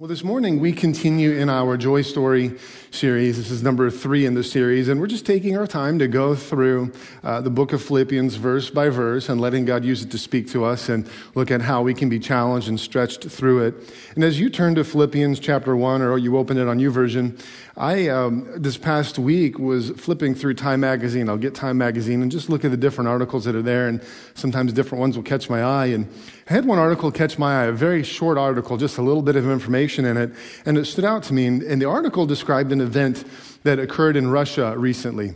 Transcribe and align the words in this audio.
Well, 0.00 0.06
this 0.06 0.22
morning 0.22 0.60
we 0.60 0.72
continue 0.72 1.32
in 1.32 1.50
our 1.50 1.76
Joy 1.76 2.02
Story 2.02 2.52
series. 2.92 3.36
This 3.36 3.50
is 3.50 3.64
number 3.64 3.90
three 3.90 4.26
in 4.26 4.34
the 4.34 4.44
series, 4.44 4.86
and 4.86 5.00
we're 5.00 5.08
just 5.08 5.26
taking 5.26 5.56
our 5.56 5.66
time 5.66 5.98
to 5.98 6.06
go 6.06 6.36
through 6.36 6.92
uh, 7.24 7.40
the 7.40 7.50
book 7.50 7.72
of 7.72 7.82
Philippians 7.82 8.36
verse 8.36 8.70
by 8.70 8.90
verse 8.90 9.28
and 9.28 9.40
letting 9.40 9.64
God 9.64 9.84
use 9.84 10.04
it 10.04 10.12
to 10.12 10.18
speak 10.18 10.48
to 10.50 10.64
us 10.64 10.88
and 10.88 11.10
look 11.34 11.50
at 11.50 11.62
how 11.62 11.82
we 11.82 11.94
can 11.94 12.08
be 12.08 12.20
challenged 12.20 12.68
and 12.68 12.78
stretched 12.78 13.24
through 13.28 13.66
it. 13.66 13.92
And 14.14 14.22
as 14.22 14.38
you 14.38 14.50
turn 14.50 14.76
to 14.76 14.84
Philippians 14.84 15.40
chapter 15.40 15.74
one, 15.74 16.00
or 16.00 16.16
you 16.16 16.36
open 16.36 16.58
it 16.58 16.68
on 16.68 16.78
your 16.78 16.92
version, 16.92 17.36
I, 17.76 18.06
um, 18.06 18.48
this 18.54 18.78
past 18.78 19.18
week, 19.18 19.58
was 19.58 19.90
flipping 19.90 20.36
through 20.36 20.54
Time 20.54 20.78
Magazine. 20.78 21.28
I'll 21.28 21.36
get 21.36 21.56
Time 21.56 21.76
Magazine 21.76 22.22
and 22.22 22.30
just 22.30 22.48
look 22.48 22.64
at 22.64 22.70
the 22.70 22.76
different 22.76 23.08
articles 23.08 23.46
that 23.46 23.56
are 23.56 23.62
there, 23.62 23.88
and 23.88 24.00
sometimes 24.34 24.72
different 24.72 25.00
ones 25.00 25.16
will 25.16 25.24
catch 25.24 25.50
my 25.50 25.64
eye. 25.64 25.86
And 25.86 26.08
I 26.48 26.54
had 26.54 26.64
one 26.64 26.78
article 26.78 27.12
catch 27.12 27.38
my 27.38 27.64
eye, 27.64 27.66
a 27.66 27.72
very 27.72 28.02
short 28.02 28.38
article, 28.38 28.78
just 28.78 28.96
a 28.96 29.02
little 29.02 29.20
bit 29.20 29.36
of 29.36 29.50
information 29.50 30.06
in 30.06 30.16
it, 30.16 30.30
and 30.64 30.78
it 30.78 30.86
stood 30.86 31.04
out 31.04 31.22
to 31.24 31.34
me. 31.34 31.46
And, 31.46 31.82
the 31.82 31.84
article 31.84 32.24
described 32.24 32.72
an 32.72 32.80
event 32.80 33.24
that 33.64 33.78
occurred 33.78 34.16
in 34.16 34.30
Russia 34.30 34.74
recently. 34.74 35.34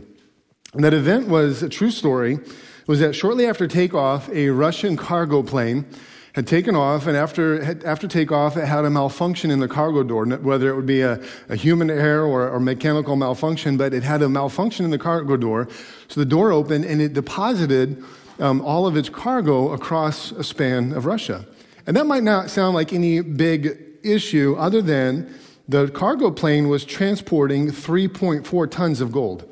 And 0.73 0.83
that 0.83 0.93
event 0.93 1.27
was 1.27 1.61
a 1.61 1.69
true 1.69 1.91
story. 1.91 2.33
It 2.33 2.87
was 2.87 2.99
that 2.99 3.13
shortly 3.13 3.45
after 3.45 3.67
takeoff, 3.67 4.27
a 4.29 4.49
Russian 4.49 4.97
cargo 4.97 5.43
plane 5.43 5.85
had 6.33 6.47
taken 6.47 6.75
off, 6.75 7.05
and 7.05 7.15
after, 7.15 7.61
after 7.85 8.07
takeoff, 8.07 8.57
it 8.57 8.65
had 8.65 8.83
a 8.83 8.89
malfunction 8.89 9.51
in 9.51 9.59
the 9.59 9.67
cargo 9.67 10.01
door, 10.01 10.25
whether 10.25 10.67
it 10.67 10.75
would 10.75 10.87
be 10.87 11.01
a, 11.01 11.21
a 11.47 11.55
human 11.55 11.91
error 11.91 12.25
or, 12.25 12.49
or 12.49 12.59
mechanical 12.59 13.15
malfunction, 13.15 13.77
but 13.77 13.93
it 13.93 14.01
had 14.01 14.23
a 14.23 14.29
malfunction 14.29 14.83
in 14.83 14.89
the 14.89 14.97
cargo 14.97 15.37
door. 15.37 15.67
So 16.07 16.19
the 16.19 16.25
door 16.25 16.51
opened 16.51 16.85
and 16.85 16.99
it 16.99 17.13
deposited 17.13 18.03
um, 18.39 18.61
all 18.61 18.87
of 18.87 18.97
its 18.97 19.09
cargo 19.09 19.71
across 19.71 20.31
a 20.31 20.43
span 20.43 20.93
of 20.93 21.05
Russia. 21.05 21.45
And 21.85 21.97
that 21.97 22.05
might 22.05 22.23
not 22.23 22.49
sound 22.49 22.75
like 22.75 22.93
any 22.93 23.21
big 23.21 23.77
issue 24.03 24.55
other 24.57 24.81
than 24.81 25.33
the 25.67 25.89
cargo 25.89 26.31
plane 26.31 26.69
was 26.69 26.85
transporting 26.85 27.67
3.4 27.67 28.71
tons 28.71 29.01
of 29.01 29.11
gold. 29.11 29.49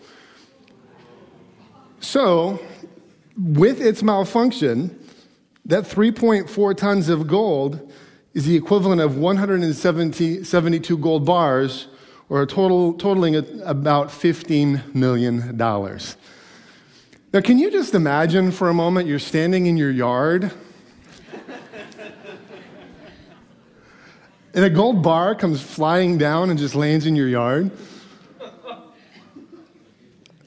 So, 1.99 2.59
with 3.37 3.79
its 3.81 4.01
malfunction, 4.03 4.97
that 5.65 5.83
3.4 5.83 6.75
tons 6.75 7.09
of 7.09 7.27
gold 7.27 7.91
is 8.33 8.45
the 8.45 8.55
equivalent 8.55 9.01
of 9.01 9.17
172 9.17 10.97
gold 10.97 11.25
bars, 11.25 11.87
or 12.29 12.41
a 12.41 12.47
total, 12.47 12.93
totaling 12.93 13.35
about 13.63 14.07
$15 14.07 14.95
million. 14.95 15.57
Now, 17.33 17.39
can 17.39 17.57
you 17.57 17.71
just 17.71 17.95
imagine 17.95 18.51
for 18.51 18.67
a 18.67 18.73
moment 18.73 19.07
you're 19.07 19.17
standing 19.17 19.65
in 19.65 19.77
your 19.77 19.89
yard 19.89 20.51
and 24.53 24.65
a 24.65 24.69
gold 24.69 25.01
bar 25.01 25.33
comes 25.35 25.61
flying 25.61 26.17
down 26.17 26.49
and 26.49 26.59
just 26.59 26.75
lands 26.75 27.05
in 27.05 27.15
your 27.15 27.29
yard? 27.29 27.71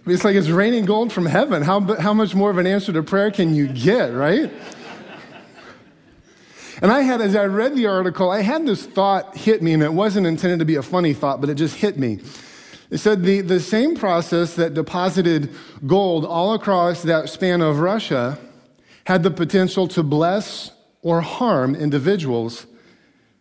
It's 0.06 0.24
like 0.24 0.36
it's 0.36 0.50
raining 0.50 0.84
gold 0.84 1.10
from 1.10 1.24
heaven. 1.24 1.62
How, 1.62 1.80
how 1.98 2.12
much 2.12 2.34
more 2.34 2.50
of 2.50 2.58
an 2.58 2.66
answer 2.66 2.92
to 2.92 3.02
prayer 3.02 3.30
can 3.30 3.54
you 3.54 3.66
get, 3.66 4.12
right? 4.12 4.52
And 6.82 6.92
I 6.92 7.00
had, 7.00 7.22
as 7.22 7.34
I 7.34 7.46
read 7.46 7.76
the 7.76 7.86
article, 7.86 8.30
I 8.30 8.42
had 8.42 8.66
this 8.66 8.84
thought 8.84 9.34
hit 9.34 9.62
me, 9.62 9.72
and 9.72 9.82
it 9.82 9.94
wasn't 9.94 10.26
intended 10.26 10.58
to 10.58 10.66
be 10.66 10.74
a 10.74 10.82
funny 10.82 11.14
thought, 11.14 11.40
but 11.40 11.48
it 11.48 11.54
just 11.54 11.76
hit 11.76 11.98
me. 11.98 12.20
It 12.94 12.98
said 12.98 13.24
the, 13.24 13.40
the 13.40 13.58
same 13.58 13.96
process 13.96 14.54
that 14.54 14.74
deposited 14.74 15.52
gold 15.84 16.24
all 16.24 16.54
across 16.54 17.02
that 17.02 17.28
span 17.28 17.60
of 17.60 17.80
Russia 17.80 18.38
had 19.04 19.24
the 19.24 19.32
potential 19.32 19.88
to 19.88 20.04
bless 20.04 20.70
or 21.02 21.20
harm 21.20 21.74
individuals 21.74 22.66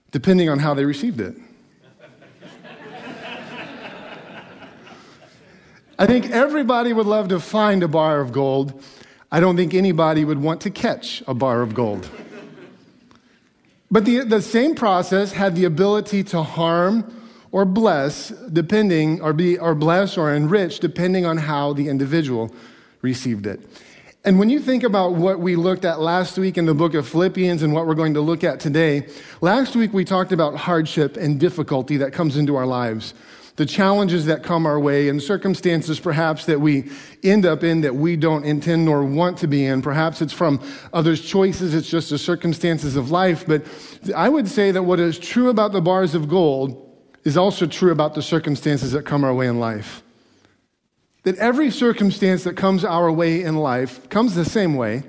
depending 0.10 0.50
on 0.50 0.58
how 0.58 0.74
they 0.74 0.86
received 0.86 1.22
it. 1.22 1.36
I 6.00 6.08
think 6.08 6.32
everybody 6.32 6.92
would 6.92 7.06
love 7.06 7.28
to 7.28 7.40
find 7.40 7.84
a 7.84 7.88
bar 7.88 8.22
of 8.22 8.32
gold. 8.32 8.84
I 9.32 9.40
don't 9.40 9.56
think 9.56 9.76
anybody 9.76 10.26
would 10.26 10.42
want 10.42 10.62
to 10.62 10.72
catch 10.72 11.22
a 11.28 11.36
bar 11.36 11.62
of 11.62 11.76
gold. 11.76 12.10
But 13.92 14.06
the, 14.06 14.22
the 14.22 14.42
same 14.42 14.74
process 14.74 15.32
had 15.32 15.56
the 15.56 15.66
ability 15.66 16.24
to 16.24 16.42
harm 16.42 17.20
or 17.54 17.64
bless, 17.66 18.30
depending, 18.52 19.22
or 19.22 19.32
be, 19.32 19.58
or 19.60 19.76
bless 19.76 20.18
or 20.18 20.34
enrich, 20.34 20.80
depending 20.80 21.24
on 21.24 21.38
how 21.38 21.72
the 21.72 21.88
individual 21.88 22.54
received 23.04 23.46
it. 23.46 23.62
And 24.26 24.40
when 24.40 24.50
you 24.50 24.60
think 24.60 24.84
about 24.84 25.14
what 25.14 25.40
we 25.40 25.56
looked 25.56 25.86
at 25.86 26.00
last 26.00 26.38
week 26.38 26.58
in 26.58 26.66
the 26.66 26.74
book 26.74 26.96
of 26.96 27.08
Philippians 27.08 27.62
and 27.62 27.72
what 27.72 27.86
we're 27.86 27.94
going 27.94 28.16
to 28.16 28.22
look 28.22 28.44
at 28.44 28.60
today, 28.60 29.08
last 29.40 29.76
week 29.76 29.94
we 29.94 30.04
talked 30.04 30.32
about 30.32 30.56
hardship 30.56 31.16
and 31.16 31.40
difficulty 31.40 31.98
that 31.98 32.12
comes 32.12 32.38
into 32.38 32.56
our 32.56 32.66
lives 32.66 33.14
the 33.56 33.66
challenges 33.68 34.26
that 34.26 34.42
come 34.42 34.66
our 34.66 34.80
way 34.80 35.10
and 35.10 35.22
circumstances 35.22 36.00
perhaps 36.00 36.48
that 36.48 36.60
we 36.60 36.90
end 37.22 37.46
up 37.46 37.64
in 37.64 37.82
that 37.82 37.94
we 37.94 38.16
don't 38.16 38.46
intend 38.46 38.84
nor 38.84 39.06
want 39.06 39.38
to 39.38 39.48
be 39.48 39.64
in. 39.64 39.80
Perhaps 39.80 40.24
it's 40.24 40.34
from 40.34 40.60
others' 40.92 41.22
choices, 41.22 41.76
it's 41.76 41.88
just 41.88 42.10
the 42.10 42.18
circumstances 42.18 42.96
of 42.96 43.12
life. 43.12 43.46
But 43.46 43.64
I 44.16 44.28
would 44.28 44.48
say 44.48 44.72
that 44.72 44.82
what 44.82 45.00
is 45.00 45.20
true 45.20 45.50
about 45.50 45.72
the 45.72 45.82
bars 45.82 46.16
of 46.16 46.28
gold 46.28 46.93
is 47.24 47.38
also 47.38 47.66
true 47.66 47.92
about 47.92 48.14
the 48.16 48.22
circumstances 48.22 48.92
that 48.92 49.06
come 49.06 49.24
our 49.24 49.34
way 49.34 49.48
in 49.48 49.60
life. 49.60 50.04
That 51.24 51.38
every 51.38 51.72
circumstance 51.72 52.44
that 52.44 52.58
comes 52.58 52.84
our 52.84 53.12
way 53.12 53.44
in 53.44 53.56
life 53.56 54.10
comes 54.10 54.36
the 54.36 54.46
same 54.46 54.76
way, 54.76 55.04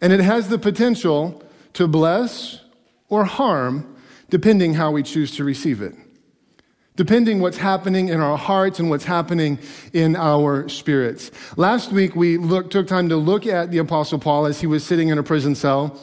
and 0.00 0.12
it 0.12 0.20
has 0.20 0.48
the 0.48 0.58
potential 0.58 1.42
to 1.72 1.88
bless 1.88 2.60
or 3.08 3.24
harm 3.24 3.96
depending 4.28 4.74
how 4.74 4.90
we 4.90 5.02
choose 5.02 5.34
to 5.36 5.44
receive 5.44 5.80
it 5.80 5.94
depending 6.98 7.38
what's 7.40 7.56
happening 7.56 8.08
in 8.08 8.20
our 8.20 8.36
hearts 8.36 8.80
and 8.80 8.90
what's 8.90 9.04
happening 9.04 9.56
in 9.92 10.16
our 10.16 10.68
spirits. 10.68 11.30
Last 11.56 11.92
week, 11.92 12.16
we 12.16 12.38
took 12.64 12.88
time 12.88 13.08
to 13.08 13.16
look 13.16 13.46
at 13.46 13.70
the 13.70 13.78
Apostle 13.78 14.18
Paul 14.18 14.46
as 14.46 14.60
he 14.60 14.66
was 14.66 14.84
sitting 14.84 15.08
in 15.08 15.16
a 15.16 15.22
prison 15.22 15.54
cell. 15.54 15.96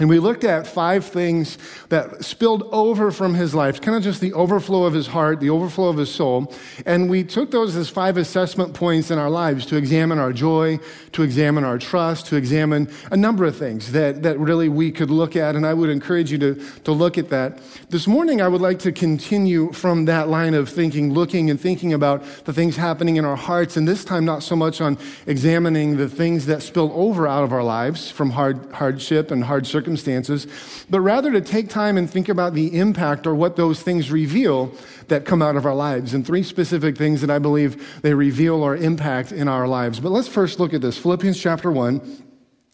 And 0.00 0.08
we 0.08 0.18
looked 0.18 0.44
at 0.44 0.66
five 0.66 1.04
things 1.04 1.58
that 1.90 2.24
spilled 2.24 2.62
over 2.72 3.10
from 3.10 3.34
his 3.34 3.54
life, 3.54 3.82
kind 3.82 3.94
of 3.94 4.02
just 4.02 4.22
the 4.22 4.32
overflow 4.32 4.84
of 4.84 4.94
his 4.94 5.06
heart, 5.06 5.40
the 5.40 5.50
overflow 5.50 5.88
of 5.88 5.98
his 5.98 6.12
soul. 6.12 6.54
And 6.86 7.10
we 7.10 7.22
took 7.22 7.50
those 7.50 7.76
as 7.76 7.90
five 7.90 8.16
assessment 8.16 8.72
points 8.72 9.10
in 9.10 9.18
our 9.18 9.28
lives 9.28 9.66
to 9.66 9.76
examine 9.76 10.18
our 10.18 10.32
joy, 10.32 10.80
to 11.12 11.22
examine 11.22 11.64
our 11.64 11.78
trust, 11.78 12.26
to 12.28 12.36
examine 12.36 12.90
a 13.10 13.16
number 13.16 13.44
of 13.44 13.58
things 13.58 13.92
that, 13.92 14.22
that 14.22 14.38
really 14.38 14.70
we 14.70 14.90
could 14.90 15.10
look 15.10 15.36
at. 15.36 15.54
And 15.54 15.66
I 15.66 15.74
would 15.74 15.90
encourage 15.90 16.32
you 16.32 16.38
to, 16.38 16.54
to 16.84 16.92
look 16.92 17.18
at 17.18 17.28
that. 17.28 17.60
This 17.90 18.06
morning, 18.06 18.40
I 18.40 18.48
would 18.48 18.62
like 18.62 18.78
to 18.80 18.92
continue 18.92 19.70
from 19.72 20.06
that 20.06 20.30
line 20.30 20.54
of 20.54 20.70
thinking, 20.70 21.12
looking 21.12 21.50
and 21.50 21.60
thinking 21.60 21.92
about 21.92 22.24
the 22.46 22.54
things 22.54 22.74
happening 22.74 23.16
in 23.16 23.26
our 23.26 23.36
hearts. 23.36 23.76
And 23.76 23.86
this 23.86 24.02
time, 24.02 24.24
not 24.24 24.42
so 24.42 24.56
much 24.56 24.80
on 24.80 24.96
examining 25.26 25.98
the 25.98 26.08
things 26.08 26.46
that 26.46 26.62
spill 26.62 26.90
over 26.94 27.28
out 27.28 27.44
of 27.44 27.52
our 27.52 27.62
lives 27.62 28.10
from 28.10 28.30
hard, 28.30 28.72
hardship 28.72 29.30
and 29.30 29.44
hard 29.44 29.66
circumstances 29.66 29.89
circumstances, 29.90 30.46
but 30.88 31.00
rather 31.00 31.32
to 31.32 31.40
take 31.40 31.68
time 31.68 31.98
and 31.98 32.08
think 32.08 32.28
about 32.28 32.54
the 32.54 32.78
impact 32.78 33.26
or 33.26 33.34
what 33.34 33.56
those 33.56 33.82
things 33.82 34.10
reveal 34.10 34.72
that 35.08 35.24
come 35.24 35.42
out 35.42 35.56
of 35.56 35.66
our 35.66 35.74
lives. 35.74 36.14
And 36.14 36.24
three 36.24 36.42
specific 36.42 36.96
things 36.96 37.20
that 37.20 37.30
I 37.30 37.38
believe 37.38 38.00
they 38.02 38.14
reveal 38.14 38.62
or 38.62 38.76
impact 38.76 39.32
in 39.32 39.48
our 39.48 39.66
lives. 39.66 39.98
But 39.98 40.12
let's 40.12 40.28
first 40.28 40.60
look 40.60 40.72
at 40.74 40.80
this 40.80 40.96
Philippians 40.96 41.40
chapter 41.40 41.70
1 41.70 42.26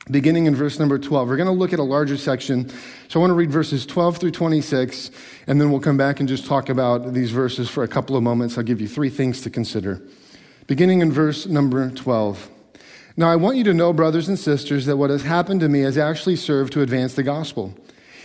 beginning 0.08 0.46
in 0.46 0.54
verse 0.54 0.78
number 0.78 1.00
12. 1.00 1.28
We're 1.28 1.36
going 1.36 1.46
to 1.46 1.52
look 1.52 1.72
at 1.72 1.80
a 1.80 1.82
larger 1.82 2.16
section. 2.16 2.68
So 3.08 3.18
I 3.18 3.20
want 3.20 3.32
to 3.32 3.34
read 3.34 3.50
verses 3.50 3.84
12 3.84 4.18
through 4.18 4.30
26, 4.30 5.10
and 5.48 5.60
then 5.60 5.72
we'll 5.72 5.80
come 5.80 5.96
back 5.96 6.20
and 6.20 6.28
just 6.28 6.46
talk 6.46 6.68
about 6.68 7.12
these 7.12 7.32
verses 7.32 7.68
for 7.68 7.82
a 7.82 7.88
couple 7.88 8.16
of 8.16 8.22
moments. 8.22 8.56
I'll 8.56 8.62
give 8.62 8.80
you 8.80 8.86
three 8.86 9.10
things 9.10 9.40
to 9.40 9.50
consider. 9.50 10.00
Beginning 10.68 11.00
in 11.00 11.10
verse 11.10 11.46
number 11.46 11.90
12. 11.90 12.50
Now, 13.18 13.30
I 13.30 13.36
want 13.36 13.56
you 13.56 13.64
to 13.64 13.74
know, 13.74 13.94
brothers 13.94 14.28
and 14.28 14.38
sisters, 14.38 14.84
that 14.84 14.98
what 14.98 15.08
has 15.08 15.22
happened 15.22 15.60
to 15.60 15.68
me 15.68 15.80
has 15.80 15.96
actually 15.96 16.36
served 16.36 16.74
to 16.74 16.82
advance 16.82 17.14
the 17.14 17.22
gospel. 17.22 17.74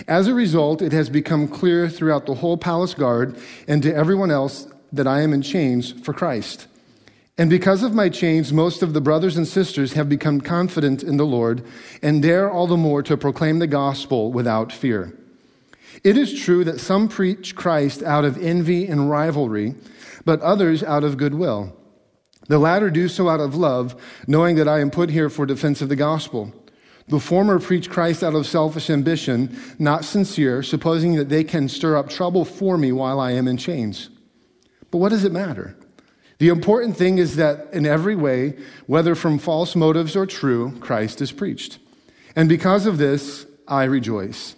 As 0.07 0.27
a 0.27 0.33
result, 0.33 0.81
it 0.81 0.91
has 0.91 1.09
become 1.09 1.47
clear 1.47 1.87
throughout 1.87 2.25
the 2.25 2.35
whole 2.35 2.57
palace 2.57 2.93
guard 2.93 3.37
and 3.67 3.81
to 3.83 3.95
everyone 3.95 4.31
else 4.31 4.67
that 4.91 5.07
I 5.07 5.21
am 5.21 5.31
in 5.31 5.41
chains 5.41 5.91
for 5.91 6.13
Christ. 6.13 6.67
And 7.37 7.49
because 7.49 7.83
of 7.83 7.93
my 7.93 8.09
chains, 8.09 8.51
most 8.51 8.83
of 8.83 8.93
the 8.93 8.99
brothers 8.99 9.37
and 9.37 9.47
sisters 9.47 9.93
have 9.93 10.09
become 10.09 10.41
confident 10.41 11.03
in 11.03 11.15
the 11.15 11.25
Lord 11.25 11.63
and 12.01 12.21
dare 12.21 12.51
all 12.51 12.67
the 12.67 12.75
more 12.75 13.01
to 13.03 13.15
proclaim 13.15 13.59
the 13.59 13.67
gospel 13.67 14.33
without 14.33 14.73
fear. 14.73 15.17
It 16.03 16.17
is 16.17 16.39
true 16.39 16.63
that 16.65 16.81
some 16.81 17.07
preach 17.07 17.55
Christ 17.55 18.03
out 18.03 18.25
of 18.25 18.37
envy 18.37 18.87
and 18.87 19.09
rivalry, 19.09 19.75
but 20.25 20.41
others 20.41 20.83
out 20.83 21.03
of 21.03 21.17
goodwill. 21.17 21.75
The 22.51 22.59
latter 22.59 22.89
do 22.89 23.07
so 23.07 23.29
out 23.29 23.39
of 23.39 23.55
love, 23.55 23.95
knowing 24.27 24.57
that 24.57 24.67
I 24.67 24.81
am 24.81 24.91
put 24.91 25.09
here 25.09 25.29
for 25.29 25.45
defense 25.45 25.81
of 25.81 25.87
the 25.87 25.95
gospel. 25.95 26.53
The 27.07 27.17
former 27.17 27.59
preach 27.59 27.89
Christ 27.89 28.25
out 28.25 28.35
of 28.35 28.45
selfish 28.45 28.89
ambition, 28.89 29.57
not 29.79 30.03
sincere, 30.03 30.61
supposing 30.61 31.15
that 31.15 31.29
they 31.29 31.45
can 31.45 31.69
stir 31.69 31.95
up 31.95 32.09
trouble 32.09 32.43
for 32.43 32.77
me 32.77 32.91
while 32.91 33.21
I 33.21 33.31
am 33.31 33.47
in 33.47 33.55
chains. 33.55 34.09
But 34.91 34.97
what 34.97 35.13
does 35.13 35.23
it 35.23 35.31
matter? 35.31 35.77
The 36.39 36.49
important 36.49 36.97
thing 36.97 37.19
is 37.19 37.37
that 37.37 37.69
in 37.71 37.85
every 37.85 38.17
way, 38.17 38.57
whether 38.85 39.15
from 39.15 39.39
false 39.39 39.73
motives 39.73 40.17
or 40.17 40.25
true, 40.25 40.77
Christ 40.81 41.21
is 41.21 41.31
preached. 41.31 41.79
And 42.35 42.49
because 42.49 42.85
of 42.85 42.97
this, 42.97 43.45
I 43.65 43.85
rejoice. 43.85 44.57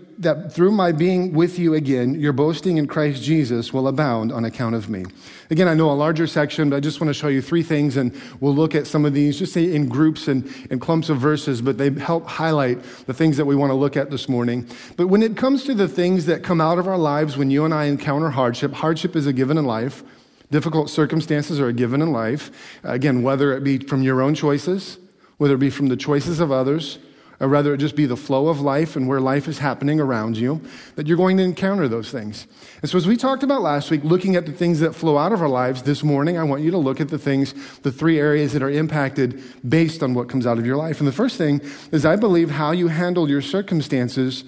that 0.21 0.53
through 0.53 0.71
my 0.71 0.91
being 0.91 1.33
with 1.33 1.57
you 1.59 1.73
again, 1.73 2.19
your 2.19 2.33
boasting 2.33 2.77
in 2.77 2.87
Christ 2.87 3.23
Jesus 3.23 3.73
will 3.73 3.87
abound 3.87 4.31
on 4.31 4.45
account 4.45 4.75
of 4.75 4.89
me. 4.89 5.05
Again, 5.49 5.67
I 5.67 5.73
know 5.73 5.91
a 5.91 5.93
larger 5.93 6.27
section, 6.27 6.69
but 6.69 6.77
I 6.77 6.79
just 6.79 7.01
want 7.01 7.09
to 7.09 7.13
show 7.13 7.27
you 7.27 7.41
three 7.41 7.63
things, 7.63 7.97
and 7.97 8.15
we'll 8.39 8.55
look 8.55 8.75
at 8.75 8.87
some 8.87 9.05
of 9.05 9.13
these, 9.13 9.39
just 9.39 9.53
say 9.53 9.73
in 9.73 9.87
groups 9.89 10.27
and, 10.27 10.45
and 10.69 10.79
clumps 10.79 11.09
of 11.09 11.17
verses, 11.17 11.61
but 11.61 11.77
they 11.77 11.89
help 11.89 12.27
highlight 12.27 12.81
the 13.05 13.13
things 13.13 13.37
that 13.37 13.45
we 13.45 13.55
want 13.55 13.71
to 13.71 13.75
look 13.75 13.97
at 13.97 14.09
this 14.09 14.29
morning. 14.29 14.67
But 14.97 15.07
when 15.07 15.23
it 15.23 15.35
comes 15.35 15.63
to 15.65 15.73
the 15.73 15.87
things 15.87 16.25
that 16.27 16.43
come 16.43 16.61
out 16.61 16.79
of 16.79 16.87
our 16.87 16.97
lives 16.97 17.37
when 17.37 17.51
you 17.51 17.65
and 17.65 17.73
I 17.73 17.85
encounter 17.85 18.29
hardship, 18.29 18.73
hardship 18.73 19.15
is 19.15 19.27
a 19.27 19.33
given 19.33 19.57
in 19.57 19.65
life. 19.65 20.03
Difficult 20.51 20.89
circumstances 20.89 21.59
are 21.59 21.67
a 21.67 21.73
given 21.73 22.01
in 22.01 22.11
life. 22.11 22.51
Again, 22.83 23.23
whether 23.23 23.53
it 23.53 23.63
be 23.63 23.77
from 23.77 24.03
your 24.03 24.21
own 24.21 24.35
choices, 24.35 24.97
whether 25.37 25.55
it 25.55 25.59
be 25.59 25.69
from 25.69 25.87
the 25.87 25.97
choices 25.97 26.39
of 26.39 26.51
others, 26.51 26.99
or 27.41 27.47
rather 27.47 27.73
it 27.73 27.79
just 27.79 27.95
be 27.95 28.05
the 28.05 28.15
flow 28.15 28.49
of 28.49 28.61
life 28.61 28.95
and 28.95 29.07
where 29.07 29.19
life 29.19 29.47
is 29.47 29.57
happening 29.57 29.99
around 29.99 30.37
you, 30.37 30.61
that 30.95 31.07
you're 31.07 31.17
going 31.17 31.37
to 31.37 31.43
encounter 31.43 31.87
those 31.87 32.11
things. 32.11 32.45
And 32.83 32.89
so, 32.89 32.99
as 32.99 33.07
we 33.07 33.17
talked 33.17 33.41
about 33.41 33.63
last 33.63 33.89
week, 33.89 34.03
looking 34.03 34.35
at 34.35 34.45
the 34.45 34.51
things 34.51 34.79
that 34.81 34.93
flow 34.93 35.17
out 35.17 35.33
of 35.33 35.41
our 35.41 35.49
lives 35.49 35.81
this 35.81 36.03
morning, 36.03 36.37
I 36.37 36.43
want 36.43 36.61
you 36.61 36.69
to 36.69 36.77
look 36.77 37.01
at 37.01 37.09
the 37.09 37.17
things, 37.17 37.53
the 37.79 37.91
three 37.91 38.19
areas 38.19 38.53
that 38.53 38.61
are 38.61 38.69
impacted 38.69 39.41
based 39.67 40.03
on 40.03 40.13
what 40.13 40.29
comes 40.29 40.45
out 40.45 40.59
of 40.59 40.67
your 40.67 40.77
life. 40.77 40.99
And 40.99 41.07
the 41.07 41.11
first 41.11 41.35
thing 41.35 41.61
is, 41.91 42.05
I 42.05 42.15
believe 42.15 42.51
how 42.51 42.71
you 42.71 42.89
handle 42.89 43.27
your 43.27 43.41
circumstances 43.41 44.43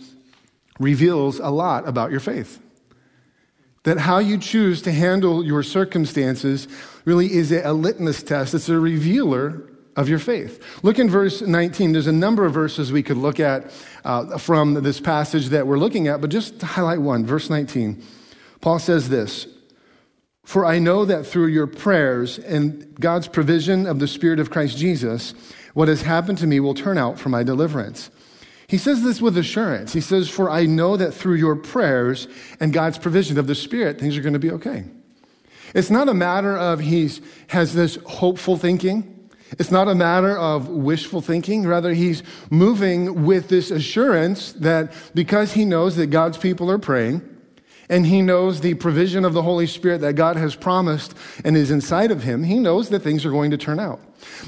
reveals 0.79 1.39
a 1.39 1.49
lot 1.49 1.87
about 1.87 2.11
your 2.11 2.19
faith. 2.19 2.61
That 3.85 3.97
how 3.97 4.19
you 4.19 4.37
choose 4.37 4.83
to 4.83 4.91
handle 4.91 5.43
your 5.43 5.63
circumstances 5.63 6.67
really 7.05 7.33
is 7.33 7.51
a 7.51 7.73
litmus 7.73 8.21
test. 8.21 8.53
It's 8.53 8.69
a 8.69 8.79
revealer 8.79 9.72
of 9.95 10.09
your 10.09 10.19
faith. 10.19 10.63
Look 10.83 10.99
in 10.99 11.09
verse 11.09 11.41
19. 11.41 11.91
There's 11.91 12.07
a 12.07 12.11
number 12.11 12.45
of 12.45 12.53
verses 12.53 12.91
we 12.91 13.03
could 13.03 13.17
look 13.17 13.39
at 13.39 13.71
uh, 14.03 14.37
from 14.37 14.75
this 14.75 14.99
passage 14.99 15.47
that 15.47 15.67
we're 15.67 15.77
looking 15.77 16.07
at, 16.07 16.21
but 16.21 16.29
just 16.29 16.59
to 16.59 16.65
highlight 16.65 17.01
one, 17.01 17.25
verse 17.25 17.49
19. 17.49 18.03
Paul 18.61 18.79
says 18.79 19.09
this 19.09 19.47
For 20.45 20.65
I 20.65 20.79
know 20.79 21.05
that 21.05 21.25
through 21.25 21.47
your 21.47 21.67
prayers 21.67 22.39
and 22.39 22.95
God's 22.99 23.27
provision 23.27 23.85
of 23.85 23.99
the 23.99 24.07
Spirit 24.07 24.39
of 24.39 24.49
Christ 24.49 24.77
Jesus, 24.77 25.33
what 25.73 25.87
has 25.87 26.01
happened 26.01 26.37
to 26.39 26.47
me 26.47 26.59
will 26.59 26.73
turn 26.73 26.97
out 26.97 27.19
for 27.19 27.29
my 27.29 27.43
deliverance. 27.43 28.09
He 28.67 28.77
says 28.77 29.03
this 29.03 29.21
with 29.21 29.37
assurance. 29.37 29.93
He 29.93 30.01
says, 30.01 30.29
For 30.29 30.49
I 30.49 30.65
know 30.65 30.97
that 30.97 31.13
through 31.13 31.35
your 31.35 31.55
prayers 31.55 32.27
and 32.59 32.73
God's 32.73 32.97
provision 32.97 33.37
of 33.37 33.45
the 33.45 33.55
Spirit, 33.55 33.99
things 33.99 34.17
are 34.17 34.21
going 34.21 34.33
to 34.33 34.39
be 34.39 34.51
okay. 34.51 34.85
It's 35.73 35.89
not 35.89 36.09
a 36.09 36.13
matter 36.13 36.57
of 36.57 36.79
he 36.79 37.11
has 37.47 37.73
this 37.73 37.97
hopeful 38.05 38.57
thinking. 38.57 39.12
It's 39.59 39.71
not 39.71 39.87
a 39.87 39.95
matter 39.95 40.37
of 40.37 40.69
wishful 40.69 41.21
thinking. 41.21 41.65
Rather, 41.65 41.93
he's 41.93 42.23
moving 42.49 43.25
with 43.25 43.49
this 43.49 43.71
assurance 43.71 44.53
that 44.53 44.93
because 45.13 45.53
he 45.53 45.65
knows 45.65 45.95
that 45.95 46.07
God's 46.07 46.37
people 46.37 46.69
are 46.71 46.79
praying, 46.79 47.21
and 47.89 48.07
he 48.07 48.21
knows 48.21 48.61
the 48.61 48.73
provision 48.75 49.25
of 49.25 49.33
the 49.33 49.41
Holy 49.41 49.67
Spirit 49.67 50.01
that 50.01 50.13
God 50.13 50.35
has 50.35 50.55
promised 50.55 51.15
and 51.43 51.55
is 51.57 51.69
inside 51.69 52.11
of 52.11 52.23
him, 52.23 52.43
he 52.43 52.57
knows 52.57 52.89
that 52.89 53.01
things 53.01 53.25
are 53.25 53.31
going 53.31 53.51
to 53.51 53.57
turn 53.57 53.79
out. 53.79 53.99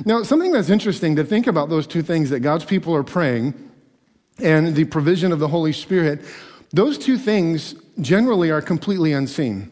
Now, 0.06 0.24
something 0.24 0.52
that's 0.52 0.70
interesting 0.70 1.16
to 1.18 1.24
think 1.24 1.48
about 1.48 1.70
those 1.70 1.86
two 1.86 2.02
things 2.02 2.30
that 2.30 2.40
God's 2.40 2.66
people 2.66 2.96
are 2.96 3.04
praying 3.04 3.54
and 4.40 4.76
the 4.76 4.86
provision 4.86 5.32
of 5.32 5.40
the 5.40 5.48
Holy 5.48 5.74
Spirit, 5.74 6.22
those 6.72 6.98
two 6.98 7.18
things 7.18 7.76
generally 8.02 8.52
are 8.52 8.62
completely 8.62 9.14
unseen. 9.14 9.72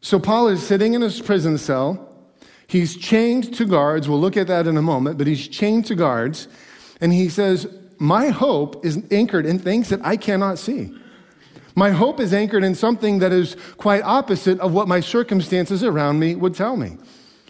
So, 0.00 0.18
Paul 0.18 0.48
is 0.48 0.62
sitting 0.62 0.94
in 0.94 1.02
his 1.02 1.20
prison 1.20 1.58
cell. 1.58 2.09
He's 2.70 2.96
chained 2.96 3.52
to 3.54 3.66
guards. 3.66 4.08
We'll 4.08 4.20
look 4.20 4.36
at 4.36 4.46
that 4.46 4.68
in 4.68 4.76
a 4.76 4.82
moment, 4.82 5.18
but 5.18 5.26
he's 5.26 5.48
chained 5.48 5.86
to 5.86 5.96
guards. 5.96 6.46
And 7.00 7.12
he 7.12 7.28
says, 7.28 7.66
My 7.98 8.28
hope 8.28 8.86
is 8.86 9.02
anchored 9.10 9.44
in 9.44 9.58
things 9.58 9.88
that 9.88 9.98
I 10.04 10.16
cannot 10.16 10.56
see. 10.56 10.96
My 11.74 11.90
hope 11.90 12.20
is 12.20 12.32
anchored 12.32 12.62
in 12.62 12.76
something 12.76 13.18
that 13.18 13.32
is 13.32 13.56
quite 13.76 14.04
opposite 14.04 14.60
of 14.60 14.72
what 14.72 14.86
my 14.86 15.00
circumstances 15.00 15.82
around 15.82 16.20
me 16.20 16.36
would 16.36 16.54
tell 16.54 16.76
me. 16.76 16.96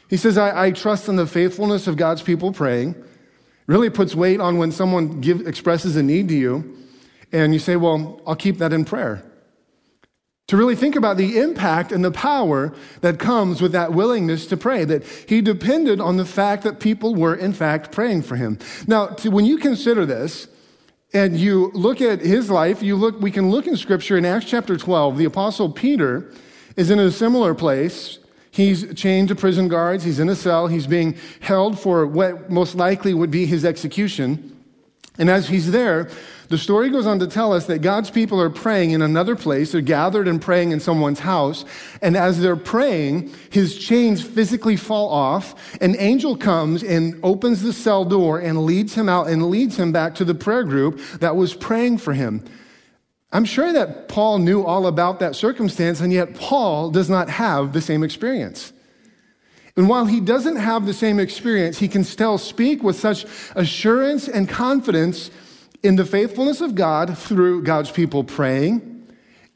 He 0.09 0.17
says, 0.17 0.39
I, 0.39 0.69
I 0.69 0.71
trust 0.71 1.07
in 1.07 1.17
the 1.17 1.27
faithfulness 1.27 1.87
of 1.87 1.99
God's 1.99 2.23
people 2.23 2.51
praying. 2.51 2.95
Really 3.67 3.91
puts 3.91 4.15
weight 4.15 4.41
on 4.41 4.57
when 4.57 4.73
someone 4.73 5.21
give, 5.21 5.47
expresses 5.47 5.97
a 5.97 6.03
need 6.03 6.29
to 6.29 6.35
you, 6.35 6.79
and 7.31 7.53
you 7.53 7.59
say, 7.59 7.77
Well, 7.77 8.23
I'll 8.27 8.37
keep 8.37 8.57
that 8.57 8.73
in 8.73 8.87
prayer 8.87 9.30
to 10.51 10.57
really 10.57 10.75
think 10.75 10.97
about 10.97 11.17
the 11.17 11.39
impact 11.39 11.93
and 11.93 12.05
the 12.05 12.11
power 12.11 12.73
that 13.03 13.21
comes 13.21 13.63
with 13.63 13.71
that 13.71 13.93
willingness 13.93 14.47
to 14.47 14.57
pray, 14.57 14.85
that 14.85 15.05
he 15.29 15.41
depended 15.41 16.01
on 16.01 16.17
the 16.17 16.25
fact 16.25 16.65
that 16.65 16.81
people 16.81 17.15
were, 17.15 17.37
in 17.37 17.53
fact, 17.53 17.93
praying 17.93 18.21
for 18.21 18.35
him. 18.35 18.59
Now, 18.89 19.07
to, 19.07 19.31
when 19.31 19.45
you 19.45 19.59
consider 19.59 20.05
this, 20.05 20.49
and 21.13 21.37
you 21.37 21.71
look 21.73 22.01
at 22.01 22.21
his 22.21 22.51
life, 22.51 22.83
you 22.83 22.97
look, 22.97 23.21
we 23.21 23.31
can 23.31 23.49
look 23.53 23.69
in 23.69 23.77
scripture 23.77 24.19
in 24.19 24.25
Acts 24.25 24.47
chapter 24.47 24.77
12. 24.77 25.19
The 25.19 25.25
apostle 25.25 25.71
Peter 25.71 26.33
is 26.75 26.91
in 26.91 26.99
a 26.99 27.13
similar 27.13 27.55
place. 27.55 28.19
He's 28.51 28.93
chained 28.95 29.29
to 29.29 29.37
prison 29.37 29.69
guards. 29.69 30.03
He's 30.03 30.19
in 30.19 30.29
a 30.29 30.35
cell. 30.35 30.67
He's 30.67 30.89
being 30.89 31.17
held 31.39 31.79
for 31.79 32.09
what 32.09 32.51
most 32.51 32.75
likely 32.75 33.15
would 33.15 33.31
be 33.31 33.47
his 33.47 33.65
execution. 33.65 34.57
And 35.17 35.31
as 35.31 35.49
he's 35.49 35.71
there, 35.71 36.11
the 36.51 36.59
story 36.59 36.91
goes 36.91 37.07
on 37.07 37.21
to 37.21 37.29
tell 37.29 37.53
us 37.53 37.67
that 37.67 37.79
God's 37.79 38.11
people 38.11 38.41
are 38.41 38.51
praying 38.51 38.91
in 38.91 39.03
another 39.03 39.37
place. 39.37 39.71
They're 39.71 39.81
gathered 39.81 40.27
and 40.27 40.43
praying 40.43 40.73
in 40.73 40.81
someone's 40.81 41.21
house. 41.21 41.65
And 42.03 42.17
as 42.17 42.41
they're 42.41 42.57
praying, 42.57 43.33
his 43.51 43.79
chains 43.79 44.21
physically 44.21 44.77
fall 44.77 45.09
off. 45.11 45.55
An 45.81 45.95
angel 46.01 46.37
comes 46.37 46.83
and 46.83 47.21
opens 47.23 47.63
the 47.63 47.73
cell 47.73 48.05
door 48.05 48.41
and 48.41 48.67
leads 48.67 48.95
him 48.95 49.09
out 49.09 49.29
and 49.29 49.49
leads 49.49 49.77
him 49.77 49.93
back 49.93 50.17
to 50.17 50.25
the 50.25 50.35
prayer 50.35 50.65
group 50.65 51.01
that 51.21 51.37
was 51.37 51.55
praying 51.55 51.99
for 51.99 52.15
him. 52.15 52.45
I'm 53.31 53.45
sure 53.45 53.73
that 53.73 54.09
Paul 54.09 54.39
knew 54.39 54.65
all 54.65 54.89
about 54.89 55.21
that 55.21 55.37
circumstance, 55.37 56.01
and 56.01 56.13
yet 56.13 56.35
Paul 56.35 56.91
does 56.91 57.09
not 57.09 57.31
have 57.31 57.73
the 57.73 57.81
same 57.81 58.03
experience. 58.03 58.73
And 59.77 59.89
while 59.89 60.05
he 60.05 60.19
doesn't 60.19 60.57
have 60.57 60.85
the 60.85 60.95
same 60.95 61.21
experience, 61.21 61.79
he 61.79 61.87
can 61.87 62.03
still 62.03 62.39
speak 62.39 62.83
with 62.83 62.97
such 62.99 63.25
assurance 63.55 64.29
and 64.29 64.49
confidence 64.49 65.31
in 65.83 65.97
the 65.97 66.05
faithfulness 66.05 66.61
of 66.61 66.75
God 66.75 67.17
through 67.17 67.63
God's 67.63 67.91
people 67.91 68.25
praying 68.25 69.09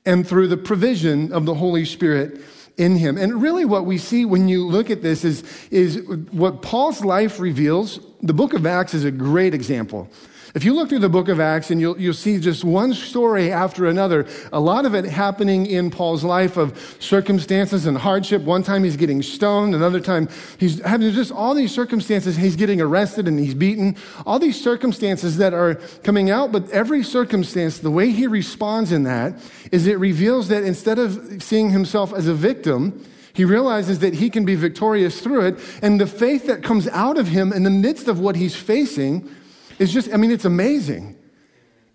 and 0.07 0.27
through 0.27 0.49
the 0.49 0.57
provision 0.57 1.33
of 1.33 1.47
the 1.47 1.55
Holy 1.55 1.85
Spirit 1.85 2.41
in 2.77 2.97
him. 2.97 3.17
And 3.17 3.41
really, 3.41 3.65
what 3.65 3.87
we 3.87 3.99
see 3.99 4.25
when 4.25 4.49
you 4.49 4.67
look 4.67 4.91
at 4.91 5.03
this 5.03 5.25
is, 5.25 5.45
is 5.71 6.03
what 6.31 6.63
Paul's 6.63 7.05
life 7.05 7.39
reveals. 7.39 8.01
The 8.23 8.35
book 8.35 8.53
of 8.53 8.67
Acts 8.67 8.95
is 8.95 9.05
a 9.05 9.11
great 9.11 9.55
example 9.55 10.11
if 10.55 10.63
you 10.63 10.73
look 10.73 10.89
through 10.89 11.01
the 11.01 11.09
book 11.09 11.29
of 11.29 11.41
Acts 11.41 11.73
and 11.73 11.81
you'll, 11.81 12.01
you'll 12.01 12.15
see 12.15 12.39
just 12.39 12.63
one 12.63 12.95
story 12.95 13.51
after 13.51 13.87
another, 13.87 14.25
a 14.53 14.61
lot 14.61 14.87
of 14.87 14.95
it 14.95 15.05
happening 15.05 15.67
in 15.67 15.91
Paul's 15.91 16.23
life 16.23 16.57
of 16.57 16.97
circumstances 17.01 17.87
and 17.87 17.99
hardship. 17.99 18.41
One 18.43 18.63
time 18.63 18.85
he's 18.85 18.97
getting 18.97 19.21
stoned, 19.21 19.75
another 19.75 19.99
time 19.99 20.29
he's 20.59 20.81
having 20.83 21.11
just 21.11 21.33
all 21.33 21.55
these 21.55 21.75
circumstances. 21.75 22.37
He's 22.37 22.55
getting 22.55 22.81
arrested 22.81 23.27
and 23.27 23.37
he's 23.37 23.55
beaten. 23.55 23.97
All 24.25 24.39
these 24.39 24.61
circumstances 24.61 25.39
that 25.39 25.53
are 25.55 25.75
coming 26.05 26.31
out, 26.31 26.53
but 26.53 26.71
every 26.71 27.03
circumstance, 27.03 27.79
the 27.79 27.91
way 27.91 28.13
he 28.13 28.29
responds 28.29 28.93
in 28.93 29.03
that 29.03 29.35
is 29.73 29.89
it 29.89 29.99
reveals 29.99 30.47
that 30.49 30.63
instead 30.63 31.01
of 31.01 31.43
seeing 31.43 31.71
himself 31.71 32.15
as 32.15 32.29
a 32.29 32.35
victim, 32.35 33.05
he 33.33 33.45
realizes 33.45 33.99
that 33.99 34.15
he 34.15 34.31
can 34.31 34.45
be 34.45 34.55
victorious 34.55 35.21
through 35.21 35.47
it. 35.47 35.59
And 35.83 36.01
the 36.01 36.07
faith 36.07 36.47
that 36.47 36.63
comes 36.63 36.87
out 36.87 37.19
of 37.19 37.27
him 37.27 37.53
in 37.53 37.65
the 37.65 37.71
midst 37.71 38.07
of 38.07 38.21
what 38.21 38.37
he's 38.37 38.55
facing 38.55 39.29
it's 39.79 39.93
just, 39.93 40.13
I 40.13 40.17
mean, 40.17 40.31
it's 40.31 40.45
amazing. 40.45 41.17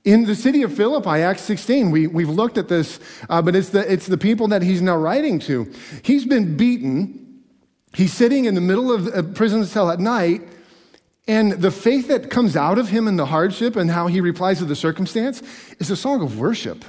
In 0.06 0.26
the 0.26 0.36
city 0.36 0.64
of 0.64 0.74
Philippi, 0.74 1.22
Acts 1.22 1.42
16, 1.42 1.92
we, 1.92 2.08
we've 2.08 2.30
looked 2.30 2.58
at 2.58 2.68
this, 2.68 3.00
uh, 3.30 3.42
but 3.42 3.56
it's 3.56 3.70
the, 3.70 3.92
it's 3.92 4.08
the 4.08 4.18
people 4.18 4.48
that 4.48 4.62
he's 4.62 4.82
now 4.82 4.96
writing 4.96 5.40
to. 5.40 5.72
He's 6.04 6.26
been 6.26 6.56
beaten, 6.56 7.20
He's 7.94 8.14
sitting 8.14 8.46
in 8.46 8.56
the 8.56 8.62
middle 8.62 8.92
of 8.92 9.08
a 9.08 9.24
prison 9.24 9.66
cell 9.66 9.90
at 9.90 10.00
night, 10.00 10.42
and 11.28 11.54
the 11.54 11.72
faith 11.72 12.08
that 12.08 12.30
comes 12.30 12.56
out 12.56 12.78
of 12.78 12.90
him 12.90 13.08
in 13.08 13.18
the 13.18 13.26
hardship 13.26 13.76
and 13.76 13.90
how 13.90 14.08
he 14.08 14.22
replies 14.22 14.60
to 14.60 14.66
the 14.66 14.76
circumstance 14.76 15.42
is 15.80 15.90
a 15.90 15.96
song 15.96 16.22
of 16.22 16.40
worship. 16.40 16.86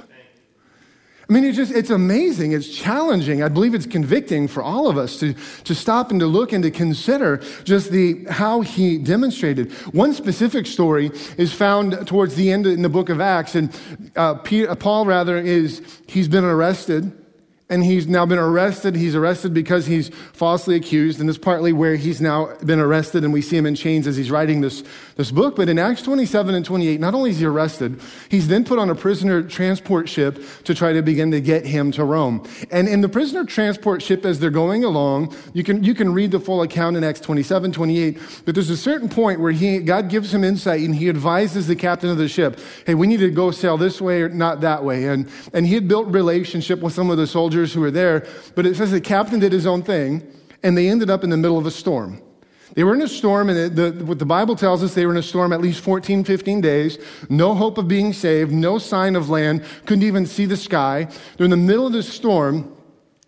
I 1.31 1.33
mean, 1.33 1.45
it's 1.45 1.55
just, 1.55 1.71
it's 1.71 1.89
amazing. 1.89 2.51
It's 2.51 2.67
challenging. 2.67 3.41
I 3.41 3.47
believe 3.47 3.73
it's 3.73 3.85
convicting 3.85 4.49
for 4.49 4.61
all 4.61 4.89
of 4.89 4.97
us 4.97 5.17
to, 5.21 5.33
to 5.63 5.73
stop 5.73 6.11
and 6.11 6.19
to 6.19 6.25
look 6.25 6.51
and 6.51 6.61
to 6.61 6.69
consider 6.69 7.37
just 7.63 7.89
the, 7.89 8.25
how 8.29 8.59
he 8.59 8.97
demonstrated. 8.97 9.71
One 9.93 10.11
specific 10.11 10.65
story 10.65 11.09
is 11.37 11.53
found 11.53 12.05
towards 12.05 12.35
the 12.35 12.51
end 12.51 12.67
in 12.67 12.81
the 12.81 12.89
book 12.89 13.07
of 13.07 13.21
Acts. 13.21 13.55
And 13.55 13.73
uh, 14.17 14.33
Peter, 14.39 14.75
Paul, 14.75 15.05
rather, 15.05 15.37
is, 15.37 15.81
he's 16.05 16.27
been 16.27 16.43
arrested 16.43 17.17
and 17.71 17.85
he's 17.85 18.05
now 18.05 18.25
been 18.25 18.37
arrested. 18.37 18.97
He's 18.97 19.15
arrested 19.15 19.53
because 19.53 19.85
he's 19.85 20.09
falsely 20.33 20.75
accused, 20.75 21.21
and 21.21 21.29
it's 21.29 21.39
partly 21.39 21.71
where 21.71 21.95
he's 21.95 22.19
now 22.19 22.53
been 22.65 22.81
arrested, 22.81 23.23
and 23.23 23.31
we 23.31 23.41
see 23.41 23.55
him 23.55 23.65
in 23.65 23.75
chains 23.75 24.07
as 24.07 24.17
he's 24.17 24.29
writing 24.29 24.59
this, 24.59 24.83
this 25.15 25.31
book. 25.31 25.55
But 25.55 25.69
in 25.69 25.79
Acts 25.79 26.01
27 26.01 26.53
and 26.53 26.65
28, 26.65 26.99
not 26.99 27.15
only 27.15 27.29
is 27.29 27.39
he 27.39 27.45
arrested, 27.45 28.01
he's 28.27 28.49
then 28.49 28.65
put 28.65 28.77
on 28.77 28.89
a 28.89 28.95
prisoner 28.95 29.41
transport 29.41 30.09
ship 30.09 30.43
to 30.65 30.75
try 30.75 30.91
to 30.91 31.01
begin 31.01 31.31
to 31.31 31.39
get 31.39 31.65
him 31.65 31.93
to 31.93 32.03
Rome. 32.03 32.45
And 32.71 32.89
in 32.89 32.99
the 32.99 33.07
prisoner 33.07 33.45
transport 33.45 34.01
ship, 34.01 34.25
as 34.25 34.41
they're 34.41 34.49
going 34.49 34.83
along, 34.83 35.33
you 35.53 35.63
can, 35.63 35.81
you 35.81 35.95
can 35.95 36.13
read 36.13 36.31
the 36.31 36.41
full 36.41 36.61
account 36.61 36.97
in 36.97 37.05
Acts 37.05 37.21
27, 37.21 37.71
28, 37.71 38.19
but 38.43 38.53
there's 38.53 38.69
a 38.69 38.75
certain 38.75 39.07
point 39.07 39.39
where 39.39 39.53
he, 39.53 39.79
God 39.79 40.09
gives 40.09 40.33
him 40.33 40.43
insight, 40.43 40.81
and 40.81 40.93
he 40.93 41.07
advises 41.07 41.67
the 41.67 41.77
captain 41.77 42.09
of 42.09 42.17
the 42.17 42.27
ship, 42.27 42.59
hey, 42.85 42.95
we 42.95 43.07
need 43.07 43.21
to 43.21 43.31
go 43.31 43.49
sail 43.51 43.77
this 43.77 44.01
way 44.01 44.23
or 44.23 44.27
not 44.27 44.59
that 44.59 44.83
way. 44.83 45.05
And, 45.05 45.29
and 45.53 45.65
he 45.65 45.75
had 45.75 45.87
built 45.87 46.07
relationship 46.07 46.81
with 46.81 46.91
some 46.91 47.09
of 47.09 47.15
the 47.15 47.27
soldiers 47.27 47.60
soldiers 47.61 47.73
who 47.73 47.81
were 47.81 47.91
there, 47.91 48.25
but 48.55 48.65
it 48.65 48.75
says 48.75 48.91
the 48.91 49.01
captain 49.01 49.39
did 49.39 49.51
his 49.51 49.67
own 49.67 49.83
thing, 49.83 50.25
and 50.63 50.77
they 50.77 50.87
ended 50.87 51.09
up 51.09 51.23
in 51.23 51.29
the 51.29 51.37
middle 51.37 51.57
of 51.57 51.65
a 51.65 51.71
storm. 51.71 52.21
They 52.73 52.83
were 52.83 52.95
in 52.95 53.01
a 53.01 53.07
storm, 53.07 53.49
and 53.49 53.75
the, 53.75 54.05
what 54.05 54.17
the 54.17 54.25
Bible 54.25 54.55
tells 54.55 54.81
us, 54.81 54.93
they 54.93 55.05
were 55.05 55.11
in 55.11 55.17
a 55.17 55.23
storm 55.23 55.51
at 55.53 55.61
least 55.61 55.81
14, 55.81 56.23
15 56.23 56.61
days. 56.61 56.97
No 57.29 57.53
hope 57.53 57.77
of 57.77 57.87
being 57.87 58.13
saved, 58.13 58.51
no 58.51 58.77
sign 58.77 59.15
of 59.15 59.29
land, 59.29 59.63
couldn't 59.85 60.03
even 60.03 60.25
see 60.25 60.45
the 60.45 60.57
sky. 60.57 61.07
They're 61.35 61.45
in 61.45 61.51
the 61.51 61.57
middle 61.57 61.85
of 61.85 61.93
this 61.93 62.11
storm, 62.11 62.73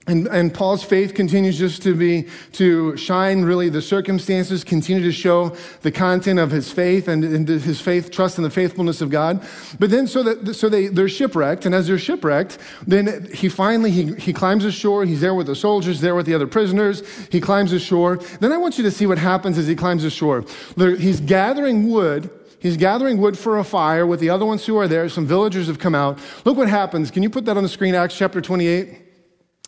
and, 0.05 0.27
and 0.27 0.53
Paul's 0.53 0.83
faith 0.83 1.13
continues 1.13 1.57
just 1.57 1.81
to 1.83 1.95
be, 1.95 2.27
to 2.53 2.97
shine 2.97 3.43
really. 3.43 3.69
The 3.69 3.81
circumstances 3.81 4.61
continue 4.65 5.01
to 5.01 5.13
show 5.13 5.55
the 5.81 5.93
content 5.93 6.39
of 6.39 6.51
his 6.51 6.69
faith 6.69 7.07
and, 7.07 7.23
and 7.23 7.47
his 7.47 7.79
faith, 7.79 8.11
trust 8.11 8.37
in 8.37 8.43
the 8.43 8.49
faithfulness 8.49 8.99
of 8.99 9.09
God. 9.09 9.47
But 9.79 9.91
then 9.91 10.07
so 10.07 10.21
that, 10.23 10.55
so 10.55 10.67
they, 10.67 10.87
they're 10.87 11.07
shipwrecked. 11.07 11.65
And 11.65 11.73
as 11.73 11.87
they're 11.87 11.97
shipwrecked, 11.97 12.57
then 12.85 13.29
he 13.33 13.47
finally, 13.47 13.91
he, 13.91 14.13
he 14.15 14.33
climbs 14.33 14.65
ashore. 14.65 15.05
He's 15.05 15.21
there 15.21 15.35
with 15.35 15.47
the 15.47 15.55
soldiers, 15.55 16.01
there 16.01 16.15
with 16.15 16.25
the 16.25 16.33
other 16.33 16.47
prisoners. 16.47 17.01
He 17.31 17.39
climbs 17.39 17.71
ashore. 17.71 18.17
Then 18.41 18.51
I 18.51 18.57
want 18.57 18.77
you 18.77 18.83
to 18.83 18.91
see 18.91 19.05
what 19.05 19.17
happens 19.17 19.57
as 19.57 19.67
he 19.67 19.75
climbs 19.75 20.03
ashore. 20.03 20.43
He's 20.77 21.21
gathering 21.21 21.89
wood. 21.89 22.29
He's 22.59 22.75
gathering 22.75 23.19
wood 23.19 23.37
for 23.37 23.57
a 23.57 23.63
fire 23.63 24.05
with 24.05 24.19
the 24.19 24.29
other 24.29 24.45
ones 24.45 24.65
who 24.65 24.77
are 24.77 24.87
there. 24.87 25.07
Some 25.07 25.25
villagers 25.25 25.67
have 25.67 25.79
come 25.79 25.95
out. 25.95 26.19
Look 26.43 26.57
what 26.57 26.67
happens. 26.67 27.09
Can 27.09 27.23
you 27.23 27.29
put 27.29 27.45
that 27.45 27.55
on 27.55 27.63
the 27.63 27.69
screen, 27.69 27.95
Acts 27.95 28.17
chapter 28.17 28.41
28? 28.41 29.02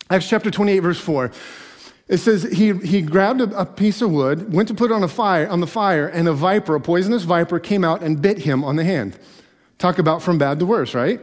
Acts 0.08 0.28
chapter 0.28 0.50
28, 0.50 0.78
verse 0.80 1.00
4. 1.00 1.32
It 2.08 2.18
says 2.18 2.44
he, 2.44 2.72
he 2.72 3.02
grabbed 3.02 3.40
a, 3.40 3.60
a, 3.60 3.66
piece 3.66 4.00
of 4.00 4.12
wood, 4.12 4.52
went 4.52 4.68
to 4.68 4.74
put 4.74 4.92
it 4.92 4.94
on, 4.94 5.02
a 5.02 5.08
fire, 5.08 5.48
on 5.48 5.58
the 5.58 5.66
fire, 5.66 6.06
and 6.06 6.28
a 6.28 6.32
viper, 6.32 6.76
a 6.76 6.80
poisonous 6.80 7.24
viper, 7.24 7.58
came 7.58 7.82
out 7.82 8.02
and 8.02 8.22
bit 8.22 8.38
him 8.38 8.62
on 8.62 8.76
the 8.76 8.84
hand. 8.84 9.18
Talk 9.78 9.98
about 9.98 10.22
from 10.22 10.38
bad 10.38 10.60
to 10.60 10.66
worse, 10.66 10.94
right? 10.94 11.20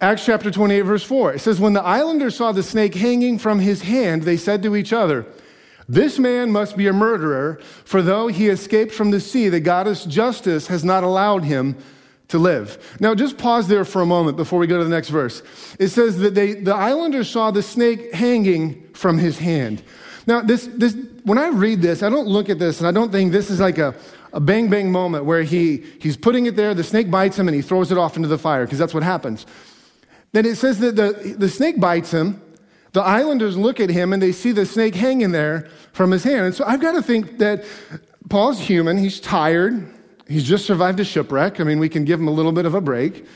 Acts 0.00 0.24
chapter 0.24 0.50
28, 0.50 0.80
verse 0.80 1.04
4. 1.04 1.34
It 1.34 1.40
says, 1.40 1.60
When 1.60 1.74
the 1.74 1.82
islanders 1.82 2.36
saw 2.36 2.52
the 2.52 2.62
snake 2.62 2.94
hanging 2.94 3.38
from 3.38 3.58
his 3.58 3.82
hand, 3.82 4.22
they 4.22 4.38
said 4.38 4.62
to 4.62 4.74
each 4.74 4.94
other, 4.94 5.26
This 5.86 6.18
man 6.18 6.50
must 6.50 6.78
be 6.78 6.86
a 6.86 6.92
murderer, 6.94 7.60
for 7.84 8.00
though 8.00 8.28
he 8.28 8.48
escaped 8.48 8.92
from 8.92 9.10
the 9.10 9.20
sea, 9.20 9.50
the 9.50 9.60
goddess 9.60 10.06
justice 10.06 10.68
has 10.68 10.84
not 10.84 11.04
allowed 11.04 11.44
him 11.44 11.76
to 12.34 12.38
live. 12.38 12.96
Now, 12.98 13.14
just 13.14 13.38
pause 13.38 13.68
there 13.68 13.84
for 13.84 14.02
a 14.02 14.06
moment 14.06 14.36
before 14.36 14.58
we 14.58 14.66
go 14.66 14.76
to 14.78 14.82
the 14.82 14.90
next 14.90 15.08
verse. 15.08 15.40
It 15.78 15.88
says 15.90 16.18
that 16.18 16.34
they, 16.34 16.54
the 16.54 16.74
islanders 16.74 17.30
saw 17.30 17.52
the 17.52 17.62
snake 17.62 18.12
hanging 18.12 18.92
from 18.92 19.18
his 19.18 19.38
hand. 19.38 19.84
Now, 20.26 20.40
this, 20.40 20.66
this, 20.66 20.96
when 21.22 21.38
I 21.38 21.48
read 21.48 21.80
this, 21.80 22.02
I 22.02 22.10
don't 22.10 22.26
look 22.26 22.50
at 22.50 22.58
this 22.58 22.80
and 22.80 22.88
I 22.88 22.90
don't 22.90 23.12
think 23.12 23.30
this 23.30 23.50
is 23.50 23.60
like 23.60 23.78
a, 23.78 23.94
a 24.32 24.40
bang 24.40 24.68
bang 24.68 24.90
moment 24.90 25.26
where 25.26 25.44
he, 25.44 25.84
he's 26.00 26.16
putting 26.16 26.46
it 26.46 26.56
there, 26.56 26.74
the 26.74 26.82
snake 26.82 27.08
bites 27.08 27.38
him, 27.38 27.46
and 27.46 27.54
he 27.54 27.62
throws 27.62 27.92
it 27.92 27.98
off 27.98 28.16
into 28.16 28.26
the 28.26 28.38
fire, 28.38 28.64
because 28.64 28.80
that's 28.80 28.94
what 28.94 29.04
happens. 29.04 29.46
Then 30.32 30.44
it 30.44 30.56
says 30.56 30.80
that 30.80 30.96
the, 30.96 31.36
the 31.38 31.48
snake 31.48 31.78
bites 31.78 32.10
him, 32.10 32.42
the 32.94 33.02
islanders 33.02 33.56
look 33.56 33.78
at 33.78 33.90
him, 33.90 34.12
and 34.12 34.20
they 34.20 34.32
see 34.32 34.50
the 34.50 34.66
snake 34.66 34.96
hanging 34.96 35.30
there 35.30 35.68
from 35.92 36.10
his 36.10 36.24
hand. 36.24 36.46
And 36.46 36.54
so 36.54 36.64
I've 36.64 36.80
got 36.80 36.92
to 36.92 37.02
think 37.02 37.38
that 37.38 37.64
Paul's 38.28 38.58
human, 38.58 38.98
he's 38.98 39.20
tired, 39.20 39.88
He's 40.28 40.44
just 40.44 40.66
survived 40.66 41.00
a 41.00 41.04
shipwreck. 41.04 41.60
I 41.60 41.64
mean, 41.64 41.78
we 41.78 41.88
can 41.88 42.04
give 42.04 42.18
him 42.18 42.28
a 42.28 42.30
little 42.30 42.52
bit 42.52 42.66
of 42.66 42.74
a 42.74 42.80
break. 42.80 43.26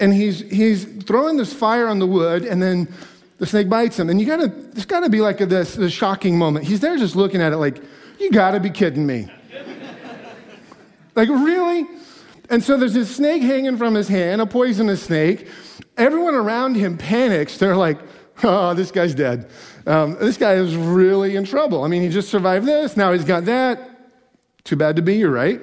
And 0.00 0.12
he's, 0.12 0.40
he's 0.40 0.84
throwing 1.04 1.36
this 1.36 1.52
fire 1.52 1.86
on 1.86 1.98
the 1.98 2.06
wood, 2.06 2.44
and 2.44 2.60
then 2.62 2.92
the 3.38 3.46
snake 3.46 3.68
bites 3.68 3.98
him. 3.98 4.10
And 4.10 4.20
you 4.20 4.26
gotta, 4.26 4.48
there's 4.48 4.86
gotta 4.86 5.08
be 5.08 5.20
like 5.20 5.40
a, 5.40 5.46
this, 5.46 5.74
this 5.74 5.92
shocking 5.92 6.36
moment. 6.36 6.66
He's 6.66 6.80
there 6.80 6.96
just 6.96 7.16
looking 7.16 7.40
at 7.40 7.52
it 7.52 7.56
like, 7.56 7.78
you 8.18 8.30
gotta 8.30 8.60
be 8.60 8.70
kidding 8.70 9.06
me. 9.06 9.28
like, 11.14 11.28
really? 11.28 11.86
And 12.50 12.62
so 12.62 12.76
there's 12.76 12.94
this 12.94 13.14
snake 13.14 13.42
hanging 13.42 13.76
from 13.76 13.94
his 13.94 14.08
hand, 14.08 14.40
a 14.40 14.46
poisonous 14.46 15.02
snake. 15.02 15.48
Everyone 15.96 16.34
around 16.34 16.74
him 16.74 16.98
panics. 16.98 17.58
They're 17.58 17.76
like, 17.76 17.98
oh, 18.42 18.74
this 18.74 18.90
guy's 18.90 19.14
dead. 19.14 19.50
Um, 19.86 20.16
this 20.20 20.36
guy 20.36 20.54
is 20.54 20.76
really 20.76 21.36
in 21.36 21.44
trouble. 21.44 21.84
I 21.84 21.88
mean, 21.88 22.02
he 22.02 22.08
just 22.08 22.28
survived 22.28 22.66
this, 22.66 22.96
now 22.96 23.12
he's 23.12 23.24
got 23.24 23.46
that. 23.46 23.88
Too 24.64 24.76
bad 24.76 24.96
to 24.96 25.02
be 25.02 25.16
you, 25.16 25.28
right? 25.28 25.60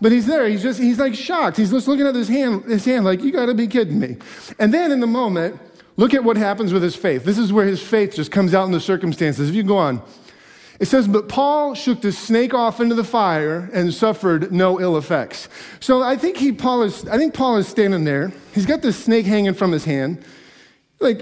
But 0.00 0.12
he's 0.12 0.26
there. 0.26 0.48
He's 0.48 0.62
just, 0.62 0.80
he's 0.80 0.98
like 0.98 1.14
shocked. 1.14 1.56
He's 1.56 1.70
just 1.70 1.86
looking 1.86 2.06
at 2.06 2.14
his 2.14 2.28
hand, 2.28 2.64
his 2.64 2.84
hand 2.84 3.04
like, 3.04 3.22
you 3.22 3.32
got 3.32 3.46
to 3.46 3.54
be 3.54 3.66
kidding 3.66 4.00
me. 4.00 4.16
And 4.58 4.72
then 4.72 4.92
in 4.92 5.00
the 5.00 5.06
moment, 5.06 5.60
look 5.96 6.14
at 6.14 6.24
what 6.24 6.36
happens 6.36 6.72
with 6.72 6.82
his 6.82 6.96
faith. 6.96 7.24
This 7.24 7.38
is 7.38 7.52
where 7.52 7.66
his 7.66 7.82
faith 7.82 8.14
just 8.14 8.32
comes 8.32 8.54
out 8.54 8.64
in 8.64 8.72
the 8.72 8.80
circumstances. 8.80 9.50
If 9.50 9.54
you 9.54 9.62
go 9.62 9.76
on, 9.76 10.02
it 10.78 10.86
says, 10.86 11.06
But 11.06 11.28
Paul 11.28 11.74
shook 11.74 12.00
the 12.00 12.12
snake 12.12 12.54
off 12.54 12.80
into 12.80 12.94
the 12.94 13.04
fire 13.04 13.68
and 13.74 13.92
suffered 13.92 14.50
no 14.50 14.80
ill 14.80 14.96
effects. 14.96 15.48
So 15.80 16.02
I 16.02 16.16
think 16.16 16.38
he, 16.38 16.52
Paul 16.52 16.82
is, 16.84 17.06
I 17.06 17.18
think 17.18 17.34
Paul 17.34 17.58
is 17.58 17.68
standing 17.68 18.04
there. 18.04 18.32
He's 18.54 18.66
got 18.66 18.80
this 18.80 19.04
snake 19.04 19.26
hanging 19.26 19.52
from 19.52 19.70
his 19.70 19.84
hand. 19.84 20.24
Like, 20.98 21.20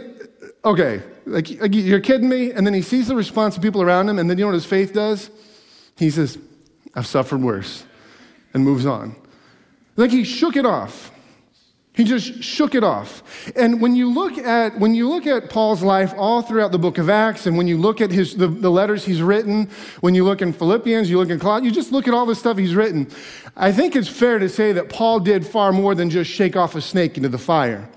okay, 0.65 1.03
like 1.27 1.49
you're 1.51 2.01
kidding 2.01 2.29
me? 2.29 2.53
And 2.53 2.65
then 2.65 2.75
he 2.75 2.83
sees 2.83 3.09
the 3.09 3.17
response 3.17 3.57
of 3.57 3.63
people 3.63 3.83
around 3.83 4.09
him, 4.09 4.21
and 4.21 4.31
then 4.31 4.39
you 4.39 4.45
know 4.45 4.49
what 4.49 4.55
his 4.55 4.65
faith 4.65 4.93
does? 4.93 5.31
He 5.97 6.11
says, 6.11 6.39
I've 6.95 7.07
suffered 7.09 7.43
worse 7.43 7.85
and 8.55 8.65
moves 8.65 8.87
on. 8.87 9.15
Like 9.97 10.11
he 10.11 10.25
shook 10.25 10.57
it 10.57 10.65
off. 10.67 11.13
He 11.99 12.05
just 12.05 12.45
shook 12.45 12.77
it 12.77 12.85
off. 12.85 13.25
And 13.57 13.81
when 13.81 13.97
you 13.97 14.09
look 14.09 14.39
at 14.39 14.79
when 14.79 14.95
you 14.95 15.09
look 15.09 15.27
at 15.27 15.51
Paul's 15.51 15.83
life 15.83 16.15
all 16.17 16.43
throughout 16.43 16.71
the 16.71 16.79
book 16.79 16.97
of 16.99 17.11
Acts, 17.11 17.47
and 17.47 17.59
when 17.59 17.67
you 17.67 17.77
look 17.77 18.01
at 18.01 18.13
his 18.13 18.37
the, 18.37 18.47
the 18.47 18.71
letters 18.71 19.05
he's 19.05 19.21
written, 19.21 19.69
when 20.01 20.15
you 20.15 20.25
look 20.25 20.41
in 20.41 20.53
Philippians, 20.53 21.11
you 21.11 21.19
look 21.19 21.29
in 21.29 21.41
Colossians, 21.41 21.67
you 21.67 21.73
just 21.73 21.91
look 21.91 22.07
at 22.07 22.15
all 22.15 22.25
the 22.25 22.37
stuff 22.37 22.57
he's 22.57 22.77
written. 22.77 23.11
I 23.57 23.73
think 23.73 23.97
it's 23.97 24.07
fair 24.09 24.39
to 24.39 24.49
say 24.49 24.71
that 24.75 24.89
Paul 24.89 25.19
did 25.19 25.45
far 25.45 25.73
more 25.73 25.97
than 25.97 26.09
just 26.09 26.31
shake 26.31 26.55
off 26.55 26.77
a 26.77 26.81
snake 26.81 27.17
into 27.17 27.29
the 27.29 27.39
fire. 27.39 27.89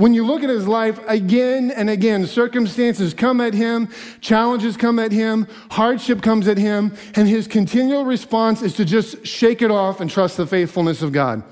When 0.00 0.14
you 0.14 0.24
look 0.24 0.42
at 0.42 0.48
his 0.48 0.66
life 0.66 0.98
again 1.08 1.70
and 1.70 1.90
again, 1.90 2.24
circumstances 2.26 3.12
come 3.12 3.38
at 3.38 3.52
him, 3.52 3.90
challenges 4.22 4.78
come 4.78 4.98
at 4.98 5.12
him, 5.12 5.46
hardship 5.70 6.22
comes 6.22 6.48
at 6.48 6.56
him, 6.56 6.96
and 7.16 7.28
his 7.28 7.46
continual 7.46 8.06
response 8.06 8.62
is 8.62 8.72
to 8.76 8.86
just 8.86 9.26
shake 9.26 9.60
it 9.60 9.70
off 9.70 10.00
and 10.00 10.10
trust 10.10 10.38
the 10.38 10.46
faithfulness 10.46 11.02
of 11.02 11.12
God. 11.12 11.42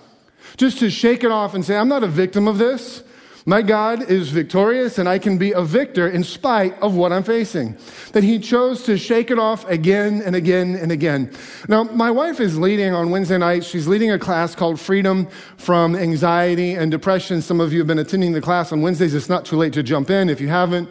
Just 0.57 0.79
to 0.79 0.89
shake 0.89 1.25
it 1.25 1.31
off 1.31 1.53
and 1.53 1.63
say, 1.63 1.77
I'm 1.77 1.89
not 1.89 2.03
a 2.03 2.07
victim 2.09 2.49
of 2.49 2.57
this. 2.57 3.03
My 3.49 3.63
God 3.63 4.11
is 4.11 4.29
victorious 4.29 4.99
and 4.99 5.09
I 5.09 5.19
can 5.19 5.39
be 5.39 5.53
a 5.53 5.63
victor 5.63 6.07
in 6.07 6.23
spite 6.23 6.79
of 6.83 6.97
what 6.97 7.15
I'm 7.15 7.23
facing. 7.23 7.79
That 8.13 8.23
he 8.23 8.39
chose 8.39 8.83
to 8.83 8.99
shake 8.99 9.31
it 9.31 9.39
off 9.39 9.67
again 9.71 10.21
and 10.21 10.37
again 10.37 10.75
and 10.75 10.93
again. 10.93 11.33
Now, 11.67 11.85
my 11.85 12.11
wife 12.11 12.41
is 12.41 12.59
leading 12.59 12.93
on 12.93 13.09
Wednesday 13.09 13.39
nights. 13.39 13.67
She's 13.67 13.89
leading 13.89 14.11
a 14.11 14.19
class 14.19 14.55
called 14.55 14.79
Freedom 14.79 15.27
from 15.57 15.97
Anxiety 15.97 16.75
and 16.75 16.91
Depression. 16.91 17.41
Some 17.41 17.59
of 17.59 17.73
you 17.73 17.79
have 17.79 17.87
been 17.87 17.99
attending 17.99 18.33
the 18.33 18.43
class 18.43 18.71
on 18.71 18.83
Wednesdays. 18.83 19.15
It's 19.15 19.31
not 19.31 19.47
too 19.47 19.57
late 19.57 19.73
to 19.73 19.83
jump 19.83 20.11
in 20.11 20.29
if 20.29 20.43
you 20.43 20.49
haven't. 20.49 20.91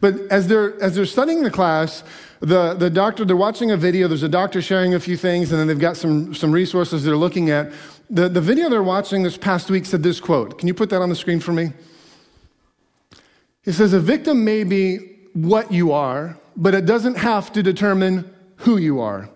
But 0.00 0.20
as 0.30 0.46
they're, 0.46 0.80
as 0.80 0.94
they're 0.94 1.06
studying 1.06 1.42
the 1.42 1.50
class, 1.50 2.04
the, 2.42 2.74
the 2.74 2.90
doctor, 2.90 3.24
they're 3.24 3.36
watching 3.36 3.70
a 3.70 3.76
video, 3.76 4.08
there's 4.08 4.24
a 4.24 4.28
doctor 4.28 4.60
sharing 4.60 4.94
a 4.94 5.00
few 5.00 5.16
things, 5.16 5.52
and 5.52 5.60
then 5.60 5.68
they've 5.68 5.78
got 5.78 5.96
some, 5.96 6.34
some 6.34 6.50
resources 6.50 7.04
they're 7.04 7.16
looking 7.16 7.50
at. 7.50 7.72
The, 8.12 8.28
the 8.28 8.42
video 8.42 8.68
they're 8.68 8.82
watching 8.82 9.22
this 9.22 9.38
past 9.38 9.70
week 9.70 9.86
said 9.86 10.02
this 10.02 10.20
quote. 10.20 10.58
Can 10.58 10.68
you 10.68 10.74
put 10.74 10.90
that 10.90 11.00
on 11.00 11.08
the 11.08 11.16
screen 11.16 11.40
for 11.40 11.54
me? 11.54 11.72
It 13.64 13.72
says, 13.72 13.94
A 13.94 14.00
victim 14.00 14.44
may 14.44 14.64
be 14.64 14.98
what 15.32 15.72
you 15.72 15.92
are, 15.92 16.38
but 16.54 16.74
it 16.74 16.84
doesn't 16.84 17.14
have 17.14 17.50
to 17.54 17.62
determine 17.62 18.30
who 18.56 18.76
you 18.76 19.00
are. 19.00 19.30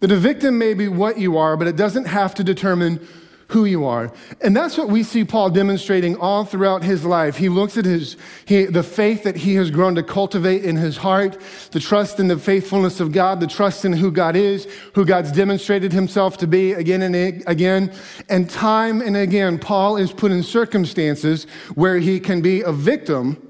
That 0.00 0.12
a 0.12 0.16
victim 0.16 0.58
may 0.58 0.74
be 0.74 0.88
what 0.88 1.18
you 1.18 1.38
are, 1.38 1.56
but 1.56 1.68
it 1.68 1.76
doesn't 1.76 2.04
have 2.04 2.34
to 2.34 2.44
determine 2.44 3.00
who 3.48 3.64
you 3.64 3.84
are. 3.84 4.12
And 4.40 4.56
that's 4.56 4.76
what 4.76 4.88
we 4.88 5.02
see 5.02 5.24
Paul 5.24 5.50
demonstrating 5.50 6.16
all 6.16 6.44
throughout 6.44 6.82
his 6.82 7.04
life. 7.04 7.36
He 7.36 7.48
looks 7.48 7.76
at 7.76 7.84
his, 7.84 8.16
he, 8.44 8.64
the 8.64 8.82
faith 8.82 9.22
that 9.22 9.36
he 9.36 9.54
has 9.54 9.70
grown 9.70 9.94
to 9.94 10.02
cultivate 10.02 10.64
in 10.64 10.76
his 10.76 10.96
heart, 10.96 11.38
the 11.70 11.80
trust 11.80 12.18
in 12.18 12.28
the 12.28 12.38
faithfulness 12.38 12.98
of 12.98 13.12
God, 13.12 13.40
the 13.40 13.46
trust 13.46 13.84
in 13.84 13.92
who 13.92 14.10
God 14.10 14.34
is, 14.34 14.66
who 14.94 15.04
God's 15.04 15.30
demonstrated 15.30 15.92
himself 15.92 16.36
to 16.38 16.46
be 16.46 16.72
again 16.72 17.02
and 17.02 17.14
again. 17.46 17.92
And 18.28 18.50
time 18.50 19.00
and 19.00 19.16
again, 19.16 19.58
Paul 19.58 19.96
is 19.96 20.12
put 20.12 20.32
in 20.32 20.42
circumstances 20.42 21.44
where 21.74 21.98
he 21.98 22.18
can 22.18 22.42
be 22.42 22.62
a 22.62 22.72
victim 22.72 23.42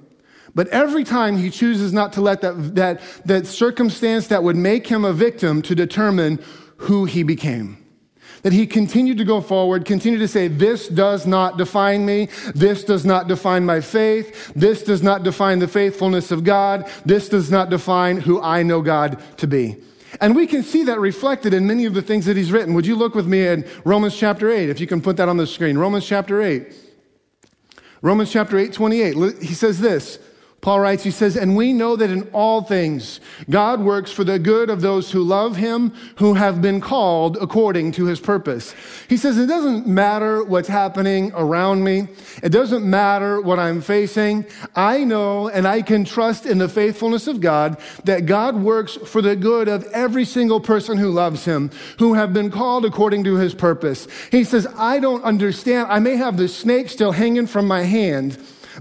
but 0.54 0.68
every 0.68 1.04
time 1.04 1.36
he 1.36 1.50
chooses 1.50 1.92
not 1.92 2.14
to 2.14 2.22
let 2.22 2.40
that, 2.40 2.76
that, 2.76 3.02
that 3.26 3.46
circumstance 3.46 4.28
that 4.28 4.42
would 4.42 4.56
make 4.56 4.86
him 4.86 5.04
a 5.04 5.12
victim 5.12 5.60
to 5.60 5.74
determine 5.74 6.42
who 6.78 7.04
he 7.04 7.22
became. 7.22 7.85
That 8.46 8.52
he 8.52 8.64
continued 8.64 9.18
to 9.18 9.24
go 9.24 9.40
forward, 9.40 9.84
continued 9.84 10.20
to 10.20 10.28
say, 10.28 10.46
This 10.46 10.86
does 10.86 11.26
not 11.26 11.58
define 11.58 12.06
me. 12.06 12.28
This 12.54 12.84
does 12.84 13.04
not 13.04 13.26
define 13.26 13.66
my 13.66 13.80
faith. 13.80 14.52
This 14.54 14.84
does 14.84 15.02
not 15.02 15.24
define 15.24 15.58
the 15.58 15.66
faithfulness 15.66 16.30
of 16.30 16.44
God. 16.44 16.88
This 17.04 17.28
does 17.28 17.50
not 17.50 17.70
define 17.70 18.18
who 18.18 18.40
I 18.40 18.62
know 18.62 18.82
God 18.82 19.20
to 19.38 19.48
be. 19.48 19.78
And 20.20 20.36
we 20.36 20.46
can 20.46 20.62
see 20.62 20.84
that 20.84 21.00
reflected 21.00 21.54
in 21.54 21.66
many 21.66 21.86
of 21.86 21.94
the 21.94 22.02
things 22.02 22.24
that 22.26 22.36
he's 22.36 22.52
written. 22.52 22.74
Would 22.74 22.86
you 22.86 22.94
look 22.94 23.16
with 23.16 23.26
me 23.26 23.48
in 23.48 23.68
Romans 23.84 24.16
chapter 24.16 24.48
8, 24.48 24.70
if 24.70 24.78
you 24.78 24.86
can 24.86 25.02
put 25.02 25.16
that 25.16 25.28
on 25.28 25.38
the 25.38 25.46
screen? 25.48 25.76
Romans 25.76 26.06
chapter 26.06 26.40
8. 26.40 26.72
Romans 28.00 28.30
chapter 28.30 28.56
8, 28.58 28.72
28. 28.72 29.42
He 29.42 29.54
says 29.54 29.80
this 29.80 30.20
Paul 30.66 30.80
writes, 30.80 31.04
he 31.04 31.12
says, 31.12 31.36
and 31.36 31.54
we 31.54 31.72
know 31.72 31.94
that 31.94 32.10
in 32.10 32.24
all 32.32 32.60
things 32.60 33.20
God 33.48 33.80
works 33.80 34.10
for 34.10 34.24
the 34.24 34.40
good 34.40 34.68
of 34.68 34.80
those 34.80 35.12
who 35.12 35.22
love 35.22 35.54
him, 35.54 35.92
who 36.16 36.34
have 36.34 36.60
been 36.60 36.80
called 36.80 37.36
according 37.40 37.92
to 37.92 38.06
his 38.06 38.18
purpose. 38.18 38.74
He 39.08 39.16
says, 39.16 39.38
it 39.38 39.46
doesn't 39.46 39.86
matter 39.86 40.42
what's 40.42 40.66
happening 40.66 41.30
around 41.36 41.84
me. 41.84 42.08
It 42.42 42.48
doesn't 42.48 42.84
matter 42.84 43.40
what 43.40 43.60
I'm 43.60 43.80
facing. 43.80 44.44
I 44.74 45.04
know 45.04 45.48
and 45.48 45.68
I 45.68 45.82
can 45.82 46.04
trust 46.04 46.46
in 46.46 46.58
the 46.58 46.68
faithfulness 46.68 47.28
of 47.28 47.40
God 47.40 47.78
that 48.02 48.26
God 48.26 48.56
works 48.56 48.96
for 48.96 49.22
the 49.22 49.36
good 49.36 49.68
of 49.68 49.84
every 49.92 50.24
single 50.24 50.58
person 50.58 50.98
who 50.98 51.12
loves 51.12 51.44
him, 51.44 51.70
who 52.00 52.14
have 52.14 52.32
been 52.32 52.50
called 52.50 52.84
according 52.84 53.22
to 53.22 53.36
his 53.36 53.54
purpose. 53.54 54.08
He 54.32 54.42
says, 54.42 54.66
I 54.76 54.98
don't 54.98 55.22
understand. 55.22 55.86
I 55.92 56.00
may 56.00 56.16
have 56.16 56.36
the 56.36 56.48
snake 56.48 56.88
still 56.88 57.12
hanging 57.12 57.46
from 57.46 57.68
my 57.68 57.82
hand 57.82 58.36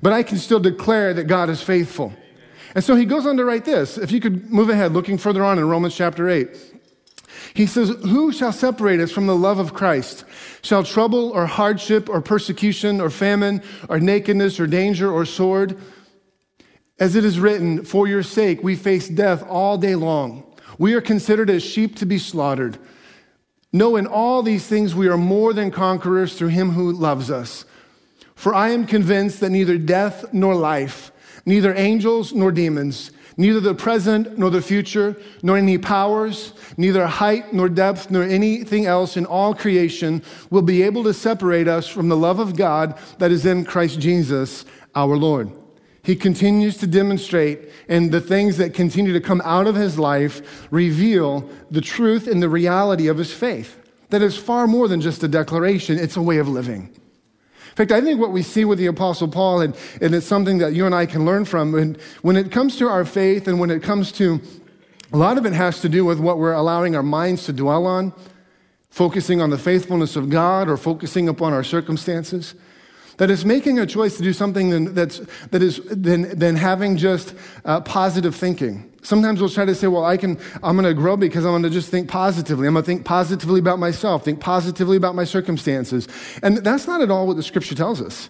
but 0.06 0.14
I 0.14 0.22
can 0.22 0.38
still 0.38 0.60
declare 0.60 1.16
that 1.16 1.24
God 1.24 1.50
is 1.50 1.64
faithful. 1.64 2.14
And 2.76 2.84
so 2.84 2.96
he 2.96 3.06
goes 3.06 3.26
on 3.26 3.38
to 3.38 3.44
write 3.44 3.66
this. 3.66 3.98
If 3.98 4.12
you 4.12 4.20
could 4.20 4.52
move 4.52 4.70
ahead, 4.70 4.94
looking 4.94 5.18
further 5.18 5.44
on 5.44 5.58
in 5.58 5.68
Romans 5.68 5.96
chapter 5.96 6.30
8. 6.30 6.48
He 7.56 7.66
says, 7.66 7.90
Who 7.90 8.32
shall 8.32 8.52
separate 8.52 9.00
us 9.00 9.12
from 9.12 9.26
the 9.26 9.36
love 9.36 9.58
of 9.58 9.74
Christ? 9.74 10.24
Shall 10.62 10.84
trouble 10.84 11.32
or 11.32 11.48
hardship 11.48 12.08
or 12.08 12.22
persecution 12.22 13.02
or 13.02 13.10
famine 13.10 13.64
or 13.90 14.00
nakedness 14.00 14.60
or 14.60 14.68
danger 14.68 15.12
or 15.12 15.26
sword? 15.26 15.76
As 17.00 17.16
it 17.16 17.26
is 17.26 17.40
written, 17.40 17.84
For 17.84 18.06
your 18.06 18.22
sake 18.22 18.62
we 18.62 18.76
face 18.76 19.10
death 19.10 19.44
all 19.50 19.76
day 19.76 19.96
long. 19.96 20.44
We 20.78 20.94
are 20.94 21.02
considered 21.02 21.50
as 21.50 21.64
sheep 21.64 21.96
to 21.96 22.06
be 22.06 22.20
slaughtered. 22.20 22.78
No, 23.74 23.96
in 23.96 24.06
all 24.06 24.44
these 24.44 24.68
things 24.68 24.94
we 24.94 25.08
are 25.08 25.18
more 25.18 25.52
than 25.52 25.72
conquerors 25.72 26.38
through 26.38 26.50
him 26.50 26.70
who 26.70 26.92
loves 26.92 27.32
us. 27.32 27.66
For 28.36 28.54
I 28.54 28.70
am 28.70 28.86
convinced 28.86 29.40
that 29.40 29.50
neither 29.50 29.78
death 29.78 30.34
nor 30.34 30.56
life, 30.56 31.12
neither 31.46 31.74
angels 31.74 32.34
nor 32.34 32.52
demons, 32.52 33.12
neither 33.38 33.60
the 33.60 33.74
present 33.74 34.38
nor 34.38 34.50
the 34.50 34.62
future, 34.62 35.16
nor 35.42 35.58
any 35.58 35.78
powers, 35.78 36.54
neither 36.78 37.08
height 37.08 37.54
nor 37.54 37.70
depth, 37.70 38.12
nor 38.12 38.24
anything 38.24 38.86
else 38.86 39.18
in 39.18 39.26
all 39.26 39.54
creation 39.54 40.22
will 40.50 40.62
be 40.62 40.84
able 40.84 41.04
to 41.04 41.14
separate 41.14 41.68
us 41.68 41.88
from 41.88 42.10
the 42.10 42.18
love 42.18 42.40
of 42.40 42.56
God 42.56 42.98
that 43.20 43.32
is 43.32 43.46
in 43.46 43.66
Christ 43.66 44.00
Jesus 44.00 44.66
our 44.94 45.18
Lord. 45.18 45.52
He 46.04 46.16
continues 46.16 46.78
to 46.78 46.88
demonstrate, 46.88 47.72
and 47.90 48.12
the 48.12 48.22
things 48.22 48.58
that 48.58 48.76
continue 48.76 49.12
to 49.14 49.20
come 49.20 49.42
out 49.44 49.66
of 49.66 49.76
his 49.76 49.98
life 49.98 50.68
reveal 50.70 51.50
the 51.72 51.82
truth 51.82 52.28
and 52.28 52.44
the 52.44 52.50
reality 52.50 53.08
of 53.08 53.18
his 53.18 53.34
faith. 53.34 53.80
That 54.10 54.22
is 54.22 54.38
far 54.38 54.68
more 54.68 54.88
than 54.88 55.02
just 55.02 55.24
a 55.24 55.28
declaration, 55.28 55.98
it's 55.98 56.16
a 56.16 56.22
way 56.22 56.38
of 56.38 56.48
living. 56.48 56.96
In 57.76 57.78
fact, 57.78 57.92
I 57.92 58.00
think 58.00 58.22
what 58.22 58.32
we 58.32 58.42
see 58.42 58.64
with 58.64 58.80
the 58.80 58.86
Apostle 58.86 59.28
Paul, 59.28 59.60
and, 59.60 59.76
and 60.00 60.16
it's 60.16 60.26
something 60.26 60.60
that 60.60 60.74
you 60.74 60.86
and 60.86 60.96
I 60.96 61.06
can 61.06 61.26
learn 61.26 61.44
from, 61.44 61.76
and 61.76 61.98
when 62.22 62.38
it 62.38 62.50
comes 62.50 62.78
to 62.78 62.88
our 62.88 63.04
faith 63.04 63.50
and 63.50 63.60
when 63.60 63.70
it 63.70 63.84
comes 63.84 64.14
to 64.14 64.40
a 65.12 65.18
lot 65.18 65.38
of 65.38 65.46
it 65.46 65.52
has 65.52 65.82
to 65.82 65.90
do 65.90 66.06
with 66.06 66.18
what 66.18 66.38
we're 66.38 66.54
allowing 66.54 66.96
our 66.96 67.04
minds 67.04 67.44
to 67.48 67.54
dwell 67.54 67.86
on, 67.86 68.14
focusing 68.90 69.42
on 69.42 69.50
the 69.50 69.58
faithfulness 69.58 70.16
of 70.16 70.30
God 70.30 70.70
or 70.70 70.78
focusing 70.78 71.28
upon 71.28 71.52
our 71.52 71.66
circumstances. 71.66 72.56
That 73.18 73.30
is 73.30 73.46
making 73.46 73.80
a 73.80 73.86
choice 73.86 74.18
to 74.18 74.24
do 74.24 74.34
something 74.34 74.94
that's, 74.94 75.22
that 75.52 75.64
is 75.64 75.80
than, 75.86 76.38
than 76.38 76.56
having 76.56 76.98
just 76.98 77.34
uh, 77.64 77.80
positive 77.82 78.36
thinking. 78.36 78.92
Sometimes 79.04 79.40
we'll 79.40 79.50
try 79.50 79.66
to 79.66 79.76
say, 79.76 79.88
well, 79.88 80.04
I 80.04 80.18
can, 80.18 80.38
I'm 80.64 80.76
going 80.76 80.84
to 80.84 80.94
grow 80.94 81.16
because 81.16 81.46
I'm 81.46 81.52
going 81.52 81.64
to 81.64 81.70
just 81.70 81.90
think 81.90 82.10
positively. 82.10 82.68
I'm 82.68 82.74
going 82.74 82.84
to 82.84 82.88
think 82.88 83.06
positively 83.06 83.60
about 83.60 83.80
myself, 83.80 84.26
think 84.26 84.40
positively 84.40 84.98
about 84.98 85.16
my 85.16 85.24
circumstances. 85.24 86.08
And 86.42 86.58
that's 86.58 86.88
not 86.88 87.02
at 87.02 87.12
all 87.12 87.28
what 87.28 87.38
the 87.38 87.44
scripture 87.44 87.76
tells 87.76 88.02
us. 88.02 88.30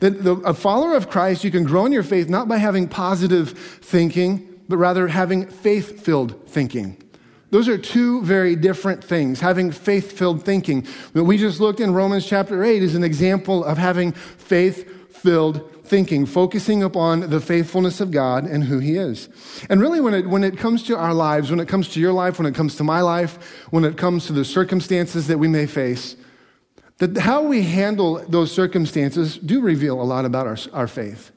That 0.00 0.22
the, 0.24 0.32
a 0.36 0.54
follower 0.54 0.94
of 0.94 1.08
Christ, 1.08 1.44
you 1.44 1.50
can 1.50 1.64
grow 1.64 1.86
in 1.86 1.92
your 1.92 2.02
faith 2.02 2.28
not 2.28 2.48
by 2.48 2.58
having 2.58 2.88
positive 2.88 3.52
thinking, 3.52 4.60
but 4.68 4.76
rather 4.76 5.08
having 5.08 5.46
faith 5.46 6.04
filled 6.04 6.48
thinking. 6.48 7.02
Those 7.50 7.68
are 7.68 7.78
two 7.78 8.22
very 8.22 8.56
different 8.56 9.02
things. 9.02 9.40
Having 9.40 9.72
faith 9.72 10.12
filled 10.12 10.44
thinking. 10.44 10.86
What 11.12 11.24
we 11.24 11.38
just 11.38 11.60
looked 11.60 11.80
in 11.80 11.94
Romans 11.94 12.26
chapter 12.26 12.62
8 12.62 12.82
is 12.82 12.94
an 12.94 13.04
example 13.04 13.64
of 13.64 13.78
having 13.78 14.12
faith 14.12 15.16
filled 15.16 15.68
thinking, 15.84 16.26
focusing 16.26 16.82
upon 16.82 17.30
the 17.30 17.40
faithfulness 17.40 18.00
of 18.00 18.10
God 18.10 18.44
and 18.44 18.64
who 18.64 18.78
He 18.78 18.96
is. 18.96 19.28
And 19.70 19.80
really, 19.80 20.00
when 20.00 20.14
it, 20.14 20.28
when 20.28 20.44
it 20.44 20.58
comes 20.58 20.82
to 20.84 20.96
our 20.96 21.14
lives, 21.14 21.50
when 21.50 21.60
it 21.60 21.68
comes 21.68 21.88
to 21.90 22.00
your 22.00 22.12
life, 22.12 22.38
when 22.38 22.46
it 22.46 22.54
comes 22.54 22.76
to 22.76 22.84
my 22.84 23.00
life, 23.00 23.66
when 23.70 23.84
it 23.84 23.96
comes 23.96 24.26
to 24.26 24.32
the 24.34 24.44
circumstances 24.44 25.26
that 25.28 25.38
we 25.38 25.48
may 25.48 25.66
face, 25.66 26.16
that 26.98 27.16
how 27.16 27.42
we 27.42 27.62
handle 27.62 28.22
those 28.28 28.52
circumstances 28.52 29.38
do 29.38 29.60
reveal 29.60 30.00
a 30.00 30.04
lot 30.04 30.24
about 30.24 30.46
our, 30.46 30.58
our 30.72 30.88
faith. 30.88 31.32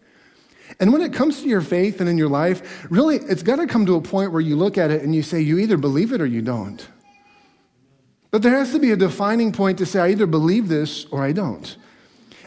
And 0.82 0.91
when 0.91 1.02
it 1.02 1.13
comes 1.13 1.41
to 1.41 1.48
your 1.48 1.62
faith 1.62 2.02
and 2.02 2.10
in 2.10 2.17
your 2.17 2.28
life, 2.28 2.88
really, 2.89 3.17
it's 3.17 3.44
got 3.44 3.58
to 3.58 3.67
come 3.67 3.86
to 3.86 3.96
a 3.96 4.02
point 4.02 4.32
where 4.32 4.41
you 4.41 4.56
look 4.56 4.80
at 4.80 4.89
it 4.89 5.04
and 5.04 5.13
you 5.13 5.22
say, 5.22 5.39
you 5.39 5.60
either 5.60 5.78
believe 5.78 6.12
it 6.12 6.20
or 6.20 6.26
you 6.26 6.41
don't. 6.41 6.86
But 8.32 8.41
there 8.41 8.58
has 8.58 8.72
to 8.72 8.80
be 8.80 8.91
a 8.91 8.96
defining 8.96 9.52
point 9.52 9.78
to 9.78 9.86
say, 9.86 10.00
I 10.00 10.10
either 10.10 10.26
believe 10.26 10.70
this 10.70 11.06
or 11.06 11.24
I 11.24 11.34
don't. 11.34 11.78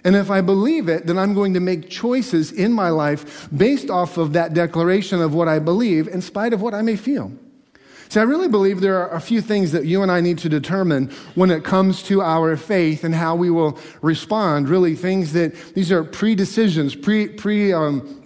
And 0.02 0.16
if 0.16 0.30
I 0.30 0.40
believe 0.40 0.88
it, 0.88 1.06
then 1.06 1.16
I'm 1.16 1.32
going 1.32 1.54
to 1.54 1.60
make 1.60 1.88
choices 1.88 2.50
in 2.50 2.72
my 2.72 2.88
life 2.88 3.48
based 3.56 3.88
off 3.88 4.18
of 4.18 4.32
that 4.32 4.52
declaration 4.52 5.22
of 5.22 5.32
what 5.32 5.46
I 5.46 5.60
believe, 5.60 6.08
in 6.08 6.20
spite 6.20 6.52
of 6.52 6.60
what 6.60 6.74
I 6.74 6.82
may 6.82 6.96
feel. 6.96 7.30
See, 8.08 8.18
I 8.18 8.24
really 8.24 8.48
believe 8.48 8.80
there 8.80 8.98
are 8.98 9.14
a 9.14 9.20
few 9.20 9.40
things 9.40 9.70
that 9.72 9.86
you 9.86 10.02
and 10.02 10.10
I 10.10 10.20
need 10.20 10.38
to 10.38 10.48
determine 10.48 11.10
when 11.36 11.50
it 11.50 11.62
comes 11.62 12.02
to 12.04 12.20
our 12.20 12.56
faith 12.56 13.04
and 13.04 13.14
how 13.14 13.36
we 13.36 13.50
will 13.50 13.78
respond. 14.02 14.68
Really, 14.68 14.96
things 14.96 15.32
that 15.34 15.54
these 15.74 15.92
are 15.92 16.02
pre-decisions, 16.02 16.94
pre, 16.96 17.28
pre, 17.28 17.72
um, 17.72 18.23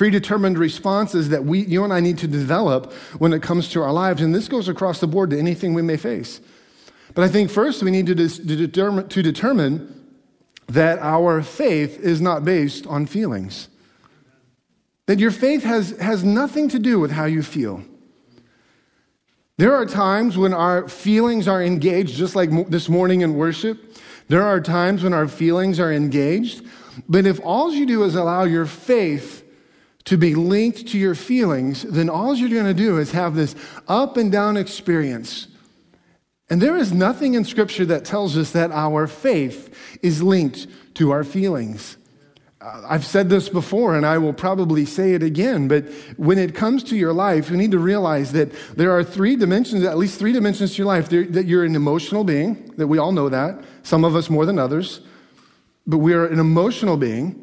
predetermined 0.00 0.56
responses 0.56 1.28
that 1.28 1.44
we, 1.44 1.60
you 1.66 1.84
and 1.84 1.92
I 1.92 2.00
need 2.00 2.16
to 2.16 2.26
develop 2.26 2.90
when 3.18 3.34
it 3.34 3.42
comes 3.42 3.68
to 3.72 3.82
our 3.82 3.92
lives. 3.92 4.22
And 4.22 4.34
this 4.34 4.48
goes 4.48 4.66
across 4.66 4.98
the 4.98 5.06
board 5.06 5.28
to 5.28 5.38
anything 5.38 5.74
we 5.74 5.82
may 5.82 5.98
face. 5.98 6.40
But 7.12 7.24
I 7.24 7.28
think 7.28 7.50
first 7.50 7.82
we 7.82 7.90
need 7.90 8.06
to, 8.06 8.14
dis- 8.14 8.38
to, 8.38 8.56
determine, 8.56 9.10
to 9.10 9.22
determine 9.22 10.10
that 10.68 11.00
our 11.00 11.42
faith 11.42 12.00
is 12.00 12.18
not 12.18 12.46
based 12.46 12.86
on 12.86 13.04
feelings. 13.04 13.68
That 15.04 15.18
your 15.18 15.30
faith 15.30 15.64
has, 15.64 15.90
has 15.98 16.24
nothing 16.24 16.70
to 16.70 16.78
do 16.78 16.98
with 16.98 17.10
how 17.10 17.26
you 17.26 17.42
feel. 17.42 17.84
There 19.58 19.74
are 19.74 19.84
times 19.84 20.38
when 20.38 20.54
our 20.54 20.88
feelings 20.88 21.46
are 21.46 21.62
engaged, 21.62 22.16
just 22.16 22.34
like 22.34 22.48
this 22.70 22.88
morning 22.88 23.20
in 23.20 23.34
worship. 23.34 23.98
There 24.28 24.44
are 24.44 24.62
times 24.62 25.02
when 25.02 25.12
our 25.12 25.28
feelings 25.28 25.78
are 25.78 25.92
engaged. 25.92 26.64
But 27.06 27.26
if 27.26 27.38
all 27.44 27.70
you 27.70 27.84
do 27.84 28.02
is 28.04 28.14
allow 28.14 28.44
your 28.44 28.64
faith 28.64 29.39
to 30.10 30.18
be 30.18 30.34
linked 30.34 30.88
to 30.88 30.98
your 30.98 31.14
feelings, 31.14 31.84
then 31.84 32.10
all 32.10 32.34
you're 32.34 32.48
going 32.48 32.64
to 32.64 32.74
do 32.74 32.98
is 32.98 33.12
have 33.12 33.36
this 33.36 33.54
up 33.86 34.16
and 34.16 34.32
down 34.32 34.56
experience. 34.56 35.46
And 36.48 36.60
there 36.60 36.76
is 36.76 36.92
nothing 36.92 37.34
in 37.34 37.44
Scripture 37.44 37.84
that 37.84 38.04
tells 38.04 38.36
us 38.36 38.50
that 38.50 38.72
our 38.72 39.06
faith 39.06 39.72
is 40.02 40.20
linked 40.20 40.66
to 40.94 41.12
our 41.12 41.22
feelings. 41.22 41.96
Uh, 42.60 42.82
I've 42.88 43.06
said 43.06 43.28
this 43.28 43.48
before 43.48 43.94
and 43.94 44.04
I 44.04 44.18
will 44.18 44.32
probably 44.32 44.84
say 44.84 45.14
it 45.14 45.22
again, 45.22 45.68
but 45.68 45.84
when 46.16 46.38
it 46.38 46.56
comes 46.56 46.82
to 46.84 46.96
your 46.96 47.12
life, 47.12 47.48
you 47.48 47.56
need 47.56 47.70
to 47.70 47.78
realize 47.78 48.32
that 48.32 48.50
there 48.76 48.90
are 48.90 49.04
three 49.04 49.36
dimensions, 49.36 49.84
at 49.84 49.96
least 49.96 50.18
three 50.18 50.32
dimensions 50.32 50.72
to 50.72 50.78
your 50.78 50.88
life. 50.88 51.08
That 51.10 51.44
you're 51.46 51.62
an 51.62 51.76
emotional 51.76 52.24
being, 52.24 52.72
that 52.78 52.88
we 52.88 52.98
all 52.98 53.12
know 53.12 53.28
that, 53.28 53.62
some 53.84 54.04
of 54.04 54.16
us 54.16 54.28
more 54.28 54.44
than 54.44 54.58
others, 54.58 55.02
but 55.86 55.98
we 55.98 56.14
are 56.14 56.26
an 56.26 56.40
emotional 56.40 56.96
being. 56.96 57.39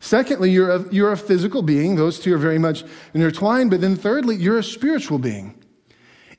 Secondly, 0.00 0.50
you're 0.50 0.70
a, 0.70 0.92
you're 0.92 1.12
a 1.12 1.16
physical 1.16 1.62
being. 1.62 1.96
Those 1.96 2.18
two 2.18 2.34
are 2.34 2.38
very 2.38 2.58
much 2.58 2.84
intertwined. 3.12 3.70
But 3.70 3.82
then 3.82 3.96
thirdly, 3.96 4.36
you're 4.36 4.58
a 4.58 4.64
spiritual 4.64 5.18
being. 5.18 5.54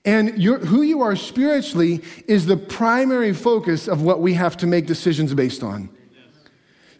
And 0.03 0.41
who 0.41 0.81
you 0.81 1.01
are 1.01 1.15
spiritually 1.15 2.01
is 2.27 2.47
the 2.47 2.57
primary 2.57 3.33
focus 3.33 3.87
of 3.87 4.01
what 4.01 4.19
we 4.19 4.33
have 4.33 4.57
to 4.57 4.67
make 4.67 4.87
decisions 4.87 5.33
based 5.35 5.61
on. 5.61 5.89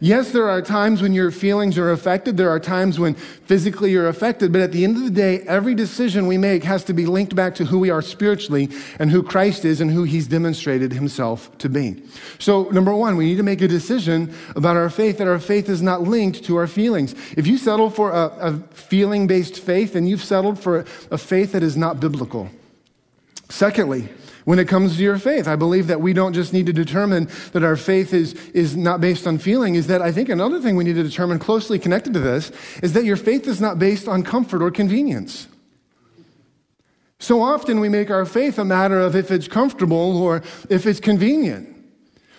Yes, 0.04 0.32
there 0.32 0.50
are 0.50 0.64
times 0.64 1.04
when 1.04 1.14
your 1.14 1.30
feelings 1.30 1.78
are 1.78 1.92
affected. 1.92 2.36
There 2.36 2.50
are 2.50 2.60
times 2.60 2.98
when 2.98 3.14
physically 3.14 3.92
you're 3.92 4.08
affected. 4.08 4.52
But 4.52 4.62
at 4.62 4.72
the 4.72 4.84
end 4.84 4.98
of 4.98 5.04
the 5.04 5.12
day, 5.12 5.42
every 5.42 5.76
decision 5.76 6.26
we 6.26 6.40
make 6.40 6.64
has 6.64 6.84
to 6.86 6.94
be 6.94 7.06
linked 7.06 7.36
back 7.36 7.54
to 7.56 7.66
who 7.66 7.78
we 7.78 7.92
are 7.92 8.02
spiritually 8.02 8.72
and 8.98 9.12
who 9.12 9.22
Christ 9.22 9.64
is 9.64 9.80
and 9.80 9.92
who 9.92 10.02
he's 10.02 10.26
demonstrated 10.26 10.92
himself 10.92 11.56
to 11.60 11.70
be. 11.70 12.02
So, 12.40 12.64
number 12.72 12.96
one, 12.96 13.16
we 13.16 13.26
need 13.26 13.36
to 13.36 13.44
make 13.44 13.62
a 13.62 13.68
decision 13.68 14.34
about 14.56 14.76
our 14.76 14.90
faith 14.90 15.20
that 15.20 15.28
our 15.28 15.38
faith 15.38 15.70
is 15.70 15.84
not 15.84 16.02
linked 16.02 16.46
to 16.46 16.56
our 16.56 16.68
feelings. 16.68 17.14
If 17.38 17.46
you 17.46 17.60
settle 17.60 17.92
for 17.92 18.10
a, 18.10 18.26
a 18.40 18.58
feeling 18.74 19.28
based 19.28 19.60
faith, 19.60 19.94
then 19.94 20.08
you've 20.08 20.24
settled 20.24 20.58
for 20.58 20.80
a 21.12 21.18
faith 21.20 21.52
that 21.52 21.62
is 21.62 21.78
not 21.78 22.00
biblical. 22.00 22.50
Secondly, 23.50 24.10
when 24.46 24.60
it 24.60 24.68
comes 24.68 24.98
to 24.98 25.04
your 25.04 25.18
faith. 25.18 25.48
I 25.48 25.56
believe 25.56 25.88
that 25.88 26.02
we 26.02 26.14
don't 26.14 26.34
just 26.34 26.54
need 26.54 26.66
to 26.66 26.74
determine 26.74 27.30
that 27.54 27.64
our 27.64 27.76
faith 27.76 28.14
is, 28.14 28.34
is 28.52 28.76
not 28.76 29.02
based 29.02 29.28
on 29.28 29.38
feeling, 29.38 29.76
is 29.76 29.88
that 29.88 30.02
I 30.02 30.12
think 30.12 30.30
another 30.30 30.60
thing 30.60 30.76
we 30.76 30.84
need 30.84 30.96
to 30.96 31.04
determine 31.04 31.40
closely 31.40 31.80
connected 31.80 32.14
to 32.14 32.20
this 32.20 32.52
is 32.82 32.94
that 32.94 33.06
your 33.06 33.18
faith 33.18 33.48
is 33.48 33.62
not 33.62 33.80
based 33.80 34.08
on 34.08 34.24
comfort 34.24 34.62
or 34.62 34.72
convenience. 34.72 35.48
So 37.20 37.42
often 37.42 37.80
we 37.80 37.88
make 37.88 38.10
our 38.10 38.26
faith 38.26 38.58
a 38.58 38.66
matter 38.66 39.00
of 39.00 39.16
if 39.16 39.30
it's 39.30 39.48
comfortable 39.48 40.18
or 40.22 40.38
if 40.70 40.88
it's 40.88 41.00
convenient. 41.00 41.70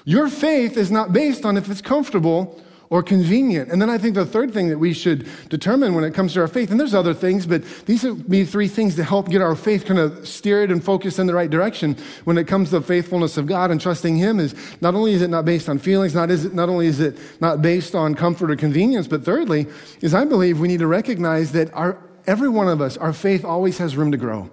Your 0.04 0.28
faith 0.28 0.76
is 0.76 0.90
not 0.90 1.12
based 1.12 1.44
on 1.44 1.56
if 1.56 1.70
it's 1.70 1.80
comfortable 1.80 2.60
or 2.92 3.02
convenient. 3.02 3.72
And 3.72 3.80
then 3.80 3.88
I 3.88 3.96
think 3.96 4.14
the 4.14 4.26
third 4.26 4.52
thing 4.52 4.68
that 4.68 4.76
we 4.76 4.92
should 4.92 5.26
determine 5.48 5.94
when 5.94 6.04
it 6.04 6.12
comes 6.12 6.34
to 6.34 6.42
our 6.42 6.46
faith, 6.46 6.70
and 6.70 6.78
there's 6.78 6.92
other 6.92 7.14
things, 7.14 7.46
but 7.46 7.64
these 7.86 8.04
are 8.04 8.14
me 8.14 8.44
three 8.44 8.68
things 8.68 8.96
to 8.96 9.02
help 9.02 9.30
get 9.30 9.40
our 9.40 9.56
faith 9.56 9.86
kind 9.86 9.98
of 9.98 10.28
steered 10.28 10.70
and 10.70 10.84
focused 10.84 11.18
in 11.18 11.26
the 11.26 11.32
right 11.32 11.48
direction 11.48 11.96
when 12.24 12.36
it 12.36 12.46
comes 12.46 12.68
to 12.68 12.80
the 12.80 12.84
faithfulness 12.84 13.38
of 13.38 13.46
God 13.46 13.70
and 13.70 13.80
trusting 13.80 14.18
Him 14.18 14.38
is 14.38 14.54
not 14.82 14.94
only 14.94 15.14
is 15.14 15.22
it 15.22 15.30
not 15.30 15.46
based 15.46 15.70
on 15.70 15.78
feelings, 15.78 16.14
not, 16.14 16.30
is 16.30 16.44
it, 16.44 16.52
not 16.52 16.68
only 16.68 16.86
is 16.86 17.00
it 17.00 17.16
not 17.40 17.62
based 17.62 17.94
on 17.94 18.14
comfort 18.14 18.50
or 18.50 18.56
convenience, 18.56 19.08
but 19.08 19.24
thirdly, 19.24 19.68
is 20.02 20.12
I 20.12 20.26
believe 20.26 20.60
we 20.60 20.68
need 20.68 20.80
to 20.80 20.86
recognize 20.86 21.52
that 21.52 21.72
our, 21.72 21.96
every 22.26 22.50
one 22.50 22.68
of 22.68 22.82
us, 22.82 22.98
our 22.98 23.14
faith 23.14 23.42
always 23.42 23.78
has 23.78 23.96
room 23.96 24.12
to 24.12 24.18
grow. 24.18 24.50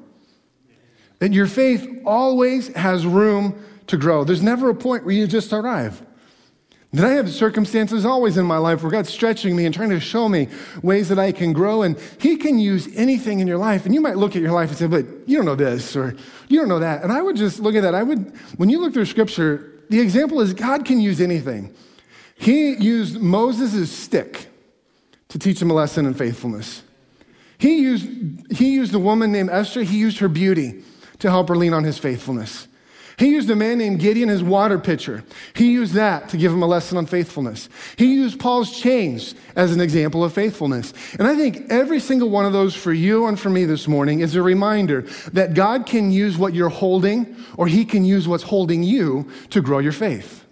That 1.17 1.33
your 1.33 1.47
faith 1.47 1.85
always 2.05 2.69
has 2.69 3.05
room 3.05 3.61
to 3.87 3.97
grow. 3.97 4.23
There's 4.23 4.41
never 4.41 4.69
a 4.69 4.75
point 4.75 5.03
where 5.03 5.13
you 5.13 5.27
just 5.27 5.51
arrive. 5.51 6.01
Then 6.91 7.05
I 7.05 7.09
have 7.09 7.29
circumstances 7.31 8.03
always 8.03 8.37
in 8.37 8.45
my 8.45 8.57
life 8.57 8.81
where 8.81 8.91
God's 8.91 9.09
stretching 9.09 9.55
me 9.55 9.65
and 9.65 9.75
trying 9.75 9.91
to 9.91 9.99
show 9.99 10.27
me 10.27 10.47
ways 10.81 11.09
that 11.09 11.19
I 11.19 11.31
can 11.31 11.53
grow. 11.53 11.83
And 11.83 11.99
He 12.19 12.35
can 12.35 12.57
use 12.57 12.87
anything 12.95 13.39
in 13.39 13.47
your 13.47 13.59
life. 13.59 13.85
And 13.85 13.93
you 13.93 14.01
might 14.01 14.17
look 14.17 14.35
at 14.35 14.41
your 14.41 14.53
life 14.53 14.69
and 14.69 14.77
say, 14.77 14.87
but 14.87 15.05
you 15.27 15.37
don't 15.37 15.45
know 15.45 15.55
this 15.55 15.95
or 15.95 16.15
you 16.47 16.59
don't 16.59 16.67
know 16.67 16.79
that. 16.79 17.03
And 17.03 17.11
I 17.11 17.21
would 17.21 17.35
just 17.35 17.59
look 17.59 17.75
at 17.75 17.81
that. 17.81 17.93
I 17.93 18.01
would, 18.01 18.33
when 18.57 18.69
you 18.69 18.79
look 18.79 18.93
through 18.93 19.05
scripture, 19.05 19.71
the 19.89 19.99
example 19.99 20.41
is 20.41 20.53
God 20.53 20.83
can 20.83 20.99
use 20.99 21.21
anything. 21.21 21.73
He 22.35 22.73
used 22.73 23.19
Moses' 23.19 23.91
stick 23.91 24.47
to 25.27 25.37
teach 25.37 25.61
him 25.61 25.69
a 25.69 25.75
lesson 25.75 26.07
in 26.07 26.15
faithfulness. 26.15 26.81
He 27.59 27.81
used, 27.81 28.07
he 28.51 28.73
used 28.73 28.95
a 28.95 28.99
woman 28.99 29.31
named 29.31 29.49
Esther, 29.49 29.83
he 29.83 29.97
used 29.97 30.19
her 30.19 30.29
beauty 30.29 30.83
to 31.19 31.29
help 31.29 31.49
her 31.49 31.55
lean 31.55 31.73
on 31.73 31.83
his 31.83 31.97
faithfulness. 31.97 32.68
He 33.19 33.31
used 33.31 33.49
a 33.49 33.55
man 33.55 33.77
named 33.77 33.99
Gideon, 33.99 34.29
his 34.29 34.41
water 34.41 34.79
pitcher. 34.79 35.25
He 35.53 35.73
used 35.73 35.93
that 35.93 36.29
to 36.29 36.37
give 36.37 36.53
him 36.53 36.63
a 36.63 36.65
lesson 36.65 36.97
on 36.97 37.05
faithfulness. 37.05 37.67
He 37.97 38.13
used 38.13 38.39
Paul's 38.39 38.79
chains 38.79 39.35
as 39.57 39.73
an 39.73 39.81
example 39.81 40.23
of 40.23 40.31
faithfulness. 40.31 40.93
And 41.19 41.27
I 41.27 41.35
think 41.35 41.69
every 41.69 41.99
single 41.99 42.29
one 42.29 42.45
of 42.45 42.53
those 42.53 42.77
for 42.77 42.93
you 42.93 43.27
and 43.27 43.37
for 43.37 43.49
me 43.49 43.65
this 43.65 43.89
morning 43.89 44.21
is 44.21 44.35
a 44.35 44.41
reminder 44.41 45.01
that 45.33 45.53
God 45.53 45.85
can 45.85 46.13
use 46.13 46.37
what 46.37 46.53
you're 46.53 46.69
holding 46.69 47.35
or 47.57 47.67
he 47.67 47.83
can 47.83 48.05
use 48.05 48.25
what's 48.25 48.43
holding 48.43 48.83
you 48.83 49.29
to 49.49 49.61
grow 49.61 49.79
your 49.79 49.91
faith. 49.91 50.45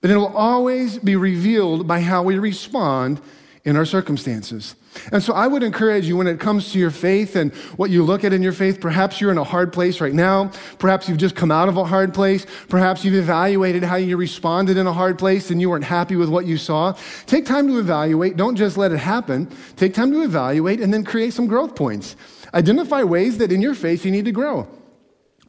But 0.00 0.10
it 0.10 0.16
will 0.16 0.36
always 0.36 0.98
be 0.98 1.14
revealed 1.14 1.86
by 1.86 2.00
how 2.00 2.24
we 2.24 2.40
respond 2.40 3.20
in 3.66 3.76
our 3.76 3.84
circumstances. 3.84 4.76
And 5.12 5.22
so 5.22 5.34
I 5.34 5.48
would 5.48 5.64
encourage 5.64 6.06
you 6.06 6.16
when 6.16 6.28
it 6.28 6.38
comes 6.38 6.72
to 6.72 6.78
your 6.78 6.92
faith 6.92 7.34
and 7.34 7.52
what 7.76 7.90
you 7.90 8.04
look 8.04 8.22
at 8.24 8.32
in 8.32 8.40
your 8.40 8.52
faith, 8.52 8.80
perhaps 8.80 9.20
you're 9.20 9.32
in 9.32 9.38
a 9.38 9.44
hard 9.44 9.72
place 9.72 10.00
right 10.00 10.14
now. 10.14 10.52
Perhaps 10.78 11.08
you've 11.08 11.18
just 11.18 11.34
come 11.34 11.50
out 11.50 11.68
of 11.68 11.76
a 11.76 11.84
hard 11.84 12.14
place. 12.14 12.46
Perhaps 12.68 13.04
you've 13.04 13.16
evaluated 13.16 13.82
how 13.82 13.96
you 13.96 14.16
responded 14.16 14.76
in 14.76 14.86
a 14.86 14.92
hard 14.92 15.18
place 15.18 15.50
and 15.50 15.60
you 15.60 15.68
weren't 15.68 15.84
happy 15.84 16.14
with 16.14 16.28
what 16.28 16.46
you 16.46 16.56
saw. 16.56 16.94
Take 17.26 17.44
time 17.44 17.66
to 17.66 17.78
evaluate. 17.78 18.36
Don't 18.36 18.56
just 18.56 18.78
let 18.78 18.92
it 18.92 18.98
happen. 18.98 19.48
Take 19.74 19.92
time 19.92 20.12
to 20.12 20.22
evaluate 20.22 20.80
and 20.80 20.94
then 20.94 21.04
create 21.04 21.34
some 21.34 21.48
growth 21.48 21.74
points. 21.74 22.14
Identify 22.54 23.02
ways 23.02 23.38
that 23.38 23.50
in 23.50 23.60
your 23.60 23.74
faith 23.74 24.04
you 24.04 24.12
need 24.12 24.24
to 24.24 24.32
grow. 24.32 24.68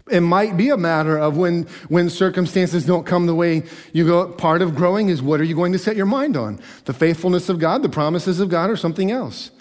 It 0.09 0.21
might 0.21 0.57
be 0.57 0.69
a 0.69 0.77
matter 0.77 1.17
of 1.17 1.37
when, 1.37 1.63
when 1.89 2.09
circumstances 2.09 2.85
don't 2.85 3.05
come 3.05 3.25
the 3.25 3.35
way 3.35 3.63
you 3.93 4.05
go. 4.05 4.31
Part 4.31 4.61
of 4.61 4.75
growing 4.75 5.09
is 5.09 5.21
what 5.21 5.39
are 5.39 5.45
you 5.45 5.55
going 5.55 5.73
to 5.73 5.79
set 5.79 5.95
your 5.95 6.05
mind 6.05 6.37
on? 6.37 6.59
The 6.85 6.93
faithfulness 6.93 7.49
of 7.49 7.59
God, 7.59 7.83
the 7.83 7.89
promises 7.89 8.39
of 8.39 8.49
God, 8.49 8.69
or 8.69 8.77
something 8.77 9.11
else? 9.11 9.51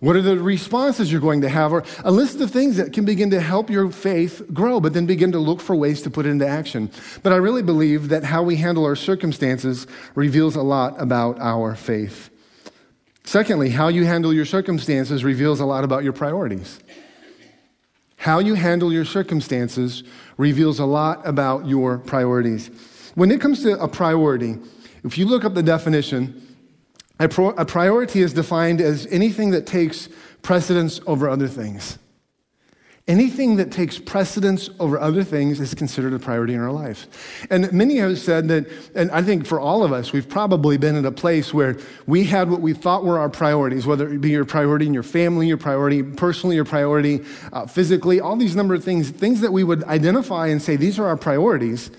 What 0.00 0.16
are 0.16 0.22
the 0.22 0.38
responses 0.38 1.10
you're 1.10 1.20
going 1.20 1.40
to 1.40 1.48
have? 1.48 1.72
Or 1.72 1.82
a 2.04 2.10
list 2.10 2.40
of 2.40 2.50
things 2.50 2.76
that 2.76 2.92
can 2.92 3.06
begin 3.06 3.30
to 3.30 3.40
help 3.40 3.70
your 3.70 3.90
faith 3.90 4.42
grow, 4.52 4.78
but 4.78 4.92
then 4.92 5.06
begin 5.06 5.32
to 5.32 5.38
look 5.38 5.60
for 5.60 5.74
ways 5.74 6.02
to 6.02 6.10
put 6.10 6.26
it 6.26 6.30
into 6.30 6.46
action. 6.46 6.90
But 7.22 7.32
I 7.32 7.36
really 7.36 7.62
believe 7.62 8.10
that 8.10 8.24
how 8.24 8.42
we 8.42 8.56
handle 8.56 8.84
our 8.84 8.96
circumstances 8.96 9.86
reveals 10.14 10.56
a 10.56 10.62
lot 10.62 11.00
about 11.00 11.40
our 11.40 11.74
faith. 11.74 12.28
Secondly, 13.24 13.70
how 13.70 13.88
you 13.88 14.04
handle 14.04 14.34
your 14.34 14.44
circumstances 14.44 15.24
reveals 15.24 15.60
a 15.60 15.64
lot 15.64 15.84
about 15.84 16.04
your 16.04 16.12
priorities. 16.12 16.80
How 18.16 18.38
you 18.38 18.54
handle 18.54 18.92
your 18.92 19.04
circumstances 19.04 20.02
reveals 20.36 20.78
a 20.78 20.84
lot 20.84 21.26
about 21.26 21.66
your 21.66 21.98
priorities. 21.98 22.70
When 23.14 23.30
it 23.30 23.40
comes 23.40 23.62
to 23.62 23.80
a 23.80 23.88
priority, 23.88 24.58
if 25.04 25.18
you 25.18 25.26
look 25.26 25.44
up 25.44 25.54
the 25.54 25.62
definition, 25.62 26.56
a, 27.20 27.28
pro- 27.28 27.50
a 27.50 27.64
priority 27.64 28.22
is 28.22 28.32
defined 28.32 28.80
as 28.80 29.06
anything 29.06 29.50
that 29.50 29.66
takes 29.66 30.08
precedence 30.42 31.00
over 31.06 31.28
other 31.28 31.48
things. 31.48 31.98
Anything 33.06 33.56
that 33.56 33.70
takes 33.70 33.98
precedence 33.98 34.70
over 34.80 34.98
other 34.98 35.22
things 35.22 35.60
is 35.60 35.74
considered 35.74 36.14
a 36.14 36.18
priority 36.18 36.54
in 36.54 36.60
our 36.60 36.72
life. 36.72 37.46
And 37.50 37.70
many 37.70 37.98
have 37.98 38.18
said 38.18 38.48
that, 38.48 38.66
and 38.94 39.10
I 39.10 39.20
think 39.20 39.44
for 39.44 39.60
all 39.60 39.84
of 39.84 39.92
us, 39.92 40.14
we've 40.14 40.28
probably 40.28 40.78
been 40.78 40.96
at 40.96 41.04
a 41.04 41.12
place 41.12 41.52
where 41.52 41.76
we 42.06 42.24
had 42.24 42.48
what 42.48 42.62
we 42.62 42.72
thought 42.72 43.04
were 43.04 43.18
our 43.18 43.28
priorities, 43.28 43.84
whether 43.86 44.08
it 44.08 44.22
be 44.22 44.30
your 44.30 44.46
priority 44.46 44.86
in 44.86 44.94
your 44.94 45.02
family, 45.02 45.46
your 45.46 45.58
priority 45.58 46.02
personally, 46.02 46.56
your 46.56 46.64
priority 46.64 47.20
uh, 47.52 47.66
physically, 47.66 48.20
all 48.20 48.36
these 48.36 48.56
number 48.56 48.74
of 48.74 48.82
things, 48.82 49.10
things 49.10 49.42
that 49.42 49.52
we 49.52 49.64
would 49.64 49.84
identify 49.84 50.46
and 50.46 50.62
say, 50.62 50.74
these 50.74 50.98
are 50.98 51.04
our 51.06 51.18
priorities. 51.18 51.90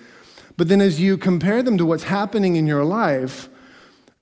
But 0.57 0.69
then 0.69 0.81
as 0.81 0.99
you 0.99 1.19
compare 1.19 1.61
them 1.61 1.77
to 1.77 1.85
what's 1.85 2.05
happening 2.05 2.55
in 2.55 2.65
your 2.65 2.83
life, 2.83 3.47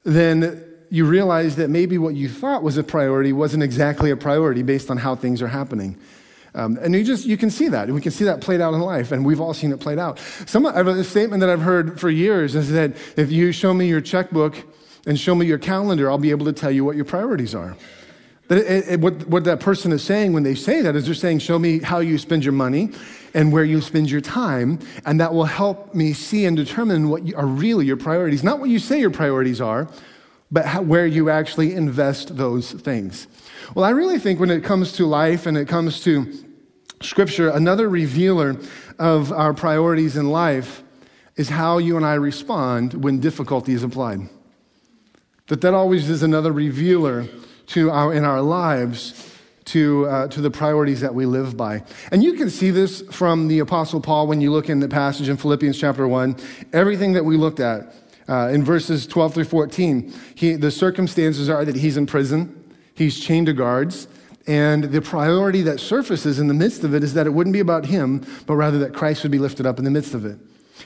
then 0.03 0.61
you 0.89 1.05
realize 1.05 1.55
that 1.55 1.69
maybe 1.69 1.97
what 1.97 2.13
you 2.13 2.27
thought 2.27 2.61
was 2.61 2.75
a 2.75 2.83
priority 2.83 3.31
wasn't 3.31 3.63
exactly 3.63 4.11
a 4.11 4.17
priority 4.17 4.63
based 4.63 4.91
on 4.91 4.97
how 4.97 5.15
things 5.15 5.41
are 5.41 5.47
happening. 5.47 5.97
Um, 6.55 6.77
and 6.81 6.93
you 6.93 7.03
just 7.03 7.25
you 7.25 7.37
can 7.37 7.49
see 7.49 7.67
that. 7.69 7.89
We 7.89 8.01
can 8.01 8.11
see 8.11 8.25
that 8.25 8.41
played 8.41 8.61
out 8.61 8.73
in 8.73 8.79
life, 8.79 9.11
and 9.11 9.25
we've 9.25 9.41
all 9.41 9.53
seen 9.53 9.71
it 9.71 9.79
played 9.79 9.97
out. 9.97 10.19
Some 10.45 10.65
a 10.65 11.03
statement 11.03 11.41
that 11.41 11.49
I've 11.49 11.61
heard 11.61 11.99
for 11.99 12.09
years 12.09 12.55
is 12.55 12.71
that 12.71 12.91
if 13.17 13.31
you 13.31 13.51
show 13.51 13.73
me 13.73 13.87
your 13.87 14.01
checkbook 14.01 14.55
and 15.05 15.19
show 15.19 15.35
me 15.35 15.45
your 15.45 15.57
calendar, 15.57 16.09
I'll 16.09 16.17
be 16.17 16.31
able 16.31 16.45
to 16.45 16.53
tell 16.53 16.71
you 16.71 16.85
what 16.85 16.95
your 16.95 17.05
priorities 17.05 17.55
are. 17.55 17.75
That 18.49 18.57
it, 18.57 18.87
it, 18.87 18.99
what, 18.99 19.27
what 19.27 19.45
that 19.45 19.61
person 19.61 19.91
is 19.91 20.03
saying 20.03 20.33
when 20.33 20.43
they 20.43 20.55
say 20.55 20.81
that 20.81 20.95
is 20.95 21.05
they're 21.05 21.15
saying, 21.15 21.39
show 21.39 21.57
me 21.57 21.79
how 21.79 21.99
you 21.99 22.17
spend 22.17 22.43
your 22.43 22.53
money 22.53 22.91
and 23.33 23.51
where 23.51 23.63
you 23.63 23.81
spend 23.81 24.11
your 24.11 24.21
time, 24.21 24.79
and 25.05 25.19
that 25.19 25.33
will 25.33 25.45
help 25.45 25.95
me 25.95 26.13
see 26.13 26.45
and 26.45 26.55
determine 26.55 27.09
what 27.09 27.23
you, 27.25 27.35
are 27.35 27.47
really 27.47 27.85
your 27.85 27.97
priorities. 27.97 28.43
Not 28.43 28.59
what 28.59 28.69
you 28.69 28.79
say 28.79 28.99
your 28.99 29.09
priorities 29.11 29.59
are, 29.59 29.87
but 30.51 30.65
how, 30.65 30.81
where 30.81 31.07
you 31.07 31.29
actually 31.29 31.73
invest 31.73 32.37
those 32.37 32.73
things. 32.73 33.27
Well, 33.75 33.85
I 33.85 33.89
really 33.89 34.19
think 34.19 34.39
when 34.39 34.51
it 34.51 34.63
comes 34.63 34.91
to 34.93 35.05
life 35.05 35.47
and 35.47 35.57
it 35.57 35.67
comes 35.67 36.03
to 36.03 36.31
Scripture, 37.05 37.49
another 37.49 37.89
revealer 37.89 38.57
of 38.99 39.31
our 39.31 39.53
priorities 39.53 40.15
in 40.17 40.29
life 40.29 40.83
is 41.35 41.49
how 41.49 41.77
you 41.77 41.97
and 41.97 42.05
I 42.05 42.13
respond 42.13 42.93
when 42.93 43.19
difficulty 43.19 43.73
is 43.73 43.83
applied. 43.83 44.29
That 45.47 45.61
that 45.61 45.73
always 45.73 46.09
is 46.09 46.23
another 46.23 46.51
revealer 46.51 47.27
to 47.67 47.91
our, 47.91 48.13
in 48.13 48.23
our 48.23 48.41
lives 48.41 49.31
to, 49.65 50.05
uh, 50.07 50.27
to 50.27 50.41
the 50.41 50.51
priorities 50.51 51.01
that 51.01 51.13
we 51.13 51.25
live 51.25 51.55
by. 51.55 51.83
And 52.11 52.23
you 52.23 52.33
can 52.33 52.49
see 52.49 52.69
this 52.69 53.01
from 53.11 53.47
the 53.47 53.59
Apostle 53.59 54.01
Paul 54.01 54.27
when 54.27 54.41
you 54.41 54.51
look 54.51 54.69
in 54.69 54.79
the 54.79 54.87
passage 54.87 55.29
in 55.29 55.37
Philippians 55.37 55.79
chapter 55.79 56.07
1. 56.07 56.35
Everything 56.73 57.13
that 57.13 57.23
we 57.23 57.37
looked 57.37 57.59
at 57.59 57.93
uh, 58.27 58.49
in 58.51 58.63
verses 58.63 59.07
12 59.07 59.33
through 59.33 59.45
14, 59.45 60.13
he, 60.35 60.53
the 60.53 60.71
circumstances 60.71 61.49
are 61.49 61.65
that 61.65 61.75
he's 61.75 61.97
in 61.97 62.05
prison, 62.05 62.63
he's 62.95 63.19
chained 63.19 63.47
to 63.47 63.53
guards, 63.53 64.07
and 64.45 64.85
the 64.85 65.01
priority 65.01 65.61
that 65.63 65.79
surfaces 65.79 66.39
in 66.39 66.47
the 66.47 66.53
midst 66.53 66.83
of 66.83 66.93
it 66.93 67.03
is 67.03 67.13
that 67.13 67.27
it 67.27 67.31
wouldn't 67.31 67.53
be 67.53 67.59
about 67.59 67.85
him, 67.85 68.25
but 68.45 68.55
rather 68.55 68.77
that 68.79 68.93
Christ 68.93 69.23
would 69.23 69.31
be 69.31 69.39
lifted 69.39 69.65
up 69.65 69.79
in 69.79 69.85
the 69.85 69.91
midst 69.91 70.13
of 70.13 70.25
it. 70.25 70.37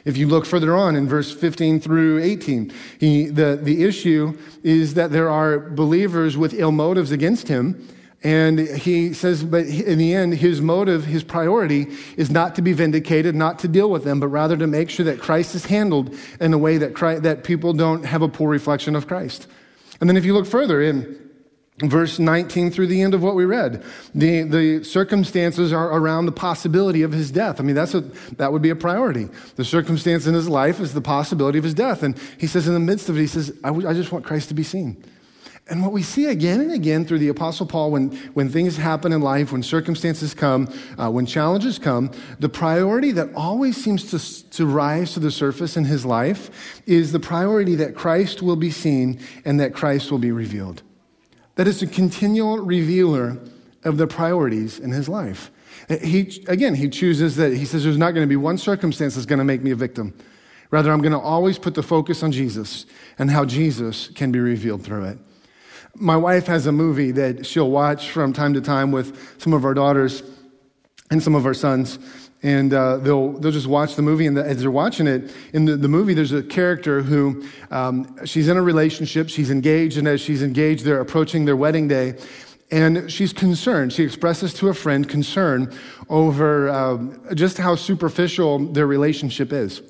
If 0.06 0.18
you 0.18 0.28
look 0.28 0.46
further 0.46 0.76
on 0.76 0.96
in 0.96 1.08
verse 1.08 1.34
15 1.34 1.80
through 1.80 2.22
18, 2.22 2.72
he, 3.00 3.26
the, 3.26 3.60
the 3.62 3.84
issue 3.84 4.38
is 4.64 4.94
that 4.94 5.12
there 5.12 5.30
are 5.30 5.60
believers 5.60 6.38
with 6.38 6.54
ill 6.54 6.72
motives 6.72 7.12
against 7.12 7.48
him 7.48 7.88
And 8.24 8.60
he 8.60 9.14
says, 9.14 9.44
but 9.44 9.68
in 9.68 10.00
the 10.00 10.14
end, 10.14 10.34
his 10.36 10.60
motive, 10.60 11.06
his 11.06 11.24
priority 11.24 11.88
is 12.18 12.32
not 12.32 12.56
to 12.56 12.64
be 12.64 12.74
vindicated, 12.74 13.36
not 13.36 13.60
to 13.60 13.68
deal 13.68 13.92
with 13.92 14.04
them, 14.04 14.20
but 14.20 14.28
rather 14.30 14.58
to 14.58 14.66
make 14.66 14.90
sure 14.90 15.06
that 15.06 15.20
Christ 15.20 15.54
is 15.54 15.66
handled 15.66 16.16
in 16.40 16.52
a 16.52 16.58
way 16.58 16.78
that, 16.80 16.96
Christ, 16.96 17.24
that 17.24 17.44
people 17.44 17.74
don't 17.74 18.04
have 18.06 18.24
a 18.24 18.28
poor 18.28 18.50
reflection 18.50 18.96
of 18.96 19.08
Christ. 19.08 19.48
And 20.02 20.10
then 20.10 20.18
if 20.18 20.26
you 20.26 20.34
look 20.34 20.48
further 20.48 20.82
in 20.82 21.27
verse 21.80 22.18
19 22.18 22.72
through 22.72 22.88
the 22.88 23.02
end 23.02 23.14
of 23.14 23.22
what 23.22 23.36
we 23.36 23.46
read, 23.46 23.84
the, 24.16 24.44
the 24.44 24.84
circumstances 24.84 25.72
are 25.72 25.92
around 25.92 26.26
the 26.26 26.32
possibility 26.32 27.04
of 27.04 27.12
his 27.12 27.30
death. 27.30 27.60
I 27.60 27.64
mean, 27.64 27.76
that's 27.76 27.94
a, 27.94 28.02
that 28.38 28.52
would 28.52 28.64
be 28.64 28.72
a 28.72 28.76
priority. 28.76 29.30
The 29.56 29.66
circumstance 29.66 30.26
in 30.26 30.34
his 30.34 30.50
life 30.50 30.80
is 30.80 30.94
the 30.94 31.02
possibility 31.02 31.60
of 31.60 31.64
his 31.64 31.76
death. 31.76 32.02
And 32.02 32.18
he 32.40 32.48
says, 32.48 32.68
in 32.68 32.74
the 32.74 32.80
midst 32.80 33.10
of 33.10 33.18
it, 33.18 33.22
he 33.22 33.28
says, 33.28 33.56
I, 33.64 33.68
w- 33.68 33.88
I 33.88 33.94
just 33.94 34.12
want 34.12 34.26
Christ 34.26 34.48
to 34.50 34.56
be 34.56 34.64
seen. 34.64 35.04
And 35.70 35.84
what 35.84 35.92
we 35.92 36.02
see 36.02 36.28
again 36.28 36.62
and 36.62 36.72
again 36.72 37.06
through 37.06 37.20
the 37.20 37.28
Apostle 37.28 37.66
Paul, 37.66 37.92
when, 37.92 38.16
when 38.34 38.50
things 38.50 38.78
happen 38.78 39.12
in 39.12 39.22
life, 39.22 39.52
when 39.52 39.62
circumstances 39.62 40.34
come, 40.34 40.74
uh, 40.98 41.12
when 41.12 41.26
challenges 41.26 41.78
come, 41.78 42.10
the 42.40 42.48
priority 42.48 43.12
that 43.12 43.34
always 43.36 43.76
seems 43.76 44.10
to, 44.12 44.50
to 44.52 44.66
rise 44.66 45.14
to 45.14 45.20
the 45.20 45.30
surface 45.30 45.76
in 45.76 45.84
his 45.84 46.06
life 46.06 46.82
is 46.88 47.12
the 47.12 47.20
priority 47.20 47.76
that 47.76 47.96
Christ 47.96 48.42
will 48.42 48.56
be 48.56 48.72
seen 48.72 49.20
and 49.44 49.60
that 49.60 49.74
Christ 49.74 50.10
will 50.10 50.20
be 50.20 50.32
revealed. 50.32 50.84
That 51.58 51.68
is 51.68 51.82
a 51.82 51.88
continual 51.88 52.60
revealer 52.60 53.38
of 53.84 53.98
the 53.98 54.08
priorities 54.08 54.80
in 54.80 54.92
his 54.92 55.10
life. 55.10 55.52
He, 55.90 56.44
again, 56.48 56.76
he 56.76 56.88
chooses 56.88 57.36
that, 57.38 57.54
he 57.54 57.66
says, 57.66 57.84
there's 57.84 57.98
not 57.98 58.12
going 58.12 58.24
to 58.24 58.30
be 58.30 58.36
one 58.36 58.58
circumstance 58.58 59.16
that's 59.16 59.26
going 59.26 59.40
to 59.40 59.46
make 59.46 59.62
me 59.62 59.72
a 59.72 59.76
victim. 59.76 60.14
Rather, 60.70 60.92
I'm 60.92 61.02
going 61.02 61.14
to 61.14 61.20
always 61.20 61.58
put 61.58 61.76
the 61.76 61.84
focus 61.84 62.24
on 62.24 62.32
Jesus 62.32 62.86
and 63.18 63.32
how 63.32 63.46
Jesus 63.46 64.10
can 64.10 64.32
be 64.32 64.40
revealed 64.40 64.84
through 64.84 65.06
it. 65.06 65.18
My 65.96 66.18
wife 66.18 66.46
has 66.46 66.68
a 66.68 66.72
movie 66.72 67.12
that 67.12 67.46
she'll 67.46 67.72
watch 67.72 68.12
from 68.12 68.34
time 68.34 68.54
to 68.54 68.62
time 68.62 68.92
with 68.92 69.42
some 69.42 69.54
of 69.54 69.66
our 69.66 69.74
daughters 69.74 70.22
and 71.10 71.24
some 71.24 71.36
of 71.36 71.46
our 71.46 71.54
sons. 71.54 71.98
And 72.44 72.72
uh, 72.74 72.98
they'll, 72.98 73.32
they'll 73.34 73.52
just 73.52 73.68
watch 73.68 73.96
the 73.96 74.02
movie. 74.02 74.28
And 74.28 74.38
the, 74.38 74.46
as 74.46 74.62
they're 74.62 74.72
watching 74.72 75.08
it, 75.08 75.34
in 75.54 75.66
the, 75.66 75.76
the 75.76 75.88
movie, 75.88 76.14
there's 76.14 76.34
a 76.34 76.44
character 76.44 77.02
who 77.02 77.48
um, 77.72 78.26
she's 78.26 78.48
in 78.48 78.58
a 78.58 78.62
relationship, 78.62 79.30
she's 79.30 79.50
engaged, 79.50 79.98
and 79.98 80.08
as 80.08 80.22
she's 80.22 80.44
engaged, 80.44 80.86
they're 80.86 81.02
approaching 81.02 81.46
their 81.46 81.56
wedding 81.56 81.88
day. 81.88 82.16
And 82.70 83.12
she's 83.12 83.34
concerned. 83.34 83.94
She 83.94 84.04
expresses 84.04 84.54
to 84.56 84.68
a 84.68 84.74
friend 84.74 85.08
concern 85.08 85.74
over 86.10 86.70
uh, 86.70 86.98
just 87.34 87.58
how 87.58 87.76
superficial 87.76 88.60
their 88.60 88.88
relationship 88.88 89.52
is 89.54 89.82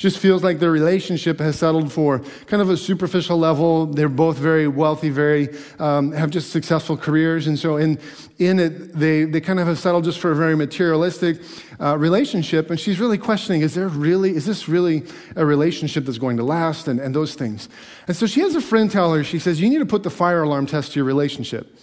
just 0.00 0.18
feels 0.18 0.42
like 0.42 0.60
their 0.60 0.70
relationship 0.70 1.38
has 1.40 1.58
settled 1.58 1.92
for 1.92 2.20
kind 2.46 2.62
of 2.62 2.70
a 2.70 2.76
superficial 2.76 3.36
level. 3.36 3.84
They're 3.84 4.08
both 4.08 4.38
very 4.38 4.66
wealthy, 4.66 5.10
very, 5.10 5.50
um, 5.78 6.12
have 6.12 6.30
just 6.30 6.50
successful 6.52 6.96
careers. 6.96 7.46
And 7.46 7.58
so 7.58 7.76
in, 7.76 7.98
in 8.38 8.58
it, 8.60 8.94
they, 8.98 9.24
they 9.24 9.42
kind 9.42 9.60
of 9.60 9.66
have 9.66 9.78
settled 9.78 10.04
just 10.04 10.18
for 10.18 10.32
a 10.32 10.34
very 10.34 10.56
materialistic 10.56 11.42
uh, 11.78 11.98
relationship. 11.98 12.70
And 12.70 12.80
she's 12.80 12.98
really 12.98 13.18
questioning, 13.18 13.60
is 13.60 13.74
there 13.74 13.88
really, 13.88 14.34
is 14.34 14.46
this 14.46 14.70
really 14.70 15.02
a 15.36 15.44
relationship 15.44 16.06
that's 16.06 16.16
going 16.16 16.38
to 16.38 16.44
last? 16.44 16.88
And, 16.88 16.98
and 16.98 17.14
those 17.14 17.34
things. 17.34 17.68
And 18.08 18.16
so 18.16 18.26
she 18.26 18.40
has 18.40 18.54
a 18.54 18.62
friend 18.62 18.90
tell 18.90 19.12
her, 19.12 19.22
she 19.22 19.38
says, 19.38 19.60
you 19.60 19.68
need 19.68 19.80
to 19.80 19.86
put 19.86 20.02
the 20.02 20.08
fire 20.08 20.44
alarm 20.44 20.64
test 20.64 20.92
to 20.92 20.98
your 20.98 21.04
relationship. 21.04 21.76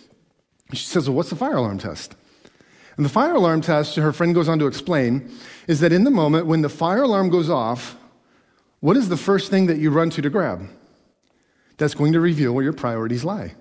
She 0.73 0.85
says, 0.87 1.07
well, 1.07 1.17
what's 1.17 1.29
the 1.29 1.35
fire 1.35 1.57
alarm 1.57 1.77
test? 1.77 2.15
And 2.95 3.05
the 3.05 3.09
fire 3.09 3.35
alarm 3.35 3.61
test, 3.61 3.95
her 3.95 4.11
friend 4.11 4.33
goes 4.33 4.49
on 4.49 4.57
to 4.57 4.65
explain, 4.65 5.29
is 5.67 5.81
that 5.81 5.91
in 5.91 6.03
the 6.03 6.09
moment 6.09 6.47
when 6.47 6.63
the 6.63 6.69
fire 6.69 7.03
alarm 7.03 7.29
goes 7.29 7.47
off, 7.47 7.95
what 8.79 8.97
is 8.97 9.09
the 9.09 9.17
first 9.17 9.49
thing 9.49 9.67
that 9.67 9.77
you 9.77 9.89
run 9.89 10.09
to 10.11 10.21
to 10.21 10.29
grab? 10.29 10.67
That's 11.77 11.93
going 11.93 12.13
to 12.13 12.19
reveal 12.19 12.53
where 12.53 12.63
your 12.63 12.73
priorities 12.73 13.23
lie. 13.23 13.53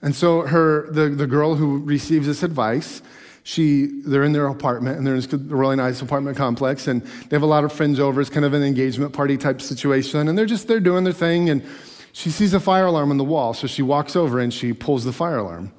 And 0.00 0.14
so 0.14 0.42
her, 0.42 0.90
the, 0.90 1.08
the 1.08 1.26
girl 1.26 1.54
who 1.54 1.78
receives 1.78 2.26
this 2.26 2.42
advice, 2.42 3.02
she, 3.44 3.86
they're 4.04 4.24
in 4.24 4.32
their 4.32 4.48
apartment 4.48 4.98
and 4.98 5.06
they're 5.06 5.14
in 5.14 5.24
a 5.32 5.36
really 5.36 5.76
nice 5.76 6.00
apartment 6.02 6.36
complex 6.36 6.88
and 6.88 7.02
they 7.02 7.36
have 7.36 7.42
a 7.42 7.46
lot 7.46 7.64
of 7.64 7.72
friends 7.72 8.00
over. 8.00 8.20
It's 8.20 8.30
kind 8.30 8.44
of 8.44 8.54
an 8.54 8.62
engagement 8.62 9.12
party 9.12 9.36
type 9.36 9.60
situation 9.60 10.28
and 10.28 10.36
they're 10.36 10.46
just, 10.46 10.66
they're 10.66 10.80
doing 10.80 11.04
their 11.04 11.12
thing 11.12 11.50
and 11.50 11.64
she 12.12 12.30
sees 12.30 12.52
a 12.52 12.60
fire 12.60 12.86
alarm 12.86 13.10
on 13.10 13.16
the 13.16 13.24
wall. 13.24 13.54
So 13.54 13.66
she 13.66 13.82
walks 13.82 14.16
over 14.16 14.38
and 14.40 14.52
she 14.52 14.72
pulls 14.72 15.04
the 15.04 15.12
fire 15.12 15.38
alarm. 15.38 15.72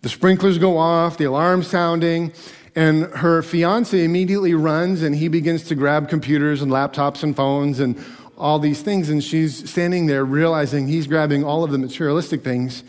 The 0.00 0.08
sprinklers 0.08 0.58
go 0.58 0.78
off, 0.78 1.16
the 1.16 1.24
alarm's 1.24 1.68
sounding, 1.68 2.32
and 2.74 3.04
her 3.04 3.42
fiance 3.42 4.02
immediately 4.02 4.54
runs 4.54 5.02
and 5.02 5.14
he 5.14 5.28
begins 5.28 5.64
to 5.64 5.74
grab 5.74 6.08
computers 6.08 6.62
and 6.62 6.70
laptops 6.70 7.22
and 7.22 7.36
phones 7.36 7.80
and 7.80 8.02
all 8.38 8.58
these 8.58 8.82
things. 8.82 9.10
And 9.10 9.22
she's 9.22 9.68
standing 9.68 10.06
there 10.06 10.24
realizing 10.24 10.88
he's 10.88 11.06
grabbing 11.06 11.44
all 11.44 11.64
of 11.64 11.70
the 11.70 11.78
materialistic 11.78 12.42
things 12.42 12.82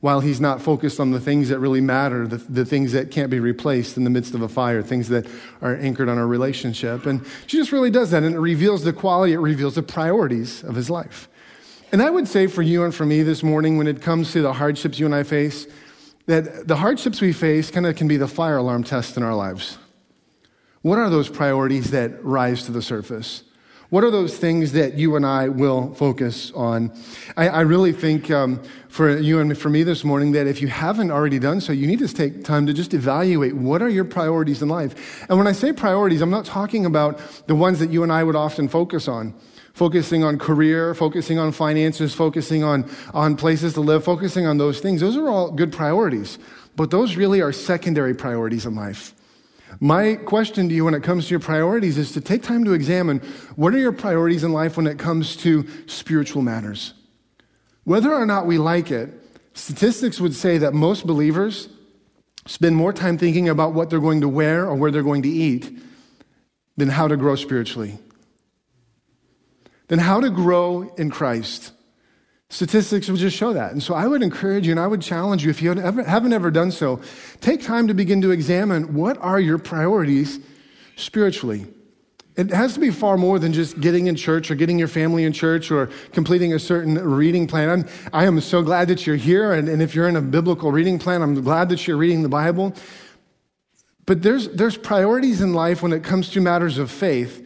while 0.00 0.20
he's 0.20 0.40
not 0.40 0.60
focused 0.60 1.00
on 1.00 1.10
the 1.12 1.18
things 1.18 1.48
that 1.48 1.58
really 1.58 1.80
matter, 1.80 2.28
the, 2.28 2.36
the 2.36 2.64
things 2.64 2.92
that 2.92 3.10
can't 3.10 3.30
be 3.30 3.40
replaced 3.40 3.96
in 3.96 4.04
the 4.04 4.10
midst 4.10 4.34
of 4.34 4.42
a 4.42 4.48
fire, 4.48 4.82
things 4.82 5.08
that 5.08 5.26
are 5.62 5.76
anchored 5.76 6.10
on 6.10 6.18
a 6.18 6.26
relationship. 6.26 7.06
And 7.06 7.24
she 7.46 7.56
just 7.56 7.72
really 7.72 7.90
does 7.90 8.10
that. 8.10 8.22
And 8.22 8.34
it 8.34 8.38
reveals 8.38 8.84
the 8.84 8.92
quality, 8.92 9.32
it 9.32 9.38
reveals 9.38 9.76
the 9.76 9.82
priorities 9.82 10.62
of 10.62 10.74
his 10.74 10.90
life. 10.90 11.28
And 11.90 12.02
I 12.02 12.10
would 12.10 12.28
say 12.28 12.48
for 12.48 12.60
you 12.60 12.84
and 12.84 12.94
for 12.94 13.06
me 13.06 13.22
this 13.22 13.42
morning, 13.42 13.78
when 13.78 13.86
it 13.86 14.02
comes 14.02 14.32
to 14.32 14.42
the 14.42 14.52
hardships 14.52 14.98
you 14.98 15.06
and 15.06 15.14
I 15.14 15.22
face, 15.22 15.66
that 16.26 16.66
the 16.66 16.76
hardships 16.76 17.20
we 17.20 17.32
face 17.32 17.70
kind 17.70 17.86
of 17.86 17.96
can 17.96 18.08
be 18.08 18.16
the 18.16 18.28
fire 18.28 18.56
alarm 18.56 18.84
test 18.84 19.16
in 19.16 19.22
our 19.22 19.34
lives. 19.34 19.78
What 20.82 20.98
are 20.98 21.10
those 21.10 21.28
priorities 21.28 21.90
that 21.90 22.22
rise 22.24 22.64
to 22.64 22.72
the 22.72 22.82
surface? 22.82 23.44
What 23.90 24.02
are 24.02 24.10
those 24.10 24.36
things 24.36 24.72
that 24.72 24.94
you 24.94 25.14
and 25.14 25.24
I 25.24 25.48
will 25.48 25.94
focus 25.94 26.50
on? 26.52 26.92
I, 27.36 27.48
I 27.48 27.60
really 27.60 27.92
think 27.92 28.30
um, 28.30 28.62
for 28.88 29.16
you 29.16 29.38
and 29.38 29.56
for 29.56 29.68
me 29.68 29.82
this 29.82 30.02
morning 30.02 30.32
that 30.32 30.46
if 30.46 30.60
you 30.60 30.68
haven't 30.68 31.10
already 31.10 31.38
done 31.38 31.60
so, 31.60 31.72
you 31.72 31.86
need 31.86 32.00
to 32.00 32.08
take 32.08 32.42
time 32.44 32.66
to 32.66 32.72
just 32.72 32.92
evaluate 32.92 33.54
what 33.54 33.82
are 33.82 33.88
your 33.88 34.04
priorities 34.04 34.62
in 34.62 34.68
life. 34.68 35.24
And 35.28 35.38
when 35.38 35.46
I 35.46 35.52
say 35.52 35.72
priorities, 35.72 36.22
I'm 36.22 36.30
not 36.30 36.44
talking 36.44 36.86
about 36.86 37.20
the 37.46 37.54
ones 37.54 37.78
that 37.78 37.90
you 37.90 38.02
and 38.02 38.10
I 38.10 38.24
would 38.24 38.36
often 38.36 38.68
focus 38.68 39.06
on 39.06 39.34
focusing 39.74 40.22
on 40.22 40.38
career, 40.38 40.94
focusing 40.94 41.38
on 41.38 41.52
finances, 41.52 42.14
focusing 42.14 42.64
on, 42.64 42.88
on 43.12 43.36
places 43.36 43.74
to 43.74 43.80
live, 43.80 44.04
focusing 44.04 44.46
on 44.46 44.56
those 44.56 44.80
things. 44.80 45.00
Those 45.00 45.16
are 45.16 45.28
all 45.28 45.50
good 45.50 45.72
priorities, 45.72 46.38
but 46.76 46.90
those 46.90 47.16
really 47.16 47.40
are 47.42 47.52
secondary 47.52 48.14
priorities 48.14 48.64
in 48.64 48.74
life. 48.74 49.12
My 49.80 50.14
question 50.14 50.68
to 50.68 50.74
you 50.74 50.84
when 50.84 50.94
it 50.94 51.02
comes 51.02 51.26
to 51.26 51.30
your 51.30 51.40
priorities 51.40 51.98
is 51.98 52.12
to 52.12 52.20
take 52.20 52.44
time 52.44 52.64
to 52.64 52.72
examine 52.72 53.18
what 53.56 53.74
are 53.74 53.78
your 53.78 53.92
priorities 53.92 54.44
in 54.44 54.52
life 54.52 54.76
when 54.76 54.86
it 54.86 54.98
comes 54.98 55.36
to 55.38 55.66
spiritual 55.86 56.42
matters. 56.42 56.94
Whether 57.82 58.14
or 58.14 58.24
not 58.24 58.46
we 58.46 58.58
like 58.58 58.92
it, 58.92 59.10
statistics 59.54 60.20
would 60.20 60.34
say 60.34 60.58
that 60.58 60.72
most 60.72 61.04
believers 61.04 61.68
spend 62.46 62.76
more 62.76 62.92
time 62.92 63.18
thinking 63.18 63.48
about 63.48 63.74
what 63.74 63.90
they're 63.90 63.98
going 63.98 64.20
to 64.20 64.28
wear 64.28 64.64
or 64.66 64.76
where 64.76 64.92
they're 64.92 65.02
going 65.02 65.22
to 65.22 65.28
eat 65.28 65.76
than 66.76 66.88
how 66.88 67.08
to 67.08 67.16
grow 67.16 67.34
spiritually 67.34 67.98
then 69.88 69.98
how 69.98 70.20
to 70.20 70.30
grow 70.30 70.92
in 70.96 71.10
Christ. 71.10 71.72
Statistics 72.50 73.08
will 73.08 73.16
just 73.16 73.36
show 73.36 73.52
that. 73.52 73.72
And 73.72 73.82
so 73.82 73.94
I 73.94 74.06
would 74.06 74.22
encourage 74.22 74.66
you 74.66 74.72
and 74.72 74.80
I 74.80 74.86
would 74.86 75.02
challenge 75.02 75.44
you, 75.44 75.50
if 75.50 75.60
you 75.60 75.74
haven't 75.74 76.32
ever 76.32 76.50
done 76.50 76.70
so, 76.70 77.00
take 77.40 77.62
time 77.62 77.88
to 77.88 77.94
begin 77.94 78.20
to 78.20 78.30
examine 78.30 78.94
what 78.94 79.18
are 79.18 79.40
your 79.40 79.58
priorities 79.58 80.38
spiritually. 80.96 81.66
It 82.36 82.50
has 82.50 82.74
to 82.74 82.80
be 82.80 82.90
far 82.90 83.16
more 83.16 83.38
than 83.38 83.52
just 83.52 83.80
getting 83.80 84.08
in 84.08 84.16
church 84.16 84.50
or 84.50 84.56
getting 84.56 84.78
your 84.78 84.88
family 84.88 85.24
in 85.24 85.32
church 85.32 85.70
or 85.70 85.88
completing 86.12 86.52
a 86.52 86.58
certain 86.58 86.94
reading 86.94 87.46
plan. 87.46 87.70
I'm, 87.70 87.88
I 88.12 88.24
am 88.24 88.40
so 88.40 88.62
glad 88.62 88.88
that 88.88 89.06
you're 89.06 89.16
here. 89.16 89.52
And, 89.52 89.68
and 89.68 89.80
if 89.80 89.94
you're 89.94 90.08
in 90.08 90.16
a 90.16 90.22
biblical 90.22 90.72
reading 90.72 90.98
plan, 90.98 91.22
I'm 91.22 91.40
glad 91.42 91.68
that 91.68 91.86
you're 91.86 91.96
reading 91.96 92.22
the 92.22 92.28
Bible. 92.28 92.74
But 94.06 94.22
there's, 94.22 94.48
there's 94.48 94.76
priorities 94.76 95.40
in 95.40 95.54
life 95.54 95.82
when 95.82 95.92
it 95.92 96.02
comes 96.02 96.28
to 96.30 96.40
matters 96.40 96.76
of 96.76 96.90
faith 96.90 97.40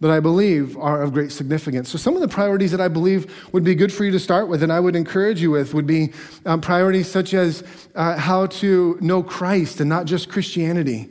that 0.00 0.10
I 0.10 0.18
believe 0.18 0.76
are 0.78 1.02
of 1.02 1.12
great 1.12 1.30
significance. 1.30 1.90
So, 1.90 1.98
some 1.98 2.14
of 2.14 2.22
the 2.22 2.28
priorities 2.28 2.70
that 2.70 2.80
I 2.80 2.88
believe 2.88 3.32
would 3.52 3.64
be 3.64 3.74
good 3.74 3.92
for 3.92 4.04
you 4.04 4.10
to 4.12 4.18
start 4.18 4.48
with, 4.48 4.62
and 4.62 4.72
I 4.72 4.80
would 4.80 4.96
encourage 4.96 5.42
you 5.42 5.50
with, 5.50 5.74
would 5.74 5.86
be 5.86 6.12
um, 6.46 6.60
priorities 6.60 7.10
such 7.10 7.34
as 7.34 7.62
uh, 7.94 8.16
how 8.16 8.46
to 8.46 8.98
know 9.00 9.22
Christ 9.22 9.80
and 9.80 9.88
not 9.88 10.06
just 10.06 10.30
Christianity. 10.30 11.08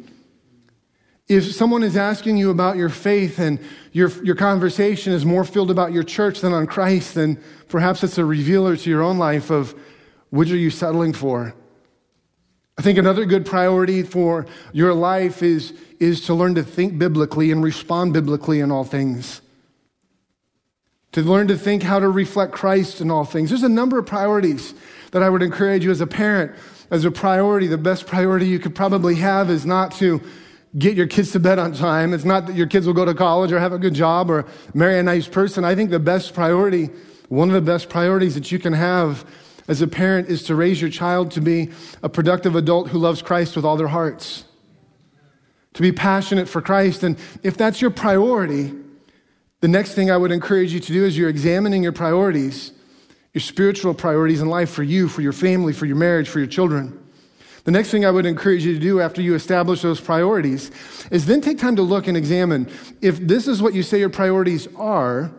If 1.28 1.54
someone 1.54 1.84
is 1.84 1.95
asking 1.95 2.38
you 2.38 2.49
about 2.49 2.78
your 2.78 2.89
faith 2.89 3.38
and 3.38 3.60
your, 3.91 4.10
your 4.23 4.36
conversation 4.36 5.13
is 5.13 5.25
more 5.25 5.43
filled 5.43 5.69
about 5.69 5.91
your 5.91 6.02
church 6.02 6.41
than 6.41 6.54
on 6.54 6.65
Christ, 6.65 7.13
then 7.13 7.39
perhaps 7.67 8.04
it's 8.04 8.17
a 8.17 8.25
revealer 8.25 8.75
to 8.75 8.89
your 8.89 9.04
own 9.04 9.19
life 9.19 9.52
of 9.52 9.75
which 10.32 10.49
are 10.52 10.58
you 10.58 10.71
settling 10.71 11.13
for? 11.13 11.54
I 12.80 12.82
think 12.82 12.97
another 12.97 13.25
good 13.25 13.45
priority 13.45 14.04
for 14.04 14.47
your 14.71 14.93
life 14.93 15.43
is, 15.43 15.73
is 16.00 16.22
to 16.26 16.34
learn 16.34 16.56
to 16.56 16.64
think 16.64 16.98
biblically 16.98 17.52
and 17.52 17.64
respond 17.64 18.14
biblically 18.14 18.60
in 18.60 18.72
all 18.72 18.84
things. 18.84 19.42
To 21.14 21.22
learn 21.22 21.48
to 21.48 21.58
think 21.58 21.84
how 21.84 22.00
to 22.00 22.08
reflect 22.08 22.54
Christ 22.54 23.02
in 23.02 23.12
all 23.12 23.26
things. 23.26 23.50
There's 23.50 23.64
a 23.64 23.70
number 23.70 24.00
of 24.00 24.06
priorities 24.06 24.74
that 25.12 25.24
I 25.24 25.30
would 25.30 25.42
encourage 25.42 25.84
you 25.84 25.92
as 25.92 26.02
a 26.02 26.08
parent, 26.08 26.52
as 26.92 27.04
a 27.04 27.12
priority. 27.12 27.68
The 27.68 27.78
best 27.78 28.06
priority 28.06 28.48
you 28.48 28.60
could 28.60 28.76
probably 28.76 29.16
have 29.16 29.50
is 29.50 29.66
not 29.66 29.92
to 29.94 30.22
get 30.78 30.96
your 30.96 31.08
kids 31.08 31.32
to 31.32 31.40
bed 31.40 31.58
on 31.58 31.74
time. 31.74 32.14
It's 32.14 32.26
not 32.26 32.46
that 32.46 32.56
your 32.56 32.68
kids 32.68 32.86
will 32.86 32.94
go 32.94 33.06
to 33.06 33.16
college 33.16 33.52
or 33.52 33.60
have 33.60 33.74
a 33.74 33.80
good 33.80 33.96
job 33.96 34.30
or 34.30 34.46
marry 34.74 35.00
a 35.00 35.04
nice 35.04 35.28
person. 35.28 35.66
I 35.66 35.74
think 35.74 35.90
the 35.90 36.00
best 36.00 36.34
priority, 36.34 36.92
one 37.28 37.50
of 37.50 37.56
the 37.56 37.62
best 37.62 37.90
priorities 37.90 38.36
that 38.36 38.52
you 38.52 38.60
can 38.60 38.74
have 38.74 39.26
as 39.68 39.82
a 39.82 39.88
parent 39.88 40.30
is 40.30 40.44
to 40.44 40.56
raise 40.56 40.80
your 40.80 40.92
child 40.92 41.32
to 41.32 41.42
be 41.42 41.72
a 42.04 42.10
productive 42.10 42.56
adult 42.56 42.90
who 42.90 43.00
loves 43.00 43.22
Christ 43.22 43.56
with 43.56 43.66
all 43.66 43.78
their 43.78 43.88
hearts, 43.88 44.44
to 45.74 45.82
be 45.82 45.92
passionate 45.92 46.50
for 46.50 46.62
Christ. 46.62 47.04
And 47.04 47.18
if 47.44 47.58
that's 47.58 47.82
your 47.82 47.92
priority, 47.92 48.74
the 49.62 49.68
next 49.68 49.94
thing 49.94 50.10
I 50.10 50.18
would 50.18 50.32
encourage 50.32 50.74
you 50.74 50.80
to 50.80 50.94
do 50.94 51.06
is 51.06 51.18
you're 51.18 51.30
examining 51.30 51.84
your 51.84 51.92
priorities, 51.92 52.72
your 53.34 53.42
spiritual 53.42 53.94
priorities 53.94 54.42
in 54.42 54.50
life 54.50 54.70
for 54.70 54.84
you, 54.84 55.08
for 55.08 55.22
your 55.22 55.34
family, 55.34 55.74
for 55.74 55.86
your 55.86 55.98
marriage, 55.98 56.30
for 56.30 56.40
your 56.40 56.48
children. 56.48 56.98
The 57.66 57.72
next 57.72 57.92
thing 57.92 58.06
I 58.06 58.12
would 58.12 58.26
encourage 58.26 58.66
you 58.66 58.74
to 58.74 58.80
do 58.80 59.02
after 59.02 59.22
you 59.22 59.36
establish 59.36 59.82
those 59.82 60.00
priorities 60.00 60.72
is 61.12 61.26
then 61.26 61.42
take 61.42 61.60
time 61.60 61.76
to 61.76 61.82
look 61.82 62.08
and 62.08 62.18
examine 62.18 62.70
if 63.02 63.20
this 63.20 63.48
is 63.48 63.62
what 63.62 63.74
you 63.74 63.84
say 63.84 64.00
your 64.00 64.10
priorities 64.10 64.68
are, 64.76 65.32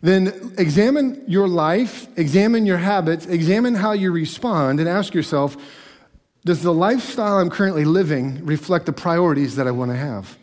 then 0.00 0.54
examine 0.58 1.24
your 1.26 1.48
life, 1.48 2.06
examine 2.16 2.66
your 2.66 2.78
habits, 2.78 3.26
examine 3.26 3.74
how 3.74 3.92
you 3.92 4.12
respond, 4.12 4.78
and 4.78 4.88
ask 4.88 5.12
yourself 5.12 5.56
does 6.48 6.62
the 6.62 6.72
lifestyle 6.72 7.40
I'm 7.40 7.50
currently 7.50 7.84
living 7.84 8.42
reflect 8.46 8.86
the 8.86 8.92
priorities 8.94 9.56
that 9.56 9.66
I 9.66 9.70
want 9.70 9.90
to 9.90 9.96
have? 9.98 10.38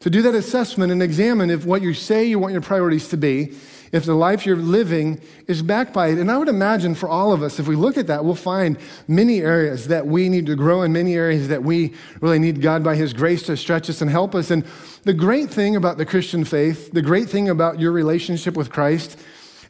To 0.00 0.10
do 0.10 0.20
that 0.20 0.34
assessment 0.34 0.92
and 0.92 1.02
examine 1.02 1.48
if 1.48 1.64
what 1.64 1.80
you 1.80 1.94
say 1.94 2.26
you 2.26 2.38
want 2.38 2.52
your 2.52 2.60
priorities 2.60 3.08
to 3.08 3.16
be 3.16 3.54
if 3.90 4.04
the 4.04 4.12
life 4.12 4.44
you're 4.44 4.56
living 4.56 5.18
is 5.46 5.62
backed 5.62 5.94
by 5.94 6.08
it. 6.08 6.18
And 6.18 6.30
I 6.30 6.36
would 6.36 6.50
imagine 6.50 6.94
for 6.94 7.08
all 7.08 7.32
of 7.32 7.42
us, 7.42 7.58
if 7.58 7.68
we 7.68 7.74
look 7.74 7.96
at 7.96 8.06
that, 8.08 8.22
we'll 8.22 8.34
find 8.34 8.76
many 9.08 9.40
areas 9.40 9.88
that 9.88 10.06
we 10.06 10.28
need 10.28 10.44
to 10.44 10.56
grow 10.56 10.82
in, 10.82 10.92
many 10.92 11.14
areas 11.14 11.48
that 11.48 11.62
we 11.62 11.94
really 12.20 12.38
need 12.38 12.60
God 12.60 12.84
by 12.84 12.96
His 12.96 13.14
grace 13.14 13.42
to 13.44 13.56
stretch 13.56 13.88
us 13.88 14.02
and 14.02 14.10
help 14.10 14.34
us. 14.34 14.50
And 14.50 14.66
the 15.04 15.14
great 15.14 15.48
thing 15.48 15.74
about 15.74 15.96
the 15.96 16.04
Christian 16.04 16.44
faith, 16.44 16.92
the 16.92 17.00
great 17.00 17.30
thing 17.30 17.48
about 17.48 17.80
your 17.80 17.92
relationship 17.92 18.58
with 18.58 18.70
Christ, 18.70 19.18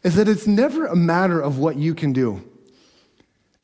is 0.02 0.16
that 0.16 0.28
it's 0.28 0.48
never 0.48 0.86
a 0.86 0.96
matter 0.96 1.40
of 1.40 1.58
what 1.58 1.76
you 1.76 1.94
can 1.94 2.12
do. 2.12 2.42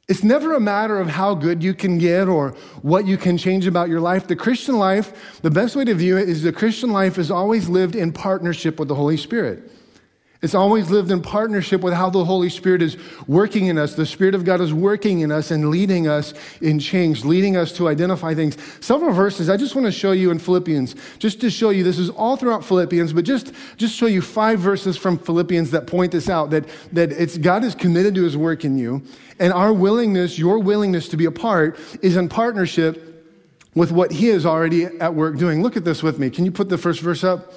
It's 0.09 0.23
never 0.23 0.55
a 0.55 0.61
matter 0.61 1.01
of 1.01 1.09
how 1.09 1.35
good 1.35 1.65
you 1.65 1.75
can 1.75 1.99
get 1.99 2.29
or 2.29 2.51
what 2.83 3.07
you 3.07 3.17
can 3.17 3.37
change 3.37 3.67
about 3.67 3.89
your 3.89 4.01
life. 4.01 4.29
The 4.29 4.37
Christian 4.37 4.79
life, 4.79 5.41
the 5.43 5.51
best 5.51 5.75
way 5.75 5.85
to 5.85 5.95
view 5.95 6.17
it 6.17 6.29
is 6.29 6.43
the 6.43 6.53
Christian 6.53 6.93
life 6.93 7.19
is 7.19 7.29
always 7.29 7.69
lived 7.69 7.97
in 7.97 8.13
partnership 8.13 8.79
with 8.79 8.87
the 8.87 8.95
Holy 8.95 9.17
Spirit. 9.17 9.69
It's 10.43 10.55
always 10.55 10.91
lived 10.91 11.11
in 11.11 11.23
partnership 11.23 11.81
with 11.81 11.95
how 11.95 12.11
the 12.11 12.25
Holy 12.25 12.51
Spirit 12.51 12.83
is 12.83 12.97
working 13.27 13.67
in 13.67 13.79
us. 13.79 13.95
The 13.95 14.05
Spirit 14.05 14.35
of 14.35 14.45
God 14.45 14.61
is 14.61 14.73
working 14.73 15.21
in 15.21 15.33
us 15.33 15.51
and 15.51 15.71
leading 15.71 16.07
us 16.07 16.35
in 16.61 16.79
change, 16.79 17.25
leading 17.25 17.57
us 17.57 17.73
to 17.73 17.89
identify 17.89 18.35
things. 18.35 18.57
Several 18.81 19.13
verses 19.13 19.49
I 19.49 19.57
just 19.57 19.75
want 19.75 19.87
to 19.87 19.93
show 19.93 20.13
you 20.13 20.31
in 20.31 20.39
Philippians, 20.39 20.95
just 21.19 21.41
to 21.41 21.51
show 21.51 21.71
you 21.71 21.83
this 21.83 21.99
is 21.99 22.11
all 22.11 22.37
throughout 22.37 22.65
Philippians, 22.65 23.13
but 23.13 23.25
just, 23.25 23.53
just 23.77 23.97
show 23.97 24.07
you 24.07 24.21
five 24.21 24.59
verses 24.59 24.97
from 24.97 25.19
Philippians 25.19 25.71
that 25.71 25.87
point 25.87 26.13
this 26.13 26.29
out 26.29 26.51
that, 26.51 26.67
that 26.93 27.13
it's 27.13 27.39
God 27.39 27.65
is 27.65 27.75
committed 27.75 28.15
to 28.17 28.23
his 28.23 28.37
work 28.37 28.65
in 28.65 28.77
you. 28.77 29.03
And 29.39 29.53
our 29.53 29.73
willingness, 29.73 30.39
your 30.39 30.59
willingness 30.59 31.09
to 31.09 31.17
be 31.17 31.25
a 31.25 31.31
part, 31.31 31.79
is 32.03 32.17
in 32.17 32.29
partnership 32.29 33.03
with 33.75 33.93
what 33.93 34.11
he 34.11 34.29
is 34.29 34.47
already 34.47 34.85
at 34.85 35.15
work 35.15 35.37
doing. 35.37 35.63
Look 35.63 35.77
at 35.77 35.85
this 35.85 36.03
with 36.03 36.19
me. 36.19 36.31
Can 36.31 36.45
you 36.45 36.51
put 36.51 36.69
the 36.69 36.79
first 36.79 37.01
verse 37.01 37.23
up? 37.23 37.53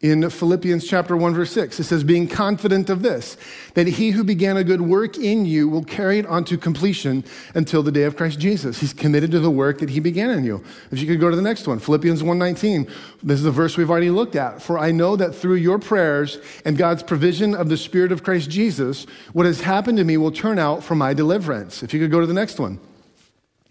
In 0.00 0.28
Philippians 0.28 0.86
chapter 0.86 1.16
1 1.16 1.34
verse 1.34 1.50
6. 1.52 1.80
It 1.80 1.84
says, 1.84 2.04
being 2.04 2.28
confident 2.28 2.90
of 2.90 3.02
this, 3.02 3.36
that 3.74 3.86
he 3.86 4.10
who 4.10 4.22
began 4.22 4.56
a 4.56 4.64
good 4.64 4.82
work 4.82 5.16
in 5.16 5.46
you 5.46 5.68
will 5.68 5.84
carry 5.84 6.18
it 6.18 6.26
on 6.26 6.44
to 6.44 6.58
completion 6.58 7.24
until 7.54 7.82
the 7.82 7.90
day 7.90 8.02
of 8.02 8.16
Christ 8.16 8.38
Jesus. 8.38 8.80
He's 8.80 8.92
committed 8.92 9.30
to 9.30 9.40
the 9.40 9.50
work 9.50 9.78
that 9.78 9.90
he 9.90 10.00
began 10.00 10.30
in 10.30 10.44
you. 10.44 10.62
If 10.90 11.00
you 11.00 11.06
could 11.06 11.20
go 11.20 11.30
to 11.30 11.36
the 11.36 11.42
next 11.42 11.66
one, 11.66 11.78
Philippians 11.78 12.22
1:19. 12.22 12.90
This 13.22 13.40
is 13.40 13.46
a 13.46 13.50
verse 13.50 13.76
we've 13.76 13.90
already 13.90 14.10
looked 14.10 14.36
at. 14.36 14.60
For 14.60 14.78
I 14.78 14.92
know 14.92 15.16
that 15.16 15.34
through 15.34 15.56
your 15.56 15.78
prayers 15.78 16.38
and 16.64 16.76
God's 16.76 17.02
provision 17.02 17.54
of 17.54 17.70
the 17.70 17.76
Spirit 17.76 18.12
of 18.12 18.22
Christ 18.22 18.50
Jesus, 18.50 19.06
what 19.32 19.46
has 19.46 19.62
happened 19.62 19.96
to 19.98 20.04
me 20.04 20.18
will 20.18 20.30
turn 20.30 20.58
out 20.58 20.84
for 20.84 20.94
my 20.94 21.14
deliverance. 21.14 21.82
If 21.82 21.94
you 21.94 22.00
could 22.00 22.10
go 22.10 22.20
to 22.20 22.26
the 22.26 22.34
next 22.34 22.60
one. 22.60 22.78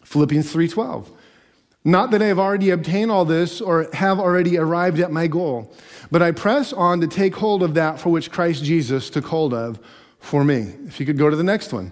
Philippians 0.04 0.52
3:12. 0.52 1.12
Not 1.88 2.10
that 2.12 2.22
I 2.22 2.26
have 2.26 2.40
already 2.40 2.72
obtained 2.72 3.12
all 3.12 3.26
this 3.26 3.62
or 3.62 3.88
have 3.94 4.20
already 4.20 4.58
arrived 4.58 5.00
at 5.00 5.12
my 5.12 5.28
goal, 5.28 5.72
but 6.10 6.24
I 6.24 6.32
press 6.32 6.74
on 6.74 7.00
to 7.02 7.08
take 7.08 7.36
hold 7.36 7.62
of 7.62 7.76
that 7.76 8.00
for 8.00 8.10
which 8.10 8.32
Christ 8.32 8.64
Jesus 8.64 9.12
took 9.12 9.26
hold 9.26 9.54
of 9.54 9.80
for 10.20 10.44
me. 10.44 10.74
If 10.88 11.00
you 11.00 11.06
could 11.06 11.20
go 11.20 11.30
to 11.30 11.36
the 11.36 11.44
next 11.44 11.72
one. 11.72 11.92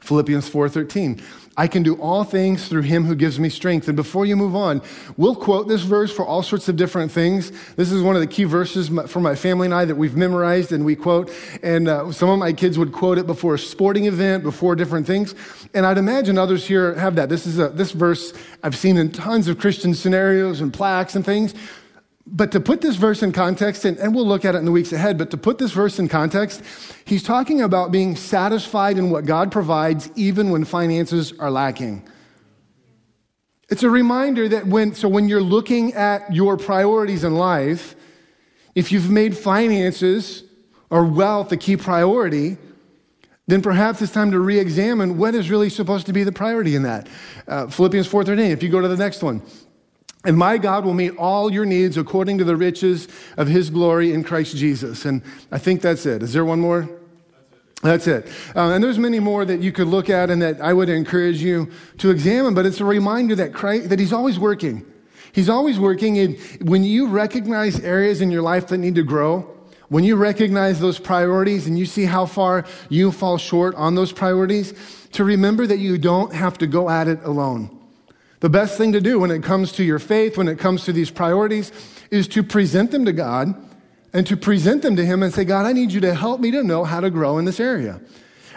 Philippians 0.00 0.48
4:13. 0.48 1.22
I 1.58 1.66
can 1.66 1.82
do 1.82 1.96
all 1.96 2.22
things 2.22 2.68
through 2.68 2.82
him 2.82 3.04
who 3.04 3.16
gives 3.16 3.40
me 3.40 3.48
strength. 3.48 3.88
And 3.88 3.96
before 3.96 4.24
you 4.24 4.36
move 4.36 4.54
on, 4.54 4.80
we'll 5.16 5.34
quote 5.34 5.66
this 5.66 5.82
verse 5.82 6.12
for 6.12 6.24
all 6.24 6.44
sorts 6.44 6.68
of 6.68 6.76
different 6.76 7.10
things. 7.10 7.50
This 7.74 7.90
is 7.90 8.00
one 8.00 8.14
of 8.14 8.20
the 8.20 8.28
key 8.28 8.44
verses 8.44 8.88
for 9.10 9.18
my 9.18 9.34
family 9.34 9.66
and 9.66 9.74
I 9.74 9.84
that 9.84 9.96
we've 9.96 10.16
memorized 10.16 10.70
and 10.70 10.84
we 10.84 10.94
quote. 10.94 11.32
And 11.64 11.88
uh, 11.88 12.12
some 12.12 12.30
of 12.30 12.38
my 12.38 12.52
kids 12.52 12.78
would 12.78 12.92
quote 12.92 13.18
it 13.18 13.26
before 13.26 13.54
a 13.54 13.58
sporting 13.58 14.04
event, 14.04 14.44
before 14.44 14.76
different 14.76 15.04
things. 15.04 15.34
And 15.74 15.84
I'd 15.84 15.98
imagine 15.98 16.38
others 16.38 16.64
here 16.64 16.94
have 16.94 17.16
that. 17.16 17.28
This 17.28 17.44
is 17.44 17.58
a, 17.58 17.70
this 17.70 17.90
verse 17.90 18.32
I've 18.62 18.76
seen 18.76 18.96
in 18.96 19.10
tons 19.10 19.48
of 19.48 19.58
Christian 19.58 19.94
scenarios 19.94 20.60
and 20.60 20.72
plaques 20.72 21.16
and 21.16 21.26
things. 21.26 21.54
But 22.30 22.52
to 22.52 22.60
put 22.60 22.82
this 22.82 22.96
verse 22.96 23.22
in 23.22 23.32
context, 23.32 23.84
and, 23.84 23.96
and, 23.98 24.14
we'll 24.14 24.26
look 24.26 24.44
at 24.44 24.54
it 24.54 24.58
in 24.58 24.66
the 24.66 24.72
weeks 24.72 24.92
ahead, 24.92 25.16
but 25.16 25.30
to 25.30 25.38
put 25.38 25.56
this 25.56 25.72
verse 25.72 25.98
in 25.98 26.08
context, 26.08 26.62
he's 27.06 27.22
talking 27.22 27.62
about 27.62 27.90
being 27.90 28.16
satisfied 28.16 28.98
in 28.98 29.08
what 29.08 29.24
God 29.24 29.50
provides 29.50 30.10
even 30.14 30.50
when 30.50 30.64
finances 30.64 31.32
are 31.38 31.50
lacking. 31.50 32.06
It's 33.70 33.82
a 33.82 33.90
reminder 33.90 34.48
that 34.48 34.66
when, 34.66 34.94
so 34.94 35.08
when 35.08 35.28
you're 35.28 35.42
looking 35.42 35.94
at 35.94 36.34
your 36.34 36.56
priorities 36.56 37.24
in 37.24 37.34
life, 37.34 37.96
if 38.74 38.92
you've 38.92 39.10
made 39.10 39.36
finances 39.36 40.44
or 40.90 41.04
wealth 41.04 41.50
a 41.52 41.56
key 41.56 41.76
priority, 41.76 42.58
then 43.46 43.62
perhaps 43.62 44.02
it's 44.02 44.12
time 44.12 44.30
to 44.32 44.38
re-examine 44.38 45.16
what 45.16 45.34
is 45.34 45.50
really 45.50 45.70
supposed 45.70 46.06
to 46.06 46.12
be 46.12 46.24
the 46.24 46.32
priority 46.32 46.76
in 46.76 46.82
that. 46.82 47.08
Uh, 47.46 47.66
Philippians 47.68 48.06
4.13, 48.06 48.50
if 48.50 48.62
you 48.62 48.68
go 48.68 48.80
to 48.80 48.88
the 48.88 48.96
next 48.96 49.22
one. 49.22 49.42
And 50.28 50.36
my 50.36 50.58
God 50.58 50.84
will 50.84 50.92
meet 50.92 51.16
all 51.16 51.50
your 51.50 51.64
needs 51.64 51.96
according 51.96 52.36
to 52.36 52.44
the 52.44 52.54
riches 52.54 53.08
of 53.38 53.48
his 53.48 53.70
glory 53.70 54.12
in 54.12 54.22
Christ 54.22 54.54
Jesus. 54.54 55.06
And 55.06 55.22
I 55.50 55.56
think 55.56 55.80
that's 55.80 56.04
it. 56.04 56.22
Is 56.22 56.34
there 56.34 56.44
one 56.44 56.60
more? 56.60 56.86
That's 57.82 58.06
it. 58.06 58.26
Uh, 58.54 58.72
and 58.72 58.84
there's 58.84 58.98
many 58.98 59.20
more 59.20 59.46
that 59.46 59.60
you 59.60 59.72
could 59.72 59.86
look 59.88 60.10
at 60.10 60.28
and 60.28 60.42
that 60.42 60.60
I 60.60 60.74
would 60.74 60.90
encourage 60.90 61.40
you 61.40 61.70
to 61.96 62.10
examine, 62.10 62.52
but 62.52 62.66
it's 62.66 62.78
a 62.78 62.84
reminder 62.84 63.36
that 63.36 63.54
Christ, 63.54 63.88
that 63.88 63.98
he's 63.98 64.12
always 64.12 64.38
working. 64.38 64.84
He's 65.32 65.48
always 65.48 65.78
working. 65.78 66.18
And 66.18 66.38
when 66.60 66.84
you 66.84 67.08
recognize 67.08 67.80
areas 67.80 68.20
in 68.20 68.30
your 68.30 68.42
life 68.42 68.66
that 68.66 68.76
need 68.76 68.96
to 68.96 69.04
grow, 69.04 69.50
when 69.88 70.04
you 70.04 70.16
recognize 70.16 70.78
those 70.78 70.98
priorities 70.98 71.66
and 71.66 71.78
you 71.78 71.86
see 71.86 72.04
how 72.04 72.26
far 72.26 72.66
you 72.90 73.12
fall 73.12 73.38
short 73.38 73.74
on 73.76 73.94
those 73.94 74.12
priorities, 74.12 74.74
to 75.12 75.24
remember 75.24 75.66
that 75.66 75.78
you 75.78 75.96
don't 75.96 76.34
have 76.34 76.58
to 76.58 76.66
go 76.66 76.90
at 76.90 77.08
it 77.08 77.20
alone. 77.24 77.77
The 78.40 78.48
best 78.48 78.78
thing 78.78 78.92
to 78.92 79.00
do 79.00 79.18
when 79.18 79.30
it 79.30 79.42
comes 79.42 79.72
to 79.72 79.84
your 79.84 79.98
faith, 79.98 80.36
when 80.38 80.48
it 80.48 80.58
comes 80.58 80.84
to 80.84 80.92
these 80.92 81.10
priorities, 81.10 81.72
is 82.10 82.28
to 82.28 82.42
present 82.42 82.90
them 82.90 83.04
to 83.04 83.12
God 83.12 83.54
and 84.12 84.26
to 84.26 84.36
present 84.36 84.82
them 84.82 84.96
to 84.96 85.04
Him 85.04 85.22
and 85.22 85.34
say, 85.34 85.44
God, 85.44 85.66
I 85.66 85.72
need 85.72 85.92
you 85.92 86.00
to 86.00 86.14
help 86.14 86.40
me 86.40 86.50
to 86.52 86.62
know 86.62 86.84
how 86.84 87.00
to 87.00 87.10
grow 87.10 87.38
in 87.38 87.44
this 87.44 87.60
area. 87.60 88.00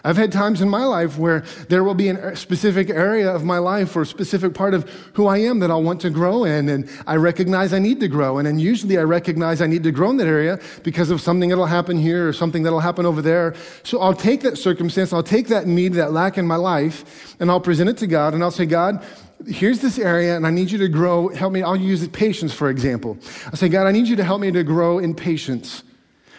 I've 0.03 0.17
had 0.17 0.31
times 0.31 0.61
in 0.61 0.69
my 0.69 0.85
life 0.85 1.17
where 1.17 1.41
there 1.69 1.83
will 1.83 1.93
be 1.93 2.09
a 2.09 2.35
specific 2.35 2.89
area 2.89 3.31
of 3.33 3.43
my 3.43 3.59
life 3.59 3.95
or 3.95 4.01
a 4.01 4.05
specific 4.05 4.53
part 4.55 4.73
of 4.73 4.89
who 5.13 5.27
I 5.27 5.37
am 5.37 5.59
that 5.59 5.69
I'll 5.69 5.83
want 5.83 6.01
to 6.01 6.09
grow 6.09 6.43
in, 6.43 6.69
and 6.69 6.89
I 7.05 7.17
recognize 7.17 7.71
I 7.71 7.79
need 7.79 7.99
to 7.99 8.07
grow. 8.07 8.39
And 8.39 8.47
then 8.47 8.57
usually 8.57 8.97
I 8.97 9.03
recognize 9.03 9.61
I 9.61 9.67
need 9.67 9.83
to 9.83 9.91
grow 9.91 10.09
in 10.09 10.17
that 10.17 10.27
area 10.27 10.59
because 10.83 11.11
of 11.11 11.21
something 11.21 11.49
that'll 11.49 11.67
happen 11.67 11.97
here 11.97 12.27
or 12.27 12.33
something 12.33 12.63
that'll 12.63 12.79
happen 12.79 13.05
over 13.05 13.21
there. 13.21 13.53
So 13.83 14.01
I'll 14.01 14.15
take 14.15 14.41
that 14.41 14.57
circumstance, 14.57 15.13
I'll 15.13 15.21
take 15.21 15.49
that 15.49 15.67
need, 15.67 15.93
that 15.93 16.11
lack 16.11 16.37
in 16.37 16.47
my 16.47 16.55
life, 16.55 17.35
and 17.39 17.51
I'll 17.51 17.61
present 17.61 17.89
it 17.89 17.97
to 17.97 18.07
God, 18.07 18.33
and 18.33 18.43
I'll 18.43 18.49
say, 18.49 18.65
God, 18.65 19.05
here's 19.47 19.79
this 19.79 19.97
area 19.99 20.35
and 20.35 20.45
I 20.45 20.51
need 20.51 20.71
you 20.71 20.77
to 20.79 20.87
grow. 20.87 21.29
Help 21.29 21.53
me. 21.53 21.63
I'll 21.63 21.75
use 21.75 22.07
patience, 22.09 22.53
for 22.53 22.69
example. 22.69 23.17
I 23.51 23.55
say, 23.55 23.69
God, 23.69 23.87
I 23.87 23.91
need 23.91 24.07
you 24.07 24.15
to 24.15 24.23
help 24.23 24.41
me 24.41 24.51
to 24.51 24.63
grow 24.63 24.99
in 24.99 25.15
patience. 25.15 25.83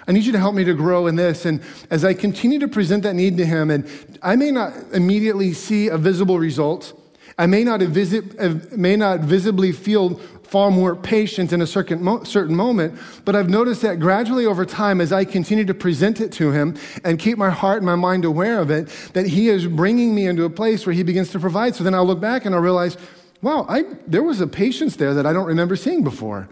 I 0.07 0.13
need 0.13 0.25
you 0.25 0.33
to 0.33 0.39
help 0.39 0.55
me 0.55 0.65
to 0.65 0.75
grow 0.75 1.07
in 1.07 1.17
this. 1.17 1.45
And 1.45 1.63
as 1.91 2.05
I 2.05 2.15
continue 2.15 2.59
to 2.59 2.69
present 2.69 3.05
that 3.05 3.15
need 3.15 3.37
to 3.37 3.47
Him, 3.47 3.71
and 3.71 3.87
I 4.23 4.37
may 4.37 4.51
not 4.51 4.73
immediately 4.93 5.53
see 5.53 5.89
a 5.89 5.97
visible 5.97 6.39
result, 6.39 6.99
I 7.39 7.47
may 7.47 7.65
not, 7.65 7.81
visit, 7.81 8.39
uh, 8.39 8.55
may 8.77 8.97
not 8.97 9.21
visibly 9.21 9.73
feel 9.73 10.21
far 10.53 10.71
more 10.71 10.95
patient 10.95 11.53
in 11.53 11.63
a 11.63 11.67
certain, 11.67 12.27
certain 12.27 12.55
moment, 12.55 12.99
but 13.25 13.35
I've 13.35 13.49
noticed 13.49 13.81
that 13.83 14.01
gradually 14.01 14.45
over 14.45 14.67
time, 14.67 15.01
as 15.01 15.11
I 15.11 15.25
continue 15.25 15.65
to 15.65 15.73
present 15.73 16.21
it 16.21 16.31
to 16.33 16.51
Him 16.51 16.77
and 17.05 17.19
keep 17.19 17.39
my 17.39 17.49
heart 17.49 17.79
and 17.79 17.87
my 17.87 17.95
mind 17.95 18.27
aware 18.27 18.61
of 18.61 18.71
it, 18.71 18.89
that 19.15 19.27
He 19.27 19.49
is 19.49 19.67
bringing 19.67 20.15
me 20.15 20.27
into 20.27 20.45
a 20.45 20.51
place 20.51 20.85
where 20.85 20.93
He 20.93 21.03
begins 21.03 21.31
to 21.31 21.41
provide. 21.41 21.75
So 21.75 21.85
then 21.85 21.95
I'll 21.95 22.05
look 22.05 22.21
back 22.21 22.45
and 22.45 22.55
I'll 22.55 22.61
realize, 22.61 22.99
wow, 23.41 23.65
I, 23.67 23.85
there 24.07 24.23
was 24.23 24.43
a 24.43 24.47
patience 24.47 24.97
there 24.97 25.15
that 25.15 25.25
I 25.25 25.33
don't 25.33 25.47
remember 25.47 25.75
seeing 25.75 26.05
before. 26.05 26.51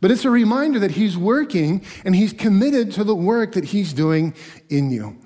But 0.00 0.10
it's 0.10 0.24
a 0.24 0.30
reminder 0.30 0.80
that 0.80 0.90
He's 0.90 1.16
working 1.16 1.84
and 2.04 2.16
He's 2.16 2.32
committed 2.32 2.90
to 2.92 3.04
the 3.04 3.14
work 3.14 3.52
that 3.52 3.66
He's 3.66 3.92
doing 3.92 4.34
in 4.68 4.90
you. 4.90 5.16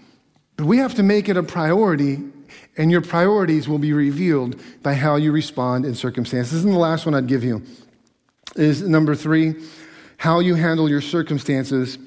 But 0.56 0.66
we 0.66 0.76
have 0.76 0.94
to 0.96 1.02
make 1.02 1.30
it 1.30 1.38
a 1.38 1.42
priority 1.42 2.18
and 2.80 2.90
your 2.90 3.02
priorities 3.02 3.68
will 3.68 3.78
be 3.78 3.92
revealed 3.92 4.58
by 4.82 4.94
how 4.94 5.16
you 5.16 5.32
respond 5.32 5.84
in 5.84 5.94
circumstances. 5.94 6.64
And 6.64 6.72
the 6.72 6.78
last 6.78 7.04
one 7.04 7.14
I'd 7.14 7.26
give 7.26 7.44
you 7.44 7.62
is 8.56 8.80
number 8.80 9.14
three 9.14 9.54
how 10.16 10.38
you 10.38 10.54
handle 10.54 10.88
your 10.88 11.02
circumstances 11.02 11.98